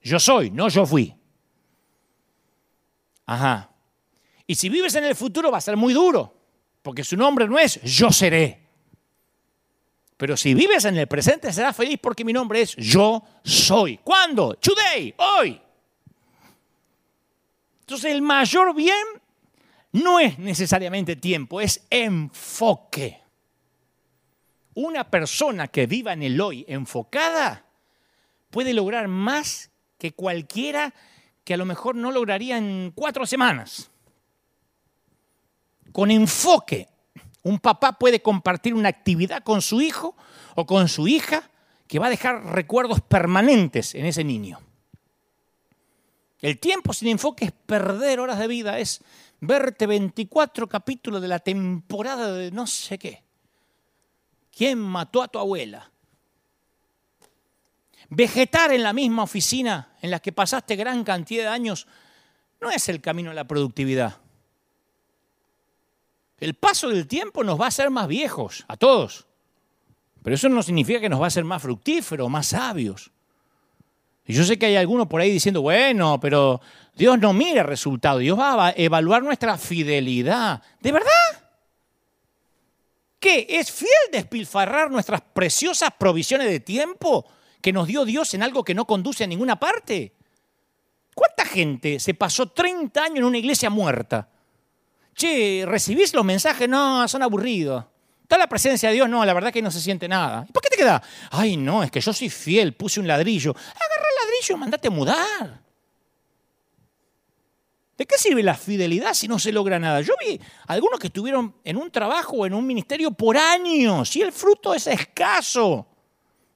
Yo 0.01 0.19
soy, 0.19 0.51
no 0.51 0.69
yo 0.69 0.85
fui. 0.85 1.13
Ajá. 3.25 3.69
Y 4.47 4.55
si 4.55 4.69
vives 4.69 4.95
en 4.95 5.03
el 5.03 5.15
futuro 5.15 5.51
va 5.51 5.57
a 5.57 5.61
ser 5.61 5.75
muy 5.75 5.93
duro, 5.93 6.33
porque 6.81 7.03
su 7.03 7.17
nombre 7.17 7.47
no 7.47 7.59
es 7.59 7.81
yo 7.83 8.11
seré. 8.11 8.65
Pero 10.15 10.35
si 10.35 10.53
vives 10.53 10.85
en 10.85 10.97
el 10.97 11.07
presente 11.07 11.51
serás 11.51 11.75
feliz 11.75 11.99
porque 12.01 12.23
mi 12.23 12.33
nombre 12.33 12.61
es 12.61 12.75
yo 12.77 13.21
soy. 13.43 13.97
¿Cuándo? 13.97 14.55
Today, 14.55 15.13
hoy. 15.17 15.61
Entonces 17.81 18.11
el 18.11 18.21
mayor 18.21 18.73
bien 18.73 19.05
no 19.91 20.19
es 20.19 20.39
necesariamente 20.39 21.15
tiempo, 21.17 21.61
es 21.61 21.85
enfoque. 21.89 23.21
Una 24.73 25.09
persona 25.09 25.67
que 25.67 25.87
viva 25.87 26.13
en 26.13 26.23
el 26.23 26.39
hoy 26.39 26.65
enfocada 26.67 27.65
puede 28.49 28.73
lograr 28.73 29.07
más 29.07 29.71
que 29.97 30.13
cualquiera 30.13 30.93
que 31.43 31.53
a 31.53 31.57
lo 31.57 31.65
mejor 31.65 31.95
no 31.95 32.11
lograría 32.11 32.57
en 32.57 32.91
cuatro 32.95 33.25
semanas. 33.25 33.91
Con 35.97 36.11
enfoque, 36.11 36.87
un 37.41 37.57
papá 37.57 37.93
puede 37.93 38.21
compartir 38.21 38.75
una 38.75 38.87
actividad 38.87 39.41
con 39.41 39.63
su 39.63 39.81
hijo 39.81 40.15
o 40.53 40.67
con 40.67 40.89
su 40.89 41.07
hija 41.07 41.49
que 41.87 41.97
va 41.97 42.05
a 42.05 42.11
dejar 42.11 42.53
recuerdos 42.53 43.01
permanentes 43.01 43.95
en 43.95 44.05
ese 44.05 44.23
niño. 44.23 44.59
El 46.39 46.59
tiempo 46.59 46.93
sin 46.93 47.07
enfoque 47.07 47.45
es 47.45 47.51
perder 47.51 48.19
horas 48.19 48.37
de 48.37 48.45
vida, 48.45 48.77
es 48.77 49.01
verte 49.39 49.87
24 49.87 50.69
capítulos 50.69 51.19
de 51.19 51.29
la 51.29 51.39
temporada 51.39 52.31
de 52.31 52.51
no 52.51 52.67
sé 52.67 52.99
qué. 52.99 53.23
¿Quién 54.55 54.77
mató 54.77 55.23
a 55.23 55.29
tu 55.29 55.39
abuela? 55.39 55.89
Vegetar 58.09 58.71
en 58.71 58.83
la 58.83 58.93
misma 58.93 59.23
oficina 59.23 59.95
en 60.03 60.11
la 60.11 60.19
que 60.19 60.31
pasaste 60.31 60.75
gran 60.75 61.03
cantidad 61.03 61.45
de 61.45 61.49
años 61.49 61.87
no 62.61 62.69
es 62.69 62.87
el 62.87 63.01
camino 63.01 63.31
a 63.31 63.33
la 63.33 63.47
productividad. 63.47 64.26
El 66.39 66.53
paso 66.53 66.89
del 66.89 67.07
tiempo 67.07 67.43
nos 67.43 67.59
va 67.59 67.65
a 67.65 67.69
hacer 67.69 67.89
más 67.89 68.07
viejos, 68.07 68.63
a 68.67 68.77
todos. 68.77 69.25
Pero 70.23 70.35
eso 70.35 70.49
no 70.49 70.61
significa 70.61 70.99
que 70.99 71.09
nos 71.09 71.19
va 71.19 71.25
a 71.25 71.27
hacer 71.27 71.43
más 71.43 71.61
fructíferos, 71.61 72.29
más 72.29 72.47
sabios. 72.47 73.11
Y 74.25 74.33
yo 74.33 74.43
sé 74.43 74.59
que 74.59 74.65
hay 74.65 74.75
algunos 74.75 75.07
por 75.07 75.21
ahí 75.21 75.31
diciendo, 75.31 75.61
bueno, 75.61 76.19
pero 76.19 76.59
Dios 76.93 77.17
no 77.17 77.33
mira 77.33 77.63
resultados, 77.63 78.19
Dios 78.19 78.37
va 78.37 78.67
a 78.67 78.73
evaluar 78.75 79.23
nuestra 79.23 79.57
fidelidad. 79.57 80.61
¿De 80.81 80.91
verdad? 80.91 81.09
¿Qué? 83.19 83.47
¿Es 83.49 83.71
fiel 83.71 83.89
despilfarrar 84.11 84.91
nuestras 84.91 85.21
preciosas 85.21 85.89
provisiones 85.97 86.49
de 86.49 86.59
tiempo 86.59 87.25
que 87.61 87.73
nos 87.73 87.87
dio 87.87 88.05
Dios 88.05 88.33
en 88.33 88.43
algo 88.43 88.63
que 88.63 88.75
no 88.75 88.85
conduce 88.85 89.23
a 89.23 89.27
ninguna 89.27 89.57
parte? 89.57 90.13
¿Cuánta 91.15 91.45
gente 91.45 91.99
se 91.99 92.13
pasó 92.13 92.47
30 92.47 93.01
años 93.01 93.17
en 93.19 93.23
una 93.23 93.37
iglesia 93.37 93.69
muerta? 93.69 94.29
Che, 95.17 95.65
¿recibís 95.65 96.13
los 96.13 96.23
mensajes? 96.23 96.69
No, 96.69 97.07
son 97.07 97.23
aburridos. 97.23 97.83
Está 98.21 98.37
la 98.37 98.47
presencia 98.47 98.89
de 98.89 98.95
Dios, 98.95 99.09
no, 99.09 99.25
la 99.25 99.33
verdad 99.33 99.51
que 99.51 99.63
no 99.63 99.71
se 99.71 99.81
siente 99.81 100.07
nada. 100.07 100.45
¿Y 100.47 100.51
por 100.51 100.61
qué 100.61 100.69
te 100.69 100.77
queda? 100.77 101.01
Ay, 101.31 101.57
no, 101.57 101.81
es 101.81 101.89
que 101.89 101.99
yo 101.99 102.13
soy 102.13 102.29
fiel, 102.29 102.75
puse 102.75 102.99
un 102.99 103.07
ladrillo. 103.07 103.49
Agarra 103.51 104.07
el 104.09 104.25
ladrillo 104.25 104.55
y 104.55 104.59
mandate 104.59 104.87
a 104.89 104.91
mudar. 104.91 105.61
¿De 107.97 108.05
qué 108.05 108.15
sirve 108.19 108.43
la 108.43 108.53
fidelidad 108.53 109.15
si 109.15 109.27
no 109.27 109.39
se 109.39 109.51
logra 109.51 109.79
nada? 109.79 110.01
Yo 110.01 110.13
vi 110.19 110.39
algunos 110.67 110.99
que 110.99 111.07
estuvieron 111.07 111.55
en 111.63 111.77
un 111.77 111.89
trabajo 111.89 112.35
o 112.35 112.45
en 112.45 112.53
un 112.53 112.67
ministerio 112.67 113.09
por 113.09 113.37
años 113.37 114.15
y 114.15 114.21
el 114.21 114.31
fruto 114.31 114.75
es 114.75 114.85
escaso. 114.85 115.87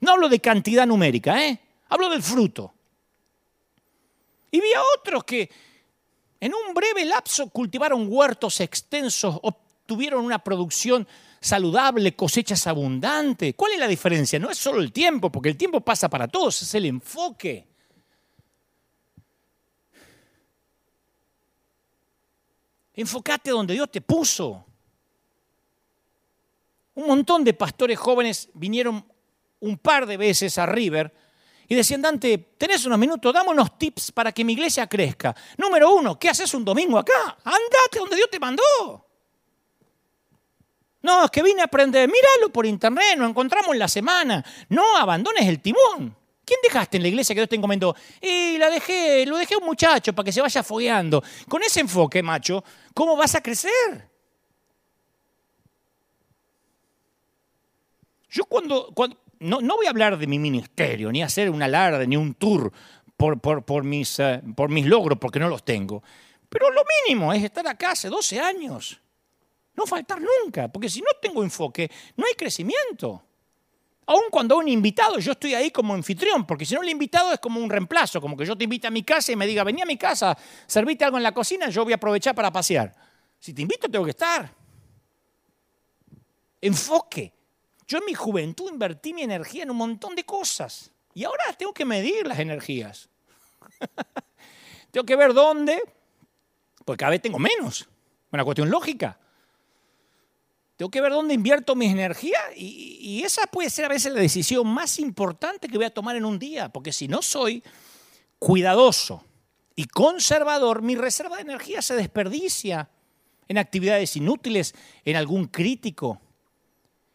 No 0.02 0.12
hablo 0.12 0.30
de 0.30 0.40
cantidad 0.40 0.86
numérica, 0.86 1.44
¿eh? 1.44 1.60
hablo 1.90 2.10
del 2.10 2.22
fruto. 2.22 2.76
Y 4.52 4.62
vi 4.62 4.72
a 4.74 4.84
otros 5.00 5.24
que 5.24 5.50
en 6.42 6.54
un 6.56 6.74
breve 6.74 7.06
lapso 7.06 7.50
cultivaron 7.50 8.08
huertos 8.10 8.60
extensos, 8.62 9.40
obtuvieron 9.44 10.26
una 10.26 10.40
producción 10.44 11.08
saludable, 11.40 12.16
cosechas 12.16 12.66
abundantes. 12.66 13.54
¿Cuál 13.56 13.74
es 13.74 13.80
la 13.80 13.88
diferencia? 13.88 14.40
No 14.40 14.50
es 14.50 14.58
solo 14.58 14.82
el 14.82 14.92
tiempo, 14.92 15.32
porque 15.32 15.50
el 15.50 15.58
tiempo 15.58 15.82
pasa 15.82 16.10
para 16.10 16.28
todos, 16.28 16.60
es 16.64 16.74
el 16.74 16.86
enfoque. 16.88 17.68
Enfócate 22.96 23.52
donde 23.52 23.76
Dios 23.76 23.92
te 23.92 24.02
puso. 24.02 24.66
Un 26.96 27.06
montón 27.06 27.44
de 27.44 27.54
pastores 27.54 28.00
jóvenes 28.00 28.50
vinieron 28.56 29.06
un 29.60 29.78
par 29.78 30.08
de 30.08 30.18
veces 30.18 30.58
a 30.58 30.66
River 30.66 31.14
y 31.72 31.76
decían, 31.76 32.02
Dante, 32.02 32.38
tenés 32.58 32.86
unos 32.86 33.00
minutos, 33.00 33.34
dame 33.34 33.52
unos 33.52 33.78
tips 33.78 34.12
para 34.12 34.34
que 34.34 34.44
mi 34.44 34.52
iglesia 34.52 34.88
crezca. 34.88 35.34
Número 35.58 35.94
uno, 35.94 36.20
¿qué 36.20 36.28
haces 36.28 36.54
un 36.54 36.66
domingo 36.66 37.00
acá? 37.00 37.38
Andate 37.46 37.98
donde 37.98 38.18
Dios 38.18 38.30
te 38.30 38.42
mandó. 38.42 39.08
No, 41.02 41.24
es 41.24 41.32
que 41.32 41.42
vine 41.42 41.62
a 41.62 41.64
aprender, 41.64 42.10
míralo 42.10 42.52
por 42.52 42.66
internet, 42.66 43.18
nos 43.18 43.30
encontramos 43.30 43.72
en 43.72 43.80
la 43.80 43.88
semana. 43.88 44.44
No 44.68 44.98
abandones 44.98 45.48
el 45.48 45.62
timón. 45.62 46.14
¿Quién 46.44 46.60
dejaste 46.62 46.98
en 46.98 47.04
la 47.04 47.08
iglesia 47.08 47.34
que 47.34 47.40
Dios 47.40 47.50
te 47.50 47.56
encomendó? 47.56 47.96
Y 48.20 48.58
la 48.58 48.70
dejé, 48.70 49.26
lo 49.26 49.38
dejé 49.38 49.54
a 49.54 49.60
un 49.60 49.66
muchacho 49.66 50.12
para 50.12 50.26
que 50.26 50.34
se 50.34 50.42
vaya 50.42 50.64
fogueando. 50.64 51.24
Con 51.48 51.64
ese 51.64 51.80
enfoque, 51.80 52.22
macho, 52.22 52.66
¿cómo 52.94 53.16
vas 53.16 53.34
a 53.36 53.42
crecer? 53.42 54.12
Yo 58.30 58.44
cuando, 58.44 58.92
cuando, 58.94 59.21
no, 59.42 59.76
voy 59.76 59.88
a 59.88 59.90
hablar 59.90 60.18
de 60.18 60.28
mi 60.28 60.38
ministerio, 60.38 61.12
ni 61.12 61.24
hacer 61.24 61.50
un 61.50 61.62
alarde, 61.64 62.06
ni 62.06 62.16
un 62.16 62.36
tour 62.36 62.72
por, 63.18 63.84
mis, 63.84 64.20
eh, 64.20 64.42
mis 64.70 64.86
logros, 64.86 65.18
porque 65.20 65.40
no 65.40 65.50
los 65.50 65.64
tengo. 65.64 66.04
Pero 66.48 66.70
lo 66.70 66.82
mínimo 67.06 67.34
es 67.34 67.44
estar 67.44 67.68
acá 67.68 67.92
hace 67.92 68.08
12 68.08 68.40
años. 68.40 69.02
No 69.76 69.86
faltar 69.86 70.20
nunca, 70.22 70.68
porque 70.68 70.90
si 70.90 71.02
no 71.02 71.08
tengo 71.22 71.44
enfoque, 71.44 71.90
no 72.18 72.26
hay 72.26 72.34
crecimiento. 72.34 73.24
Aun 74.06 74.24
cuando 74.30 74.58
un 74.58 74.68
invitado, 74.68 75.18
yo 75.20 75.32
estoy 75.32 75.56
ahí 75.56 75.72
como 75.72 75.94
anfitrión, 75.94 76.46
porque 76.46 76.66
si 76.66 76.76
no 76.76 76.84
el 76.84 76.90
invitado 76.90 77.32
es 77.32 77.40
como 77.40 77.60
un 77.60 77.70
reemplazo, 77.70 78.20
como 78.22 78.36
que 78.36 78.46
yo 78.46 78.56
te 78.56 78.66
invito 78.66 78.88
a 78.88 78.92
mi 78.92 79.04
casa 79.04 79.32
y 79.32 79.36
me 79.36 79.48
diga, 79.48 79.64
vení 79.64 79.82
a 79.82 79.86
mi 79.86 79.98
casa, 79.98 80.38
servite 80.68 81.06
algo 81.06 81.18
en 81.18 81.24
la 81.24 81.34
cocina, 81.34 81.70
yo 81.70 81.84
voy 81.84 81.94
a 81.94 81.96
aprovechar 81.96 82.36
para 82.36 82.52
pasear. 82.52 82.94
Si 83.40 83.54
te 83.54 83.62
invito, 83.62 83.90
tengo 83.90 84.06
que 84.06 84.12
estar. 84.12 84.54
Enfoque. 86.60 87.41
Yo 87.92 87.98
en 87.98 88.06
mi 88.06 88.14
juventud 88.14 88.72
invertí 88.72 89.14
mi 89.14 89.22
energía 89.22 89.64
en 89.64 89.72
un 89.72 89.76
montón 89.76 90.16
de 90.16 90.24
cosas 90.24 90.92
y 91.14 91.26
ahora 91.26 91.44
tengo 91.58 91.74
que 91.74 91.84
medir 91.84 92.26
las 92.26 92.40
energías. 92.40 93.10
tengo 94.92 95.06
que 95.06 95.18
ver 95.18 95.34
dónde, 95.34 95.78
porque 96.86 97.00
cada 97.00 97.10
vez 97.10 97.22
tengo 97.22 97.38
menos. 97.38 97.90
Una 98.32 98.46
cuestión 98.46 98.70
lógica. 98.70 99.20
Tengo 100.78 100.90
que 100.90 101.02
ver 101.02 101.12
dónde 101.12 101.34
invierto 101.34 101.76
mis 101.76 101.92
energías 101.92 102.42
y, 102.56 102.98
y, 103.02 103.24
esa 103.24 103.46
puede 103.48 103.70
ser 103.70 103.84
a 103.84 103.90
veces 103.90 104.14
la 104.14 104.22
decisión 104.22 104.66
más 104.68 104.98
importante 104.98 105.68
que 105.68 105.76
voy 105.76 105.88
a 105.88 105.94
tomar 105.94 106.16
en 106.16 106.24
un 106.24 106.40
día, 106.40 106.70
porque 106.70 106.94
si 106.94 107.10
no 107.10 107.22
soy 107.22 107.62
cuidadoso 108.40 109.26
y 109.76 109.84
conservador, 109.84 110.82
mi 110.82 110.96
reserva 110.96 111.36
de 111.36 111.42
energía 111.42 111.82
se 111.82 111.96
desperdicia 111.96 112.90
en 113.50 113.58
actividades 113.58 114.16
inútiles, 114.16 114.76
en 115.04 115.18
algún 115.18 115.48
crítico, 115.48 116.22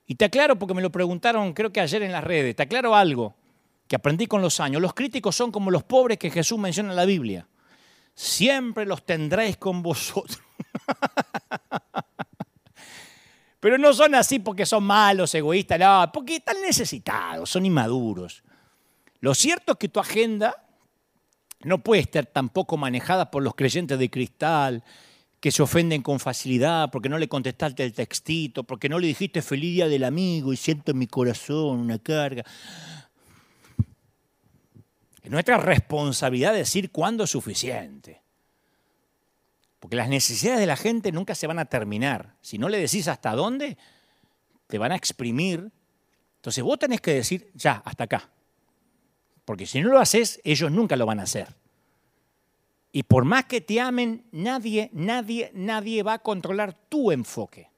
y 0.07 0.15
te 0.15 0.25
aclaro 0.25 0.59
porque 0.59 0.75
me 0.75 0.83
lo 0.83 0.91
preguntaron 0.91 1.53
creo 1.53 1.73
que 1.73 1.81
ayer 1.81 2.03
en 2.03 2.13
las 2.13 2.25
redes, 2.25 2.55
te 2.57 2.63
aclaro 2.63 2.95
algo 2.95 3.35
que 3.89 3.97
aprendí 3.97 4.27
con 4.27 4.43
los 4.43 4.61
años. 4.61 4.83
Los 4.83 4.95
críticos 4.95 5.37
son 5.37 5.53
como 5.53 5.71
los 5.71 5.85
pobres 5.85 6.19
que 6.19 6.31
Jesús 6.31 6.59
menciona 6.59 6.91
en 6.91 6.97
la 6.97 7.05
Biblia. 7.05 7.47
Siempre 8.15 8.87
los 8.87 9.05
tendréis 9.05 9.57
con 9.57 9.83
vosotros. 9.83 10.41
Pero 13.61 13.79
no 13.79 13.93
son 13.93 14.15
así 14.15 14.39
porque 14.39 14.67
son 14.67 14.85
malos, 14.85 15.35
egoístas, 15.35 15.79
no, 15.79 16.11
porque 16.13 16.37
están 16.37 16.61
necesitados, 16.63 17.51
son 17.51 17.67
inmaduros. 17.67 18.43
Lo 19.21 19.35
cierto 19.35 19.73
es 19.73 19.79
que 19.79 19.89
tu 19.89 19.99
agenda 19.99 20.65
no 21.63 21.79
puede 21.79 22.03
estar 22.03 22.27
tampoco 22.27 22.77
manejada 22.77 23.31
por 23.31 23.43
los 23.43 23.55
creyentes 23.55 23.99
de 23.99 24.11
cristal, 24.11 24.85
que 25.47 25.53
se 25.53 25.63
ofenden 25.63 26.03
con 26.03 26.19
facilidad 26.19 26.91
porque 26.91 27.09
no 27.09 27.19
le 27.19 27.29
contestaste 27.29 27.85
el 27.85 27.93
textito, 27.93 28.65
porque 28.65 28.89
no 28.89 28.99
le 28.99 29.07
dijiste 29.07 29.43
feliz 29.43 29.75
día 29.75 29.87
del 29.87 30.03
amigo 30.03 30.53
y 30.53 30.57
siento 30.57 30.91
en 30.91 30.99
mi 30.99 31.07
corazón 31.07 31.79
una 31.79 32.01
carga. 32.01 32.45
Es 35.23 35.31
nuestra 35.31 35.59
responsabilidad 35.59 36.53
decir 36.53 36.91
cuándo 36.91 37.23
es 37.23 37.31
suficiente. 37.31 38.21
Porque 39.79 39.95
las 39.95 40.09
necesidades 40.09 40.59
de 40.59 40.67
la 40.67 40.77
gente 40.77 41.13
nunca 41.13 41.37
se 41.37 41.47
van 41.47 41.61
a 41.61 41.67
terminar. 41.67 42.35
Si 42.41 42.59
no 42.59 42.69
le 42.69 42.81
decís 42.81 43.07
hasta 43.07 43.31
dónde, 43.31 43.79
te 44.67 44.79
van 44.79 44.91
a 44.91 44.97
exprimir. 44.97 45.71
Entonces 46.39 46.65
vos 46.65 46.77
tenés 46.77 47.01
que 47.01 47.15
decir, 47.15 47.53
ya, 47.55 47.83
hasta 47.85 48.03
acá. 48.03 48.31
Porque 49.45 49.65
si 49.65 49.81
no 49.81 49.91
lo 49.91 50.01
haces, 50.01 50.41
ellos 50.43 50.73
nunca 50.73 50.97
lo 50.97 51.07
van 51.07 51.21
a 51.21 51.23
hacer. 51.23 51.55
Y 52.97 53.03
por 53.03 53.27
más 53.27 53.45
que 53.45 53.61
te 53.61 53.79
amen, 53.79 54.25
nadie, 54.33 54.89
nadie, 54.95 55.51
nadie 55.53 56.03
va 56.03 56.15
a 56.15 56.19
controlar 56.19 56.73
tu 56.73 57.13
enfoque. 57.13 57.71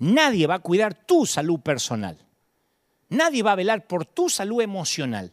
Nadie 0.00 0.46
va 0.46 0.56
a 0.56 0.58
cuidar 0.58 1.06
tu 1.06 1.24
salud 1.24 1.60
personal. 1.60 2.18
Nadie 3.08 3.42
va 3.42 3.52
a 3.52 3.56
velar 3.56 3.86
por 3.86 4.04
tu 4.04 4.28
salud 4.28 4.60
emocional. 4.60 5.32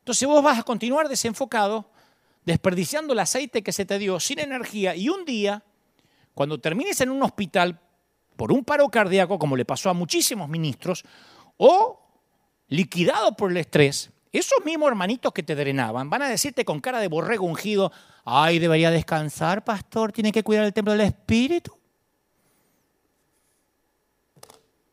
Entonces 0.00 0.28
vos 0.28 0.42
vas 0.42 0.58
a 0.58 0.62
continuar 0.62 1.08
desenfocado 1.08 1.90
desperdiciando 2.44 3.14
el 3.14 3.18
aceite 3.18 3.62
que 3.62 3.72
se 3.72 3.86
te 3.86 3.98
dio 3.98 4.20
sin 4.20 4.40
energía 4.40 4.94
y 4.94 5.08
un 5.08 5.24
día, 5.24 5.64
cuando 6.34 6.60
termines 6.60 7.00
en 7.00 7.08
un 7.08 7.22
hospital 7.22 7.80
por 8.36 8.52
un 8.52 8.62
paro 8.62 8.90
cardíaco, 8.90 9.38
como 9.38 9.56
le 9.56 9.64
pasó 9.64 9.88
a 9.88 9.94
muchísimos 9.94 10.50
ministros, 10.50 11.02
o 11.56 11.98
liquidado 12.68 13.34
por 13.38 13.50
el 13.50 13.56
estrés, 13.56 14.10
esos 14.32 14.64
mismos 14.64 14.88
hermanitos 14.88 15.32
que 15.32 15.42
te 15.42 15.54
drenaban 15.54 16.10
van 16.10 16.22
a 16.22 16.28
decirte 16.28 16.64
con 16.64 16.80
cara 16.80 17.00
de 17.00 17.08
borrego 17.08 17.46
ungido, 17.46 17.92
ay, 18.24 18.58
debería 18.58 18.90
descansar, 18.90 19.64
pastor, 19.64 20.12
tiene 20.12 20.32
que 20.32 20.42
cuidar 20.42 20.64
el 20.64 20.72
templo 20.72 20.92
del 20.92 21.02
Espíritu. 21.02 21.76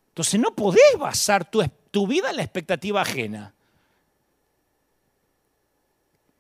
Entonces 0.10 0.40
no 0.40 0.56
podés 0.56 0.98
basar 0.98 1.50
tu, 1.50 1.62
tu 1.92 2.08
vida 2.08 2.30
en 2.30 2.38
la 2.38 2.44
expectativa 2.44 3.02
ajena. 3.02 3.54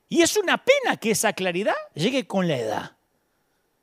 Y 0.07 0.21
es 0.21 0.37
una 0.37 0.63
pena 0.63 0.97
que 0.97 1.11
esa 1.11 1.33
claridad 1.33 1.75
llegue 1.93 2.25
con 2.25 2.47
la 2.47 2.57
edad. 2.57 2.95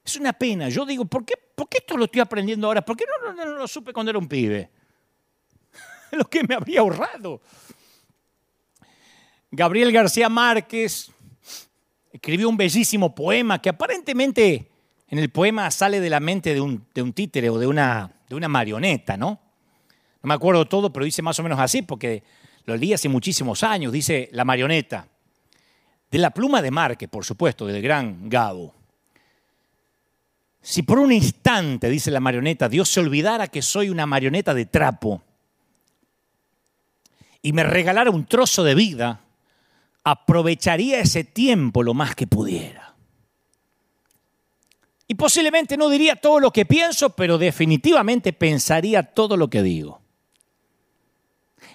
Es 0.05 0.17
una 0.17 0.33
pena. 0.33 0.69
Yo 0.69 0.87
digo, 0.87 1.05
¿por 1.05 1.25
qué, 1.25 1.35
por 1.55 1.69
qué 1.69 1.79
esto 1.79 1.97
lo 1.97 2.07
estoy 2.07 2.21
aprendiendo 2.21 2.67
ahora? 2.67 2.83
¿Por 2.83 2.97
qué 2.97 3.05
no, 3.23 3.33
no, 3.33 3.45
lo 3.45 3.69
supe 3.69 3.93
cuando 3.93 4.11
era 4.11 4.19
un 4.19 4.29
pibe? 4.29 4.71
lo 6.13 6.25
que 6.25 6.43
me 6.45 6.55
habría 6.55 6.81
ahorrado. 6.81 7.41
Gabriel 9.55 9.93
García 9.93 10.31
Márquez 10.31 11.13
escribió 12.11 12.49
un 12.49 12.57
bellísimo 12.57 13.15
poema 13.15 13.61
que 13.61 13.69
aparentemente 13.69 14.71
en 15.09 15.19
el 15.19 15.29
poema 15.29 15.71
sale 15.71 16.01
de 16.01 16.09
la 16.09 16.21
mente 16.21 16.55
de 16.55 16.61
un, 16.63 17.13
títere 17.13 17.51
o 17.51 17.59
de 17.59 17.67
una, 17.67 18.11
de 18.31 18.35
una 18.35 18.49
marioneta, 18.49 19.19
¿no? 19.19 19.39
No 20.23 20.29
me 20.29 20.33
acuerdo 20.33 20.65
todo, 20.65 20.91
pero 20.91 21.05
dice 21.05 21.21
más 21.21 21.39
o 21.39 21.43
menos 21.43 21.61
así 21.61 21.83
porque 21.83 22.23
lo 22.65 22.75
leí 22.79 22.95
hace 22.95 23.11
muchísimos 23.11 23.63
años. 23.63 23.93
Dice 23.93 24.31
la 24.33 24.47
marioneta 24.47 25.07
de 26.11 26.19
la 26.19 26.31
pluma 26.31 26.63
de 26.63 26.71
Márquez, 26.71 27.11
por 27.11 27.27
supuesto, 27.27 27.67
del 27.67 27.83
gran 27.83 28.31
Gabo. 28.31 28.75
Si 30.63 30.83
por 30.83 30.99
un 30.99 31.13
instante, 31.13 31.91
dice 31.91 32.11
la 32.11 32.21
marioneta, 32.21 32.71
Dios 32.71 32.89
se 32.89 33.01
olvidara 33.01 33.49
que 33.49 33.61
soy 33.61 33.91
una 33.91 34.07
marioneta 34.07 34.55
de 34.55 34.65
trapo 34.65 35.23
y 37.43 37.53
me 37.53 37.65
regalara 37.65 38.11
un 38.11 38.25
trozo 38.25 38.65
de 38.65 38.75
vida, 38.75 39.21
aprovecharía 40.05 41.01
ese 41.01 41.25
tiempo 41.25 41.83
lo 41.83 41.95
más 41.95 42.15
que 42.15 42.27
pudiera. 42.27 42.95
Y 45.07 45.15
posiblemente 45.15 45.77
no 45.77 45.91
diría 45.91 46.17
todo 46.17 46.41
lo 46.41 46.53
que 46.53 46.65
pienso, 46.65 47.11
pero 47.11 47.39
definitivamente 47.39 48.33
pensaría 48.33 49.03
todo 49.03 49.37
lo 49.37 49.51
que 49.51 49.63
digo. 49.63 50.01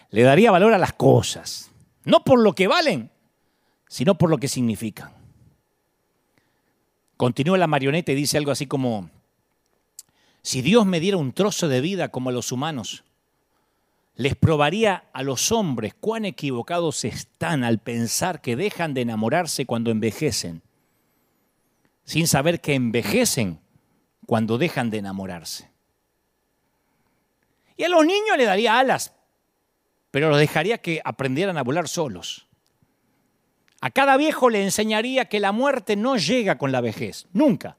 Le 0.09 0.23
daría 0.23 0.51
valor 0.51 0.73
a 0.73 0.77
las 0.77 0.93
cosas, 0.93 1.69
no 2.03 2.23
por 2.23 2.39
lo 2.39 2.53
que 2.53 2.67
valen, 2.67 3.11
sino 3.87 4.17
por 4.17 4.29
lo 4.29 4.37
que 4.37 4.47
significan. 4.47 5.11
Continúa 7.15 7.57
la 7.57 7.67
marioneta 7.67 8.11
y 8.11 8.15
dice 8.15 8.37
algo 8.37 8.51
así 8.51 8.67
como, 8.67 9.09
si 10.41 10.61
Dios 10.61 10.85
me 10.85 10.99
diera 10.99 11.17
un 11.17 11.33
trozo 11.33 11.67
de 11.67 11.81
vida 11.81 12.09
como 12.09 12.29
a 12.29 12.33
los 12.33 12.51
humanos, 12.51 13.03
les 14.17 14.35
probaría 14.35 15.05
a 15.13 15.21
los 15.21 15.51
hombres 15.51 15.93
cuán 15.93 16.25
equivocados 16.25 17.05
están 17.05 17.63
al 17.63 17.77
pensar 17.77 18.41
que 18.41 18.55
dejan 18.55 18.95
de 18.95 19.01
enamorarse 19.01 19.67
cuando 19.67 19.91
envejecen, 19.91 20.63
sin 22.03 22.27
saber 22.27 22.59
que 22.59 22.73
envejecen 22.73 23.59
cuando 24.25 24.57
dejan 24.57 24.89
de 24.89 24.97
enamorarse. 24.97 25.69
Y 27.77 27.83
a 27.83 27.89
los 27.89 28.03
niños 28.07 28.37
le 28.37 28.45
daría 28.45 28.79
alas, 28.79 29.13
pero 30.09 30.29
los 30.29 30.39
dejaría 30.39 30.79
que 30.79 30.99
aprendieran 31.05 31.59
a 31.59 31.63
volar 31.63 31.87
solos. 31.87 32.47
A 33.81 33.91
cada 33.91 34.17
viejo 34.17 34.49
le 34.49 34.63
enseñaría 34.63 35.25
que 35.25 35.39
la 35.39 35.51
muerte 35.51 35.95
no 35.95 36.17
llega 36.17 36.57
con 36.57 36.71
la 36.71 36.81
vejez, 36.81 37.27
nunca, 37.33 37.77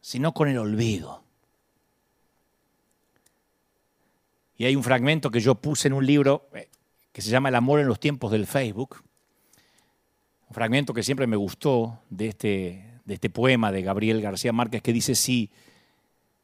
sino 0.00 0.32
con 0.32 0.48
el 0.48 0.58
olvido. 0.58 1.23
Y 4.56 4.64
hay 4.64 4.76
un 4.76 4.82
fragmento 4.82 5.30
que 5.30 5.40
yo 5.40 5.56
puse 5.56 5.88
en 5.88 5.94
un 5.94 6.06
libro 6.06 6.48
eh, 6.54 6.68
que 7.12 7.22
se 7.22 7.30
llama 7.30 7.48
El 7.48 7.54
amor 7.56 7.80
en 7.80 7.88
los 7.88 8.00
tiempos 8.00 8.30
del 8.30 8.46
Facebook, 8.46 9.02
un 10.48 10.54
fragmento 10.54 10.94
que 10.94 11.02
siempre 11.02 11.26
me 11.26 11.36
gustó 11.36 12.00
de 12.10 12.28
este, 12.28 13.00
de 13.04 13.14
este 13.14 13.30
poema 13.30 13.72
de 13.72 13.82
Gabriel 13.82 14.20
García 14.20 14.52
Márquez 14.52 14.82
que 14.82 14.92
dice, 14.92 15.14
si, 15.14 15.50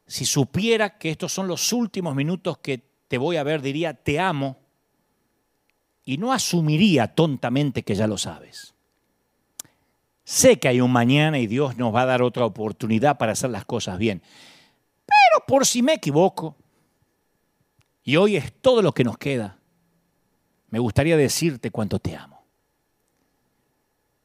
si 0.06 0.24
supiera 0.24 0.98
que 0.98 1.10
estos 1.10 1.32
son 1.32 1.46
los 1.46 1.72
últimos 1.72 2.14
minutos 2.14 2.58
que 2.58 2.82
te 3.08 3.18
voy 3.18 3.36
a 3.36 3.42
ver, 3.42 3.62
diría, 3.62 3.94
te 3.94 4.18
amo 4.18 4.56
y 6.04 6.18
no 6.18 6.32
asumiría 6.32 7.14
tontamente 7.14 7.82
que 7.82 7.94
ya 7.94 8.06
lo 8.06 8.18
sabes. 8.18 8.74
Sé 10.24 10.58
que 10.58 10.68
hay 10.68 10.80
un 10.80 10.92
mañana 10.92 11.38
y 11.38 11.46
Dios 11.46 11.76
nos 11.76 11.94
va 11.94 12.02
a 12.02 12.06
dar 12.06 12.22
otra 12.22 12.44
oportunidad 12.44 13.18
para 13.18 13.32
hacer 13.32 13.50
las 13.50 13.64
cosas 13.64 13.98
bien. 13.98 14.22
Pero 15.06 15.44
por 15.46 15.66
si 15.66 15.82
me 15.82 15.94
equivoco, 15.94 16.56
y 18.10 18.16
hoy 18.16 18.36
es 18.36 18.52
todo 18.54 18.82
lo 18.82 18.90
que 18.90 19.04
nos 19.04 19.16
queda, 19.18 19.56
me 20.70 20.80
gustaría 20.80 21.16
decirte 21.16 21.70
cuánto 21.70 22.00
te 22.00 22.16
amo. 22.16 22.44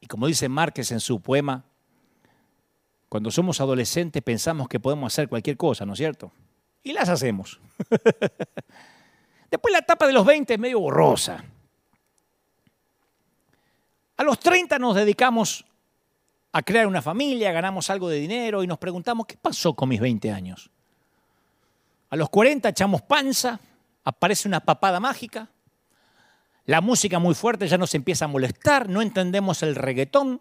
Y 0.00 0.08
como 0.08 0.26
dice 0.26 0.48
Márquez 0.48 0.90
en 0.90 0.98
su 0.98 1.20
poema, 1.20 1.64
cuando 3.08 3.30
somos 3.30 3.60
adolescentes 3.60 4.24
pensamos 4.24 4.66
que 4.66 4.80
podemos 4.80 5.12
hacer 5.12 5.28
cualquier 5.28 5.56
cosa, 5.56 5.86
¿no 5.86 5.92
es 5.92 5.98
cierto? 5.98 6.32
Y 6.82 6.94
las 6.94 7.08
hacemos. 7.08 7.60
Después 9.52 9.70
la 9.70 9.78
etapa 9.78 10.08
de 10.08 10.14
los 10.14 10.26
20 10.26 10.54
es 10.54 10.58
medio 10.58 10.80
borrosa. 10.80 11.44
A 14.16 14.24
los 14.24 14.40
30 14.40 14.80
nos 14.80 14.96
dedicamos 14.96 15.64
a 16.50 16.60
crear 16.60 16.88
una 16.88 17.02
familia, 17.02 17.52
ganamos 17.52 17.88
algo 17.88 18.08
de 18.08 18.18
dinero 18.18 18.64
y 18.64 18.66
nos 18.66 18.78
preguntamos, 18.78 19.26
¿qué 19.26 19.36
pasó 19.36 19.74
con 19.74 19.88
mis 19.88 20.00
20 20.00 20.32
años? 20.32 20.72
A 22.10 22.16
los 22.16 22.28
40 22.30 22.68
echamos 22.68 23.02
panza, 23.02 23.60
aparece 24.06 24.46
una 24.46 24.60
papada 24.60 25.00
mágica, 25.00 25.50
la 26.64 26.80
música 26.80 27.18
muy 27.18 27.34
fuerte 27.34 27.66
ya 27.66 27.76
nos 27.76 27.92
empieza 27.92 28.26
a 28.26 28.28
molestar, 28.28 28.88
no 28.88 29.02
entendemos 29.02 29.64
el 29.64 29.74
reggaetón, 29.74 30.40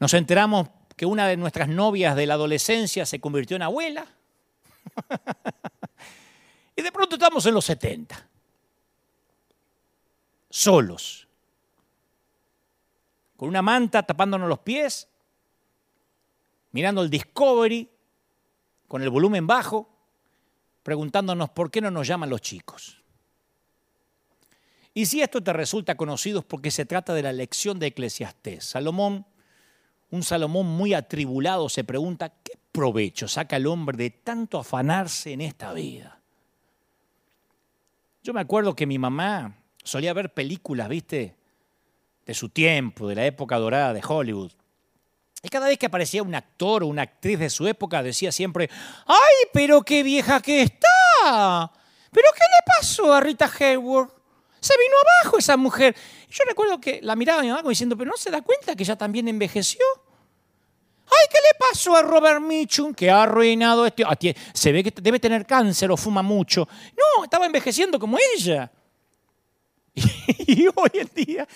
nos 0.00 0.12
enteramos 0.12 0.68
que 0.96 1.06
una 1.06 1.28
de 1.28 1.36
nuestras 1.36 1.68
novias 1.68 2.16
de 2.16 2.26
la 2.26 2.34
adolescencia 2.34 3.06
se 3.06 3.20
convirtió 3.20 3.54
en 3.54 3.62
abuela, 3.62 4.06
y 6.76 6.82
de 6.82 6.90
pronto 6.90 7.14
estamos 7.14 7.46
en 7.46 7.54
los 7.54 7.64
70, 7.64 8.28
solos 10.50 11.28
con 13.36 13.48
una 13.48 13.62
manta 13.62 14.02
tapándonos 14.02 14.48
los 14.48 14.60
pies, 14.60 15.08
mirando 16.72 17.02
el 17.02 17.10
Discovery 17.10 17.88
con 18.88 19.02
el 19.02 19.10
volumen 19.10 19.46
bajo, 19.46 19.95
preguntándonos 20.86 21.50
por 21.50 21.72
qué 21.72 21.80
no 21.80 21.90
nos 21.90 22.06
llaman 22.06 22.30
los 22.30 22.40
chicos. 22.40 23.02
Y 24.94 25.06
si 25.06 25.20
esto 25.20 25.42
te 25.42 25.52
resulta 25.52 25.96
conocido 25.96 26.38
es 26.38 26.44
porque 26.44 26.70
se 26.70 26.86
trata 26.86 27.12
de 27.12 27.24
la 27.24 27.32
lección 27.32 27.80
de 27.80 27.88
Eclesiastés. 27.88 28.66
Salomón, 28.66 29.26
un 30.10 30.22
Salomón 30.22 30.66
muy 30.66 30.94
atribulado, 30.94 31.68
se 31.68 31.82
pregunta, 31.82 32.28
¿qué 32.28 32.52
provecho 32.70 33.26
saca 33.26 33.56
el 33.56 33.66
hombre 33.66 33.96
de 33.96 34.10
tanto 34.10 34.60
afanarse 34.60 35.32
en 35.32 35.40
esta 35.40 35.72
vida? 35.72 36.20
Yo 38.22 38.32
me 38.32 38.40
acuerdo 38.40 38.76
que 38.76 38.86
mi 38.86 39.00
mamá 39.00 39.56
solía 39.82 40.12
ver 40.12 40.34
películas, 40.34 40.88
¿viste? 40.88 41.34
de 42.24 42.34
su 42.34 42.48
tiempo, 42.48 43.08
de 43.08 43.16
la 43.16 43.26
época 43.26 43.58
dorada 43.58 43.92
de 43.92 44.02
Hollywood. 44.06 44.52
Y 45.42 45.48
cada 45.48 45.68
vez 45.68 45.78
que 45.78 45.86
aparecía 45.86 46.22
un 46.22 46.34
actor 46.34 46.82
o 46.82 46.86
una 46.86 47.02
actriz 47.02 47.38
de 47.38 47.50
su 47.50 47.66
época 47.68 48.02
decía 48.02 48.32
siempre, 48.32 48.68
¡ay, 49.06 49.48
pero 49.52 49.82
qué 49.82 50.02
vieja 50.02 50.40
que 50.40 50.62
está! 50.62 51.70
¿Pero 52.10 52.28
qué 52.34 52.40
le 52.40 52.72
pasó 52.78 53.12
a 53.12 53.20
Rita 53.20 53.50
Hayworth? 53.58 54.12
Se 54.60 54.74
vino 54.78 54.96
abajo 55.22 55.38
esa 55.38 55.56
mujer. 55.56 55.94
Yo 56.30 56.44
recuerdo 56.48 56.80
que 56.80 57.00
la 57.02 57.14
miraba 57.14 57.42
mi 57.42 57.48
mamá 57.48 57.68
diciendo, 57.68 57.96
pero 57.96 58.10
no 58.10 58.16
se 58.16 58.30
da 58.30 58.42
cuenta 58.42 58.74
que 58.74 58.82
ella 58.82 58.96
también 58.96 59.28
envejeció. 59.28 59.84
¡Ay, 61.06 61.28
qué 61.30 61.38
le 61.38 61.56
pasó 61.58 61.94
a 61.94 62.02
Robert 62.02 62.40
Mitchum 62.40 62.92
que 62.92 63.10
ha 63.10 63.22
arruinado 63.22 63.86
este... 63.86 64.04
Se 64.52 64.72
ve 64.72 64.82
que 64.82 64.92
debe 65.00 65.20
tener 65.20 65.46
cáncer 65.46 65.90
o 65.90 65.96
fuma 65.96 66.22
mucho. 66.22 66.66
No, 66.96 67.24
estaba 67.24 67.46
envejeciendo 67.46 67.98
como 68.00 68.18
ella. 68.34 68.72
Y 70.48 70.66
hoy 70.66 70.90
en 70.94 71.10
día, 71.14 71.48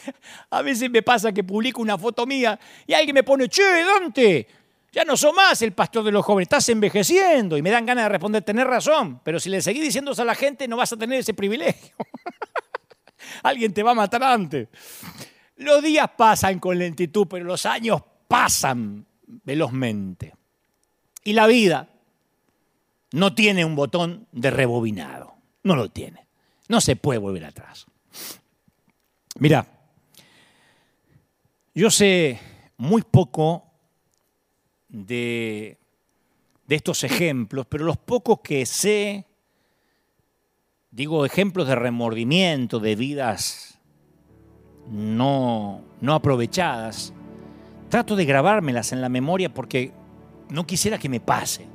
a 0.51 0.63
veces 0.63 0.91
me 0.91 1.03
pasa 1.03 1.33
que 1.33 1.45
publico 1.45 1.81
una 1.81 1.97
foto 1.97 2.27
mía 2.27 2.59
y 2.87 2.95
alguien 2.95 3.15
me 3.15 3.23
pone, 3.23 3.49
che, 3.49 3.63
Dante, 3.85 4.47
ya 4.93 5.05
no 5.05 5.17
sos 5.17 5.35
más 5.35 5.63
el 5.63 5.73
pastor 5.73 6.03
de 6.05 6.11
los 6.11 6.25
jóvenes, 6.25 6.47
estás 6.47 6.69
envejeciendo. 6.71 7.57
Y 7.57 7.63
me 7.63 7.71
dan 7.71 7.87
ganas 7.87 8.05
de 8.05 8.09
responder, 8.09 8.43
tenés 8.43 8.67
razón, 8.67 9.21
pero 9.23 9.39
si 9.39 9.49
le 9.49 9.63
seguís 9.63 9.83
diciendo 9.83 10.13
a 10.17 10.25
la 10.25 10.35
gente, 10.35 10.67
no 10.67 10.77
vas 10.77 10.93
a 10.93 10.97
tener 10.97 11.21
ese 11.21 11.35
privilegio. 11.35 11.95
alguien 13.43 13.73
te 13.73 13.83
va 13.83 13.93
a 13.93 13.95
matar 13.95 14.23
antes. 14.25 14.69
Los 15.57 15.83
días 15.83 16.11
pasan 16.17 16.59
con 16.59 16.79
lentitud, 16.79 17.27
pero 17.29 17.45
los 17.45 17.67
años 17.67 18.03
pasan 18.27 19.07
velozmente. 19.45 20.35
Y 21.23 21.35
la 21.35 21.47
vida 21.47 21.89
no 23.13 23.35
tiene 23.35 23.65
un 23.65 23.77
botón 23.77 24.27
de 24.33 24.51
rebobinado. 24.51 25.35
No 25.63 25.77
lo 25.77 25.91
tiene. 25.91 26.27
No 26.69 26.81
se 26.81 26.97
puede 26.97 27.19
volver 27.19 27.45
atrás. 27.45 27.87
Mira, 29.39 29.67
yo 31.75 31.91
sé 31.91 32.41
muy 32.77 33.03
poco 33.03 33.65
de, 34.89 35.79
de, 36.67 36.75
estos 36.75 37.05
ejemplos, 37.05 37.67
pero 37.69 37.85
los 37.85 37.97
pocos 37.97 38.41
que 38.41 38.67
sé, 38.67 39.27
digo 40.91 41.25
ejemplos 41.25 41.69
de 41.69 41.77
remordimiento, 41.77 42.81
de 42.81 42.97
vidas 42.97 43.79
no, 44.91 45.83
no 46.01 46.15
aprovechadas, 46.15 47.13
trato 47.89 48.17
de 48.17 48.25
grabármelas 48.25 48.93
en 48.93 49.01
la 49.01 49.09
memoria 49.09 49.55
porque 49.55 49.93
no 50.51 50.67
quisiera 50.67 50.99
que 50.99 51.09
me 51.09 51.21
pase. 51.21 51.70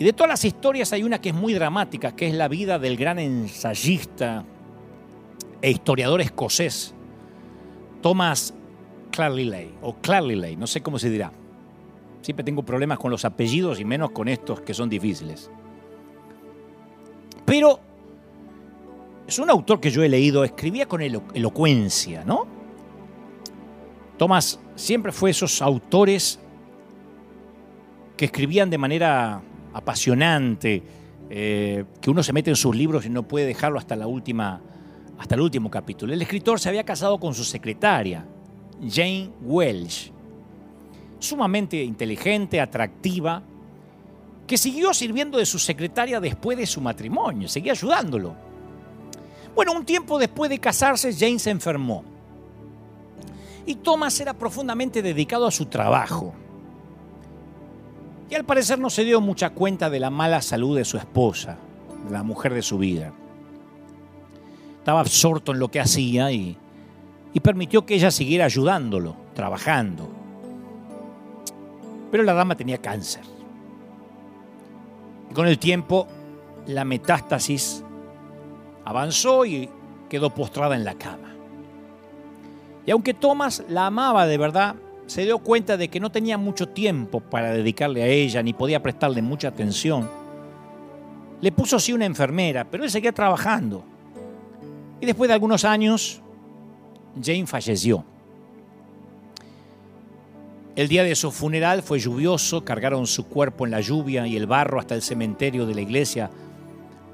Y 0.00 0.04
de 0.04 0.14
todas 0.14 0.30
las 0.30 0.46
historias 0.46 0.94
hay 0.94 1.02
una 1.02 1.20
que 1.20 1.28
es 1.28 1.34
muy 1.34 1.52
dramática, 1.52 2.16
que 2.16 2.26
es 2.26 2.34
la 2.34 2.48
vida 2.48 2.78
del 2.78 2.96
gran 2.96 3.18
ensayista 3.18 4.46
e 5.60 5.70
historiador 5.70 6.22
escocés 6.22 6.94
Thomas 8.00 8.54
Clarley, 9.10 9.74
o 9.82 9.94
Clarley, 9.96 10.56
no 10.56 10.66
sé 10.66 10.80
cómo 10.80 10.98
se 10.98 11.10
dirá. 11.10 11.30
Siempre 12.22 12.42
tengo 12.42 12.62
problemas 12.62 12.98
con 12.98 13.10
los 13.10 13.26
apellidos 13.26 13.78
y 13.78 13.84
menos 13.84 14.12
con 14.12 14.28
estos 14.28 14.62
que 14.62 14.72
son 14.72 14.88
difíciles. 14.88 15.50
Pero 17.44 17.78
es 19.26 19.38
un 19.38 19.50
autor 19.50 19.80
que 19.80 19.90
yo 19.90 20.02
he 20.02 20.08
leído, 20.08 20.44
escribía 20.44 20.86
con 20.86 21.02
elocuencia, 21.02 22.24
¿no? 22.24 22.46
Thomas 24.16 24.60
siempre 24.76 25.12
fue 25.12 25.28
esos 25.28 25.60
autores 25.60 26.40
que 28.16 28.24
escribían 28.24 28.70
de 28.70 28.78
manera 28.78 29.42
apasionante, 29.72 30.82
eh, 31.28 31.84
que 32.00 32.10
uno 32.10 32.22
se 32.22 32.32
mete 32.32 32.50
en 32.50 32.56
sus 32.56 32.74
libros 32.74 33.06
y 33.06 33.08
no 33.08 33.22
puede 33.22 33.46
dejarlo 33.46 33.78
hasta 33.78 33.96
la 33.96 34.06
última 34.06 34.60
hasta 35.20 35.34
el 35.34 35.42
último 35.42 35.70
capítulo. 35.70 36.14
El 36.14 36.22
escritor 36.22 36.58
se 36.58 36.70
había 36.70 36.82
casado 36.82 37.20
con 37.20 37.34
su 37.34 37.44
secretaria, 37.44 38.24
Jane 38.82 39.28
Welsh, 39.42 40.10
sumamente 41.18 41.82
inteligente, 41.84 42.58
atractiva, 42.58 43.42
que 44.46 44.56
siguió 44.56 44.94
sirviendo 44.94 45.36
de 45.36 45.44
su 45.44 45.58
secretaria 45.58 46.20
después 46.20 46.56
de 46.56 46.66
su 46.66 46.80
matrimonio, 46.80 47.48
seguía 47.48 47.72
ayudándolo. 47.72 48.34
Bueno, 49.54 49.72
un 49.72 49.84
tiempo 49.84 50.18
después 50.18 50.48
de 50.48 50.58
casarse, 50.58 51.12
Jane 51.12 51.38
se 51.38 51.50
enfermó. 51.50 52.02
Y 53.66 53.74
Thomas 53.74 54.18
era 54.20 54.32
profundamente 54.32 55.02
dedicado 55.02 55.46
a 55.46 55.50
su 55.50 55.66
trabajo. 55.66 56.34
Y 58.30 58.34
al 58.36 58.44
parecer 58.44 58.78
no 58.78 58.88
se 58.88 59.04
dio 59.04 59.20
mucha 59.20 59.50
cuenta 59.50 59.90
de 59.90 60.00
la 60.00 60.08
mala 60.08 60.40
salud 60.40 60.76
de 60.76 60.84
su 60.84 60.96
esposa, 60.96 61.58
de 62.06 62.10
la 62.12 62.22
mujer 62.22 62.54
de 62.54 62.62
su 62.62 62.78
vida 62.78 63.12
estaba 64.80 65.00
absorto 65.00 65.52
en 65.52 65.58
lo 65.58 65.68
que 65.68 65.78
hacía 65.78 66.32
y, 66.32 66.56
permitió 67.42 67.86
que 67.86 67.94
ella 67.94 68.10
siguiera 68.10 68.46
ayudándolo, 68.46 69.14
trabajando. 69.34 70.08
Pero 72.10 72.24
la 72.24 72.32
dama 72.32 72.56
tenía 72.56 72.78
cáncer. 72.78 73.22
Y 75.30 75.34
con 75.34 75.46
el 75.46 75.58
tiempo 75.58 76.08
la 76.66 76.84
metástasis 76.84 77.84
avanzó 78.84 79.44
y 79.44 79.70
quedó 80.08 80.30
postrada 80.30 80.74
en 80.74 80.84
la 80.84 80.94
cama. 80.94 81.36
Y 82.84 82.90
aunque 82.90 83.14
Thomas 83.14 83.62
la 83.68 83.86
amaba 83.86 84.26
de 84.26 84.38
verdad, 84.38 84.74
se 85.10 85.24
dio 85.24 85.40
cuenta 85.40 85.76
de 85.76 85.88
que 85.88 85.98
no 85.98 86.12
tenía 86.12 86.38
mucho 86.38 86.68
tiempo 86.68 87.18
para 87.18 87.50
dedicarle 87.50 88.00
a 88.00 88.06
ella, 88.06 88.44
ni 88.44 88.52
podía 88.52 88.80
prestarle 88.80 89.20
mucha 89.20 89.48
atención. 89.48 90.08
Le 91.40 91.50
puso 91.50 91.80
sí 91.80 91.92
una 91.92 92.06
enfermera, 92.06 92.64
pero 92.70 92.84
él 92.84 92.90
seguía 92.92 93.10
trabajando. 93.10 93.82
Y 95.00 95.06
después 95.06 95.26
de 95.26 95.34
algunos 95.34 95.64
años, 95.64 96.22
Jane 97.20 97.48
falleció. 97.48 98.04
El 100.76 100.86
día 100.86 101.02
de 101.02 101.16
su 101.16 101.32
funeral 101.32 101.82
fue 101.82 101.98
lluvioso, 101.98 102.64
cargaron 102.64 103.08
su 103.08 103.26
cuerpo 103.26 103.64
en 103.64 103.72
la 103.72 103.80
lluvia 103.80 104.28
y 104.28 104.36
el 104.36 104.46
barro 104.46 104.78
hasta 104.78 104.94
el 104.94 105.02
cementerio 105.02 105.66
de 105.66 105.74
la 105.74 105.80
iglesia, 105.80 106.30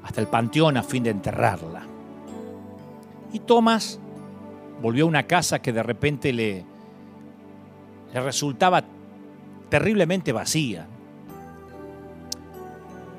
hasta 0.02 0.20
el 0.20 0.26
panteón 0.26 0.76
a 0.76 0.82
fin 0.82 1.02
de 1.02 1.08
enterrarla. 1.08 1.86
Y 3.32 3.38
Thomas 3.38 3.98
volvió 4.82 5.06
a 5.06 5.08
una 5.08 5.22
casa 5.22 5.62
que 5.62 5.72
de 5.72 5.82
repente 5.82 6.34
le, 6.34 6.75
resultaba 8.20 8.84
terriblemente 9.68 10.32
vacía. 10.32 10.86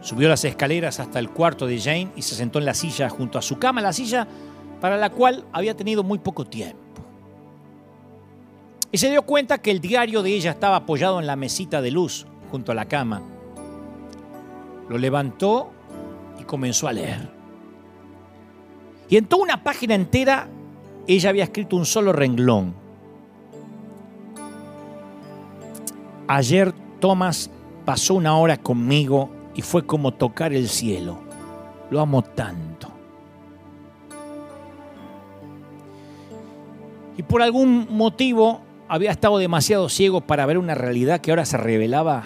Subió 0.01 0.29
las 0.29 0.45
escaleras 0.45 0.99
hasta 0.99 1.19
el 1.19 1.29
cuarto 1.29 1.67
de 1.67 1.79
Jane 1.79 2.11
y 2.15 2.21
se 2.21 2.35
sentó 2.35 2.59
en 2.59 2.65
la 2.65 2.73
silla 2.73 3.09
junto 3.09 3.37
a 3.37 3.41
su 3.41 3.59
cama. 3.59 3.81
La 3.81 3.93
silla 3.93 4.27
para 4.79 4.97
la 4.97 5.09
cual 5.09 5.45
había 5.51 5.75
tenido 5.75 6.03
muy 6.03 6.19
poco 6.19 6.45
tiempo. 6.45 6.77
Y 8.91 8.97
se 8.97 9.09
dio 9.09 9.23
cuenta 9.23 9.57
que 9.57 9.71
el 9.71 9.81
diario 9.81 10.23
de 10.23 10.33
ella 10.33 10.51
estaba 10.51 10.77
apoyado 10.77 11.19
en 11.19 11.27
la 11.27 11.35
mesita 11.35 11.81
de 11.81 11.91
luz 11.91 12.25
junto 12.51 12.71
a 12.71 12.75
la 12.75 12.85
cama. 12.85 13.21
Lo 14.87 14.97
levantó 14.97 15.71
y 16.39 16.43
comenzó 16.43 16.87
a 16.87 16.93
leer. 16.93 17.29
Y 19.09 19.17
en 19.17 19.25
toda 19.25 19.43
una 19.43 19.63
página 19.63 19.95
entera 19.95 20.47
ella 21.07 21.29
había 21.29 21.45
escrito 21.45 21.75
un 21.75 21.85
solo 21.85 22.13
renglón. 22.13 22.86
Ayer 26.27 26.73
Tomás 26.99 27.49
pasó 27.85 28.15
una 28.15 28.37
hora 28.37 28.57
conmigo 28.57 29.29
y 29.55 29.61
fue 29.61 29.85
como 29.85 30.13
tocar 30.13 30.53
el 30.53 30.67
cielo. 30.67 31.19
Lo 31.89 31.99
amo 32.01 32.21
tanto. 32.21 32.97
y 37.17 37.23
por 37.23 37.41
algún 37.41 37.87
motivo 37.89 38.61
había 38.87 39.11
estado 39.11 39.39
demasiado 39.39 39.89
ciego 39.89 40.21
para 40.21 40.45
ver 40.45 40.57
una 40.57 40.75
realidad 40.75 41.19
que 41.19 41.31
ahora 41.31 41.45
se 41.45 41.57
revelaba 41.57 42.23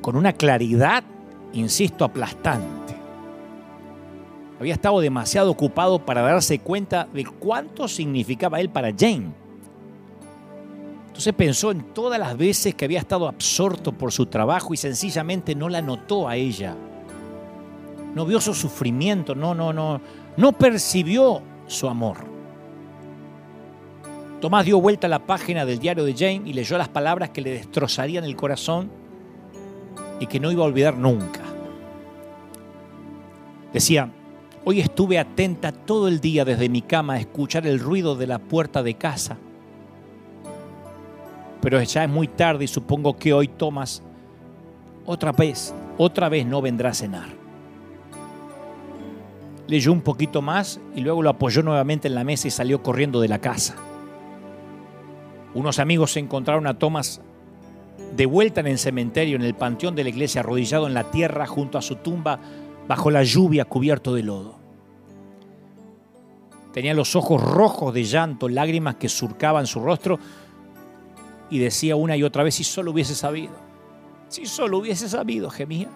con 0.00 0.16
una 0.16 0.32
claridad, 0.32 1.04
insisto, 1.52 2.04
aplastante. 2.04 2.96
Había 4.58 4.72
estado 4.72 5.00
demasiado 5.00 5.50
ocupado 5.50 6.04
para 6.04 6.22
darse 6.22 6.58
cuenta 6.58 7.06
de 7.12 7.26
cuánto 7.26 7.86
significaba 7.86 8.60
él 8.60 8.70
para 8.70 8.92
Jane. 8.98 9.32
Entonces 11.18 11.34
pensó 11.34 11.72
en 11.72 11.82
todas 11.92 12.16
las 12.16 12.38
veces 12.38 12.76
que 12.76 12.84
había 12.84 13.00
estado 13.00 13.26
absorto 13.26 13.90
por 13.90 14.12
su 14.12 14.26
trabajo 14.26 14.72
y 14.72 14.76
sencillamente 14.76 15.56
no 15.56 15.68
la 15.68 15.82
notó 15.82 16.28
a 16.28 16.36
ella. 16.36 16.76
No 18.14 18.24
vio 18.24 18.40
su 18.40 18.54
sufrimiento, 18.54 19.34
no, 19.34 19.52
no, 19.52 19.72
no, 19.72 20.00
no 20.36 20.52
percibió 20.52 21.42
su 21.66 21.88
amor. 21.88 22.18
Tomás 24.40 24.64
dio 24.64 24.80
vuelta 24.80 25.08
a 25.08 25.10
la 25.10 25.18
página 25.26 25.66
del 25.66 25.80
diario 25.80 26.04
de 26.04 26.14
Jane 26.14 26.42
y 26.44 26.52
leyó 26.52 26.78
las 26.78 26.88
palabras 26.88 27.30
que 27.30 27.40
le 27.40 27.50
destrozarían 27.50 28.22
el 28.22 28.36
corazón 28.36 28.88
y 30.20 30.26
que 30.28 30.38
no 30.38 30.52
iba 30.52 30.62
a 30.62 30.68
olvidar 30.68 30.96
nunca. 30.96 31.40
Decía, 33.72 34.08
hoy 34.64 34.78
estuve 34.78 35.18
atenta 35.18 35.72
todo 35.72 36.06
el 36.06 36.20
día 36.20 36.44
desde 36.44 36.68
mi 36.68 36.82
cama 36.82 37.14
a 37.14 37.18
escuchar 37.18 37.66
el 37.66 37.80
ruido 37.80 38.14
de 38.14 38.28
la 38.28 38.38
puerta 38.38 38.84
de 38.84 38.94
casa. 38.94 39.36
Pero 41.60 41.82
ya 41.82 42.04
es 42.04 42.10
muy 42.10 42.28
tarde 42.28 42.64
y 42.64 42.68
supongo 42.68 43.16
que 43.16 43.32
hoy 43.32 43.48
Tomás 43.48 44.02
otra 45.06 45.32
vez, 45.32 45.74
otra 45.96 46.28
vez 46.28 46.44
no 46.44 46.60
vendrá 46.60 46.90
a 46.90 46.94
cenar. 46.94 47.28
Leyó 49.66 49.92
un 49.92 50.02
poquito 50.02 50.42
más 50.42 50.80
y 50.94 51.00
luego 51.00 51.22
lo 51.22 51.30
apoyó 51.30 51.62
nuevamente 51.62 52.08
en 52.08 52.14
la 52.14 52.24
mesa 52.24 52.48
y 52.48 52.50
salió 52.50 52.82
corriendo 52.82 53.20
de 53.20 53.28
la 53.28 53.38
casa. 53.38 53.76
Unos 55.54 55.78
amigos 55.78 56.16
encontraron 56.16 56.66
a 56.66 56.78
Thomas 56.78 57.22
de 58.14 58.26
vuelta 58.26 58.60
en 58.60 58.66
el 58.66 58.78
cementerio, 58.78 59.36
en 59.36 59.42
el 59.42 59.54
panteón 59.54 59.94
de 59.94 60.04
la 60.04 60.10
iglesia, 60.10 60.40
arrodillado 60.40 60.86
en 60.86 60.94
la 60.94 61.04
tierra 61.04 61.46
junto 61.46 61.78
a 61.78 61.82
su 61.82 61.96
tumba, 61.96 62.38
bajo 62.86 63.10
la 63.10 63.22
lluvia, 63.22 63.64
cubierto 63.64 64.14
de 64.14 64.22
lodo. 64.22 64.58
Tenía 66.72 66.94
los 66.94 67.16
ojos 67.16 67.42
rojos 67.42 67.94
de 67.94 68.04
llanto, 68.04 68.48
lágrimas 68.48 68.96
que 68.96 69.08
surcaban 69.08 69.66
su 69.66 69.80
rostro 69.80 70.18
y 71.50 71.58
decía 71.58 71.96
una 71.96 72.16
y 72.16 72.22
otra 72.22 72.42
vez, 72.42 72.54
si 72.54 72.64
solo 72.64 72.90
hubiese 72.90 73.14
sabido, 73.14 73.52
si 74.28 74.46
solo 74.46 74.78
hubiese 74.78 75.08
sabido, 75.08 75.50
gemía. 75.50 75.88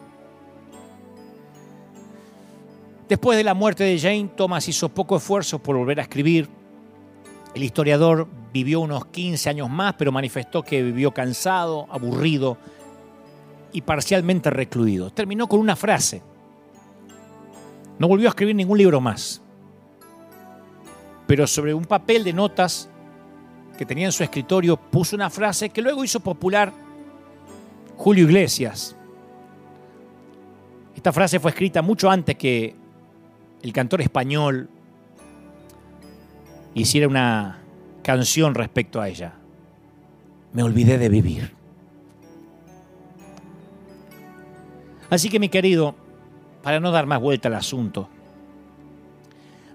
Después 3.09 3.37
de 3.37 3.45
la 3.45 3.53
muerte 3.53 3.85
de 3.85 3.99
Jane, 3.99 4.31
Thomas 4.35 4.67
hizo 4.69 4.89
poco 4.89 5.17
esfuerzo 5.17 5.59
por 5.59 5.77
volver 5.77 6.01
a 6.01 6.03
escribir. 6.05 6.49
El 7.55 7.63
historiador 7.63 8.27
vivió 8.53 8.81
unos 8.81 9.07
15 9.07 9.51
años 9.51 9.69
más, 9.69 9.95
pero 9.99 10.13
manifestó 10.13 10.63
que 10.63 10.83
vivió 10.83 11.13
cansado, 11.13 11.87
aburrido 11.91 12.57
y 13.73 13.83
parcialmente 13.83 14.49
recluido. 14.49 15.11
Terminó 15.11 15.47
con 15.47 15.61
una 15.61 15.77
frase. 15.77 16.23
No 17.99 18.09
volvió 18.09 18.29
a 18.29 18.31
escribir 18.31 18.57
ningún 18.57 18.79
libro 18.79 19.01
más. 19.01 19.43
Pero 21.27 21.47
sobre 21.47 21.75
un 21.75 21.85
papel 21.85 22.25
de 22.25 22.33
notas 22.33 22.89
que 23.83 23.87
tenía 23.87 24.07
en 24.07 24.13
su 24.13 24.23
escritorio 24.23 24.77
puso 24.77 25.17
una 25.17 25.29
frase 25.29 25.71
que 25.71 25.83
luego 25.83 26.05
hizo 26.05 26.21
popular 26.21 26.73
Julio 27.97 28.27
Iglesias. 28.27 28.95
Esta 30.95 31.13
frase 31.13 31.41
fue 31.41 31.51
escrita 31.51 31.83
mucho 31.83 32.09
antes 32.09 32.37
que 32.37 32.77
el 33.61 33.73
cantor 33.73 34.01
español 34.01 34.71
hiciera 36.75 37.09
una 37.09 37.59
canción 38.05 38.55
respecto 38.55 39.01
a 39.01 39.09
ella. 39.09 39.33
Me 40.53 40.63
olvidé 40.63 40.97
de 40.97 41.09
vivir. 41.09 41.53
Así 45.11 45.29
que 45.29 45.41
mi 45.41 45.49
querido, 45.49 45.97
para 46.63 46.79
no 46.79 46.93
dar 46.93 47.07
más 47.07 47.21
vuelta 47.21 47.49
al 47.49 47.57
asunto, 47.57 48.09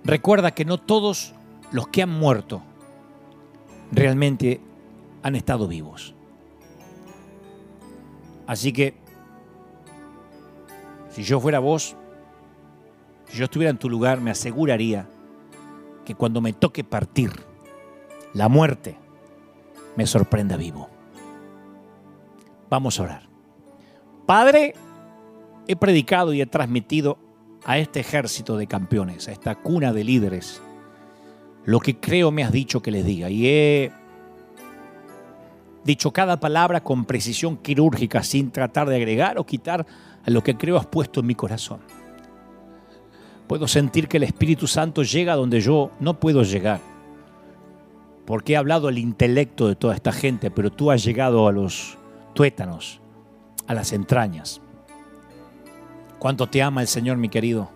recuerda 0.05 0.51
que 0.51 0.63
no 0.63 0.77
todos 0.77 1.33
los 1.73 1.89
que 1.89 2.03
han 2.03 2.09
muerto 2.09 2.63
realmente 3.91 4.61
han 5.23 5.35
estado 5.35 5.67
vivos. 5.67 6.13
Así 8.45 8.71
que, 8.71 8.95
si 11.09 11.23
yo 11.23 11.39
fuera 11.39 11.59
vos, 11.59 11.95
si 13.27 13.37
yo 13.37 13.45
estuviera 13.45 13.71
en 13.71 13.77
tu 13.77 13.89
lugar, 13.89 14.21
me 14.21 14.31
aseguraría 14.31 15.07
que 16.05 16.15
cuando 16.15 16.39
me 16.39 16.53
toque 16.53 16.83
partir, 16.83 17.31
la 18.33 18.47
muerte 18.47 18.97
me 19.97 20.07
sorprenda 20.07 20.55
vivo. 20.55 20.89
Vamos 22.69 22.99
a 22.99 23.03
orar. 23.03 23.29
Padre, 24.25 24.75
he 25.67 25.75
predicado 25.75 26.33
y 26.33 26.41
he 26.41 26.45
transmitido 26.45 27.17
a 27.65 27.77
este 27.77 27.99
ejército 27.99 28.57
de 28.57 28.67
campeones, 28.67 29.27
a 29.27 29.31
esta 29.31 29.55
cuna 29.55 29.91
de 29.91 30.03
líderes, 30.03 30.61
lo 31.67 31.81
que 31.81 31.97
creo 31.97 32.31
me 32.31 32.45
has 32.45 32.51
dicho 32.53 32.81
que 32.81 32.91
les 32.91 33.05
diga. 33.05 33.29
Y 33.29 33.45
he 33.45 33.91
dicho 35.83 36.11
cada 36.11 36.39
palabra 36.39 36.81
con 36.81 37.03
precisión 37.03 37.57
quirúrgica, 37.57 38.23
sin 38.23 38.51
tratar 38.51 38.87
de 38.87 38.95
agregar 38.95 39.37
o 39.37 39.45
quitar 39.45 39.85
a 40.25 40.29
lo 40.29 40.41
que 40.41 40.55
creo 40.55 40.77
has 40.77 40.85
puesto 40.85 41.19
en 41.19 41.25
mi 41.25 41.35
corazón. 41.35 41.81
Puedo 43.47 43.67
sentir 43.67 44.07
que 44.07 44.15
el 44.15 44.23
Espíritu 44.23 44.65
Santo 44.65 45.03
llega 45.03 45.35
donde 45.35 45.59
yo 45.59 45.91
no 45.99 46.17
puedo 46.17 46.43
llegar. 46.43 46.79
Porque 48.25 48.53
he 48.53 48.57
hablado 48.57 48.87
al 48.87 48.97
intelecto 48.97 49.67
de 49.67 49.75
toda 49.75 49.93
esta 49.93 50.13
gente, 50.13 50.49
pero 50.49 50.71
tú 50.71 50.89
has 50.89 51.03
llegado 51.03 51.49
a 51.49 51.51
los 51.51 51.97
tuétanos, 52.33 53.01
a 53.67 53.73
las 53.73 53.91
entrañas. 53.91 54.61
¿Cuánto 56.17 56.47
te 56.47 56.61
ama 56.61 56.79
el 56.79 56.87
Señor, 56.87 57.17
mi 57.17 57.27
querido? 57.27 57.69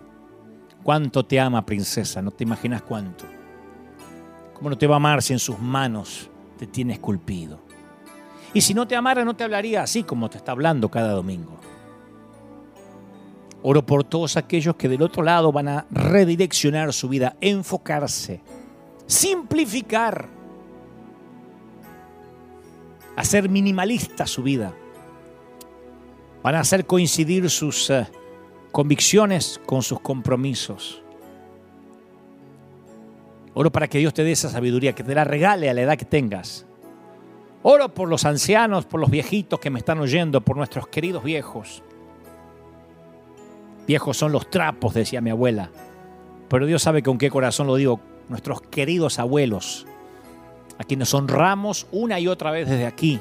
¿Cuánto 0.82 1.26
te 1.26 1.38
ama, 1.38 1.66
princesa? 1.66 2.22
No 2.22 2.30
te 2.30 2.44
imaginas 2.44 2.80
cuánto. 2.80 3.41
¿Cómo 4.62 4.70
no 4.70 4.78
te 4.78 4.86
va 4.86 4.94
a 4.94 4.98
amar 4.98 5.20
si 5.22 5.32
en 5.32 5.40
sus 5.40 5.58
manos 5.58 6.30
te 6.56 6.68
tiene 6.68 6.92
esculpido? 6.92 7.58
Y 8.54 8.60
si 8.60 8.74
no 8.74 8.86
te 8.86 8.94
amara, 8.94 9.24
no 9.24 9.34
te 9.34 9.42
hablaría 9.42 9.82
así 9.82 10.04
como 10.04 10.30
te 10.30 10.38
está 10.38 10.52
hablando 10.52 10.88
cada 10.88 11.10
domingo. 11.14 11.58
Oro 13.64 13.84
por 13.84 14.04
todos 14.04 14.36
aquellos 14.36 14.76
que 14.76 14.88
del 14.88 15.02
otro 15.02 15.24
lado 15.24 15.50
van 15.50 15.66
a 15.66 15.86
redireccionar 15.90 16.92
su 16.92 17.08
vida, 17.08 17.34
enfocarse, 17.40 18.40
simplificar, 19.04 20.28
hacer 23.16 23.48
minimalista 23.48 24.28
su 24.28 24.44
vida. 24.44 24.72
Van 26.44 26.54
a 26.54 26.60
hacer 26.60 26.86
coincidir 26.86 27.50
sus 27.50 27.90
eh, 27.90 28.06
convicciones 28.70 29.60
con 29.66 29.82
sus 29.82 29.98
compromisos. 29.98 31.01
Oro 33.54 33.70
para 33.70 33.88
que 33.88 33.98
Dios 33.98 34.14
te 34.14 34.24
dé 34.24 34.32
esa 34.32 34.48
sabiduría, 34.48 34.94
que 34.94 35.04
te 35.04 35.14
la 35.14 35.24
regale 35.24 35.68
a 35.68 35.74
la 35.74 35.82
edad 35.82 35.98
que 35.98 36.04
tengas. 36.04 36.66
Oro 37.62 37.92
por 37.92 38.08
los 38.08 38.24
ancianos, 38.24 38.86
por 38.86 39.00
los 39.00 39.10
viejitos 39.10 39.60
que 39.60 39.70
me 39.70 39.78
están 39.78 40.00
oyendo, 40.00 40.40
por 40.40 40.56
nuestros 40.56 40.88
queridos 40.88 41.22
viejos. 41.22 41.82
Viejos 43.86 44.16
son 44.16 44.32
los 44.32 44.48
trapos, 44.48 44.94
decía 44.94 45.20
mi 45.20 45.30
abuela. 45.30 45.70
Pero 46.48 46.66
Dios 46.66 46.82
sabe 46.82 47.02
con 47.02 47.18
qué 47.18 47.30
corazón 47.30 47.66
lo 47.66 47.76
digo. 47.76 48.00
Nuestros 48.28 48.62
queridos 48.62 49.18
abuelos, 49.18 49.86
a 50.78 50.84
quienes 50.84 51.12
honramos 51.12 51.86
una 51.92 52.18
y 52.18 52.28
otra 52.28 52.50
vez 52.50 52.68
desde 52.68 52.86
aquí. 52.86 53.20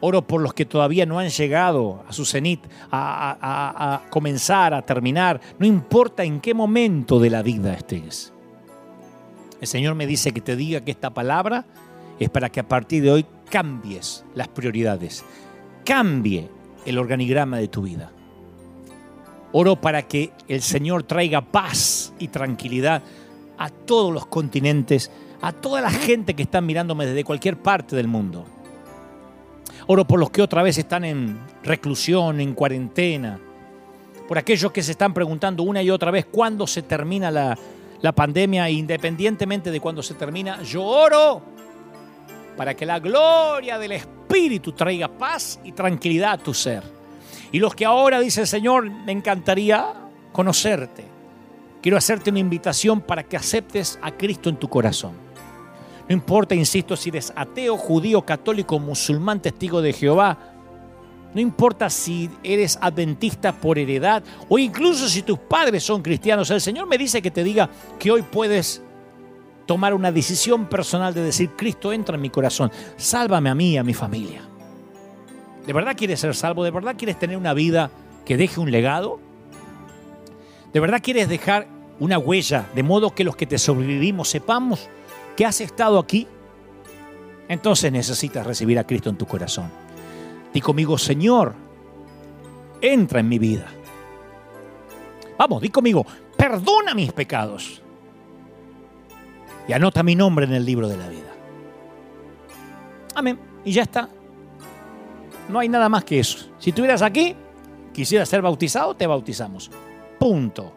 Oro 0.00 0.22
por 0.22 0.40
los 0.40 0.54
que 0.54 0.64
todavía 0.64 1.06
no 1.06 1.18
han 1.18 1.28
llegado 1.28 2.02
a 2.08 2.12
su 2.12 2.24
cenit, 2.24 2.66
a, 2.90 3.36
a, 3.40 4.10
comenzar, 4.10 4.74
a 4.74 4.82
terminar. 4.82 5.40
No 5.58 5.66
importa 5.66 6.24
en 6.24 6.40
qué 6.40 6.54
momento 6.54 7.20
de 7.20 7.30
la 7.30 7.42
vida 7.42 7.74
estés. 7.74 8.32
El 9.60 9.66
Señor 9.66 9.94
me 9.94 10.06
dice 10.06 10.32
que 10.32 10.40
te 10.40 10.56
diga 10.56 10.80
que 10.80 10.90
esta 10.90 11.10
palabra 11.10 11.66
es 12.18 12.30
para 12.30 12.48
que 12.48 12.60
a 12.60 12.68
partir 12.68 13.02
de 13.02 13.10
hoy 13.10 13.26
cambies 13.50 14.24
las 14.34 14.48
prioridades, 14.48 15.24
cambie 15.84 16.48
el 16.86 16.98
organigrama 16.98 17.58
de 17.58 17.68
tu 17.68 17.82
vida. 17.82 18.10
Oro 19.52 19.76
para 19.76 20.02
que 20.02 20.32
el 20.48 20.62
Señor 20.62 21.02
traiga 21.02 21.42
paz 21.42 22.12
y 22.18 22.28
tranquilidad 22.28 23.02
a 23.58 23.68
todos 23.68 24.12
los 24.12 24.26
continentes, 24.26 25.10
a 25.42 25.52
toda 25.52 25.80
la 25.80 25.90
gente 25.90 26.34
que 26.34 26.42
está 26.42 26.60
mirándome 26.60 27.04
desde 27.04 27.24
cualquier 27.24 27.58
parte 27.58 27.96
del 27.96 28.08
mundo. 28.08 28.46
Oro 29.86 30.06
por 30.06 30.20
los 30.20 30.30
que 30.30 30.40
otra 30.40 30.62
vez 30.62 30.78
están 30.78 31.04
en 31.04 31.38
reclusión, 31.64 32.40
en 32.40 32.54
cuarentena, 32.54 33.40
por 34.28 34.38
aquellos 34.38 34.70
que 34.70 34.82
se 34.82 34.92
están 34.92 35.12
preguntando 35.12 35.64
una 35.64 35.82
y 35.82 35.90
otra 35.90 36.12
vez 36.12 36.24
cuándo 36.24 36.66
se 36.66 36.82
termina 36.82 37.30
la, 37.30 37.58
la 38.02 38.12
pandemia, 38.12 38.68
independientemente 38.70 39.70
de 39.70 39.80
cuándo 39.80 40.02
se 40.02 40.14
termina. 40.14 40.62
Yo 40.62 40.84
oro 40.84 41.42
para 42.56 42.74
que 42.74 42.86
la 42.86 42.98
gloria 42.98 43.78
del 43.78 43.92
Espíritu 43.92 44.72
traiga 44.72 45.08
paz 45.08 45.60
y 45.64 45.72
tranquilidad 45.72 46.32
a 46.32 46.38
tu 46.38 46.54
ser 46.54 47.00
y 47.52 47.58
los 47.58 47.74
que 47.74 47.84
ahora 47.84 48.20
dicen, 48.20 48.46
Señor, 48.46 48.88
me 48.90 49.12
encantaría 49.12 49.94
conocerte. 50.32 51.04
Quiero 51.82 51.96
hacerte 51.96 52.30
una 52.30 52.38
invitación 52.38 53.00
para 53.00 53.24
que 53.24 53.36
aceptes 53.36 53.98
a 54.02 54.12
Cristo 54.12 54.50
en 54.50 54.56
tu 54.56 54.68
corazón. 54.68 55.12
No 56.08 56.12
importa, 56.14 56.54
insisto, 56.54 56.96
si 56.96 57.08
eres 57.08 57.32
ateo, 57.34 57.76
judío, 57.76 58.22
católico, 58.22 58.78
musulmán, 58.78 59.40
testigo 59.40 59.80
de 59.80 59.92
Jehová. 59.92 60.49
No 61.34 61.40
importa 61.40 61.88
si 61.90 62.28
eres 62.42 62.78
adventista 62.80 63.52
por 63.52 63.78
heredad 63.78 64.22
o 64.48 64.58
incluso 64.58 65.08
si 65.08 65.22
tus 65.22 65.38
padres 65.38 65.84
son 65.84 66.02
cristianos. 66.02 66.50
El 66.50 66.60
Señor 66.60 66.86
me 66.86 66.98
dice 66.98 67.22
que 67.22 67.30
te 67.30 67.44
diga 67.44 67.70
que 67.98 68.10
hoy 68.10 68.22
puedes 68.22 68.82
tomar 69.66 69.94
una 69.94 70.10
decisión 70.10 70.66
personal 70.66 71.14
de 71.14 71.22
decir, 71.22 71.50
Cristo 71.56 71.92
entra 71.92 72.16
en 72.16 72.20
mi 72.20 72.30
corazón, 72.30 72.72
sálvame 72.96 73.50
a 73.50 73.54
mí 73.54 73.74
y 73.74 73.76
a 73.76 73.84
mi 73.84 73.94
familia. 73.94 74.42
¿De 75.64 75.72
verdad 75.72 75.94
quieres 75.96 76.18
ser 76.18 76.34
salvo? 76.34 76.64
¿De 76.64 76.72
verdad 76.72 76.96
quieres 76.98 77.18
tener 77.18 77.36
una 77.36 77.54
vida 77.54 77.90
que 78.24 78.36
deje 78.36 78.58
un 78.58 78.72
legado? 78.72 79.20
¿De 80.72 80.80
verdad 80.80 81.00
quieres 81.00 81.28
dejar 81.28 81.68
una 82.00 82.18
huella 82.18 82.66
de 82.74 82.82
modo 82.82 83.14
que 83.14 83.22
los 83.22 83.36
que 83.36 83.46
te 83.46 83.58
sobrevivimos 83.58 84.28
sepamos 84.28 84.88
que 85.36 85.46
has 85.46 85.60
estado 85.60 86.00
aquí? 86.00 86.26
Entonces 87.48 87.92
necesitas 87.92 88.44
recibir 88.44 88.78
a 88.78 88.84
Cristo 88.84 89.10
en 89.10 89.16
tu 89.16 89.26
corazón. 89.26 89.70
Di 90.52 90.60
conmigo, 90.60 90.98
Señor, 90.98 91.54
entra 92.80 93.20
en 93.20 93.28
mi 93.28 93.38
vida. 93.38 93.66
Vamos, 95.38 95.62
di 95.62 95.68
conmigo, 95.70 96.04
perdona 96.36 96.94
mis 96.94 97.12
pecados. 97.12 97.82
Y 99.68 99.72
anota 99.72 100.02
mi 100.02 100.14
nombre 100.14 100.46
en 100.46 100.52
el 100.52 100.64
libro 100.64 100.88
de 100.88 100.96
la 100.96 101.08
vida. 101.08 101.32
Amén. 103.14 103.38
Y 103.64 103.72
ya 103.72 103.82
está. 103.82 104.08
No 105.48 105.58
hay 105.58 105.68
nada 105.68 105.88
más 105.88 106.04
que 106.04 106.20
eso. 106.20 106.50
Si 106.58 106.70
estuvieras 106.70 107.02
aquí, 107.02 107.36
quisieras 107.92 108.28
ser 108.28 108.42
bautizado, 108.42 108.94
te 108.94 109.06
bautizamos. 109.06 109.70
Punto. 110.18 110.72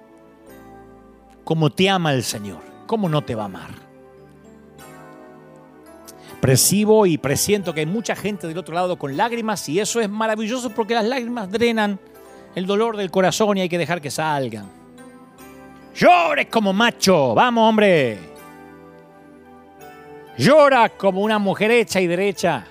Como 1.43 1.69
te 1.69 1.89
ama 1.89 2.13
el 2.13 2.23
Señor, 2.23 2.61
¿cómo 2.87 3.09
no 3.09 3.23
te 3.23 3.35
va 3.35 3.43
a 3.43 3.45
amar? 3.45 3.92
Y 6.45 7.17
presiento 7.19 7.73
que 7.73 7.79
hay 7.79 7.85
mucha 7.85 8.17
gente 8.17 8.47
del 8.49 8.57
otro 8.57 8.75
lado 8.75 8.97
con 8.97 9.15
lágrimas 9.15 9.69
y 9.69 9.79
eso 9.79 10.01
es 10.01 10.09
maravilloso 10.09 10.71
porque 10.71 10.93
las 10.93 11.05
lágrimas 11.05 11.49
drenan 11.49 11.97
el 12.53 12.65
dolor 12.65 12.97
del 12.97 13.09
corazón 13.09 13.57
y 13.57 13.61
hay 13.61 13.69
que 13.69 13.77
dejar 13.77 14.01
que 14.01 14.11
salgan. 14.11 14.69
Llores 15.95 16.47
como 16.47 16.73
macho, 16.73 17.33
vamos 17.33 17.69
hombre. 17.69 18.19
Llora 20.37 20.89
como 20.89 21.21
una 21.21 21.39
mujer 21.39 21.71
hecha 21.71 22.01
y 22.01 22.07
derecha. 22.07 22.65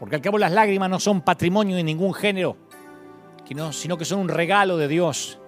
Porque 0.00 0.16
al 0.16 0.22
cabo 0.22 0.38
las 0.38 0.50
lágrimas 0.50 0.88
no 0.88 0.98
son 0.98 1.20
patrimonio 1.20 1.76
de 1.76 1.84
ningún 1.84 2.14
género, 2.14 2.56
sino 3.72 3.98
que 3.98 4.06
son 4.06 4.20
un 4.20 4.28
regalo 4.30 4.78
de 4.78 4.88
Dios. 4.88 5.38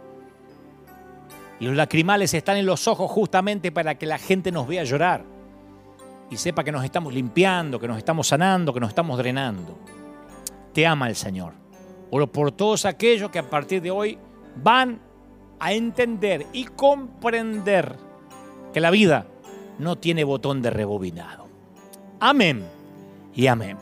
Y 1.59 1.65
los 1.65 1.75
lacrimales 1.75 2.35
están 2.35 2.59
en 2.59 2.67
los 2.67 2.87
ojos 2.87 3.11
justamente 3.11 3.73
para 3.73 3.95
que 3.95 4.05
la 4.05 4.19
gente 4.19 4.53
nos 4.53 4.69
vea 4.69 4.85
llorar 4.85 5.38
y 6.31 6.37
sepa 6.37 6.65
que 6.65 6.73
nos 6.73 6.85
estamos 6.85 7.13
limpiando, 7.13 7.81
que 7.81 7.89
nos 7.89 7.99
estamos 7.99 8.29
sanando, 8.29 8.73
que 8.73 8.81
nos 8.81 8.91
estamos 8.91 9.17
drenando. 9.19 9.79
Te 10.73 10.87
ama 10.87 11.09
el 11.09 11.17
Señor. 11.17 11.55
Oro 12.11 12.31
por 12.31 12.53
todos 12.53 12.85
aquellos 12.85 13.31
que 13.31 13.39
a 13.39 13.49
partir 13.49 13.83
de 13.83 13.91
hoy 13.91 14.19
van 14.57 15.01
a 15.59 15.73
entender 15.73 16.47
y 16.53 16.65
comprender 16.65 17.97
que 18.73 18.81
la 18.81 18.91
vida 18.91 19.27
no 19.79 19.97
tiene 19.97 20.25
botón 20.25 20.63
de 20.63 20.71
rebobinado. 20.71 21.47
Amén 22.21 22.65
y 23.35 23.47
amén. 23.47 23.77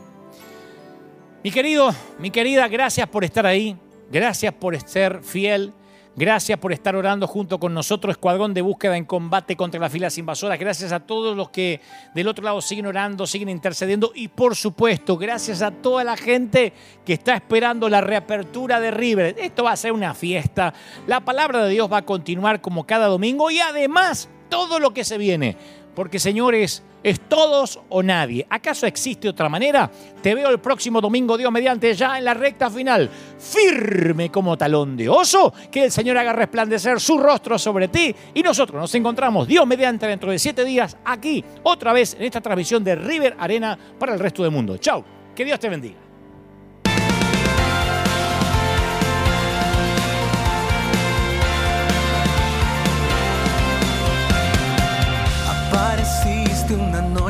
Mi 1.43 1.51
querido, 1.51 1.93
mi 2.19 2.29
querida, 2.29 2.67
gracias 2.67 3.07
por 3.07 3.23
estar 3.23 3.45
ahí. 3.45 3.77
Gracias 4.11 4.53
por 4.53 4.79
ser 4.81 5.21
fiel. 5.23 5.73
Gracias 6.19 6.57
por 6.57 6.73
estar 6.73 6.95
orando 6.95 7.27
junto 7.27 7.59
con 7.59 7.75
nosotros, 7.75 8.13
Escuadrón 8.13 8.51
de 8.51 8.63
Búsqueda 8.63 8.97
en 8.97 9.05
Combate 9.05 9.55
contra 9.55 9.79
las 9.79 9.91
filas 9.91 10.17
invasoras. 10.17 10.57
Gracias 10.57 10.91
a 10.91 10.99
todos 10.99 11.37
los 11.37 11.51
que 11.51 11.79
del 12.15 12.27
otro 12.27 12.43
lado 12.43 12.59
siguen 12.59 12.87
orando, 12.87 13.27
siguen 13.27 13.49
intercediendo. 13.49 14.11
Y 14.15 14.27
por 14.27 14.55
supuesto, 14.55 15.15
gracias 15.15 15.61
a 15.61 15.69
toda 15.69 16.03
la 16.03 16.17
gente 16.17 16.73
que 17.05 17.13
está 17.13 17.35
esperando 17.35 17.87
la 17.87 18.01
reapertura 18.01 18.79
de 18.79 18.89
River. 18.89 19.35
Esto 19.37 19.65
va 19.65 19.73
a 19.73 19.77
ser 19.77 19.91
una 19.91 20.15
fiesta. 20.15 20.73
La 21.05 21.19
palabra 21.19 21.63
de 21.63 21.69
Dios 21.69 21.87
va 21.93 21.97
a 21.97 22.05
continuar 22.05 22.61
como 22.61 22.87
cada 22.87 23.05
domingo 23.05 23.51
y 23.51 23.59
además 23.59 24.27
todo 24.49 24.79
lo 24.79 24.95
que 24.95 25.03
se 25.03 25.19
viene. 25.19 25.55
Porque 25.97 26.19
señores, 26.19 26.83
es 27.01 27.21
todos 27.21 27.79
o 27.89 28.03
nadie. 28.03 28.45
¿Acaso 28.51 28.85
existe 28.85 29.27
otra 29.27 29.49
manera? 29.49 29.89
Te 30.21 30.35
veo 30.35 30.51
el 30.51 30.59
próximo 30.59 31.01
domingo, 31.01 31.35
Dios 31.39 31.51
mediante, 31.51 31.91
ya 31.95 32.19
en 32.19 32.25
la 32.25 32.35
recta 32.35 32.69
final, 32.69 33.09
firme 33.39 34.29
como 34.29 34.55
talón 34.55 34.95
de 34.95 35.09
oso, 35.09 35.51
que 35.71 35.85
el 35.85 35.91
Señor 35.91 36.19
haga 36.19 36.33
resplandecer 36.33 36.99
su 36.99 37.17
rostro 37.17 37.57
sobre 37.57 37.87
ti 37.87 38.15
y 38.35 38.43
nosotros 38.43 38.79
nos 38.79 38.93
encontramos, 38.93 39.47
Dios 39.47 39.65
mediante, 39.65 40.05
dentro 40.05 40.29
de 40.29 40.37
siete 40.37 40.63
días, 40.63 40.95
aquí, 41.03 41.43
otra 41.63 41.93
vez 41.93 42.13
en 42.13 42.25
esta 42.25 42.41
transmisión 42.41 42.83
de 42.83 42.93
River 42.93 43.35
Arena 43.39 43.75
para 43.97 44.13
el 44.13 44.19
resto 44.19 44.43
del 44.43 44.51
mundo. 44.51 44.77
Chao, 44.77 45.03
que 45.35 45.45
Dios 45.45 45.59
te 45.59 45.67
bendiga. 45.67 46.06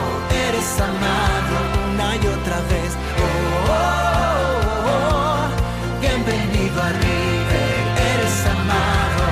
eres 0.48 0.80
amado 0.80 1.56
una 1.94 2.16
y 2.16 2.28
otra 2.38 2.60
vez. 2.72 2.92
Oh, 3.18 3.74
oh, 4.92 5.48
bienvenido 6.02 6.82
a 6.82 6.90
River, 6.90 7.80
eres 8.14 8.38
amado. 8.56 9.26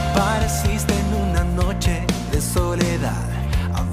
Apareciste 0.00 0.92
en 0.94 1.08
una 1.28 1.44
noche 1.44 1.94
de 2.32 2.40
soledad, 2.40 3.28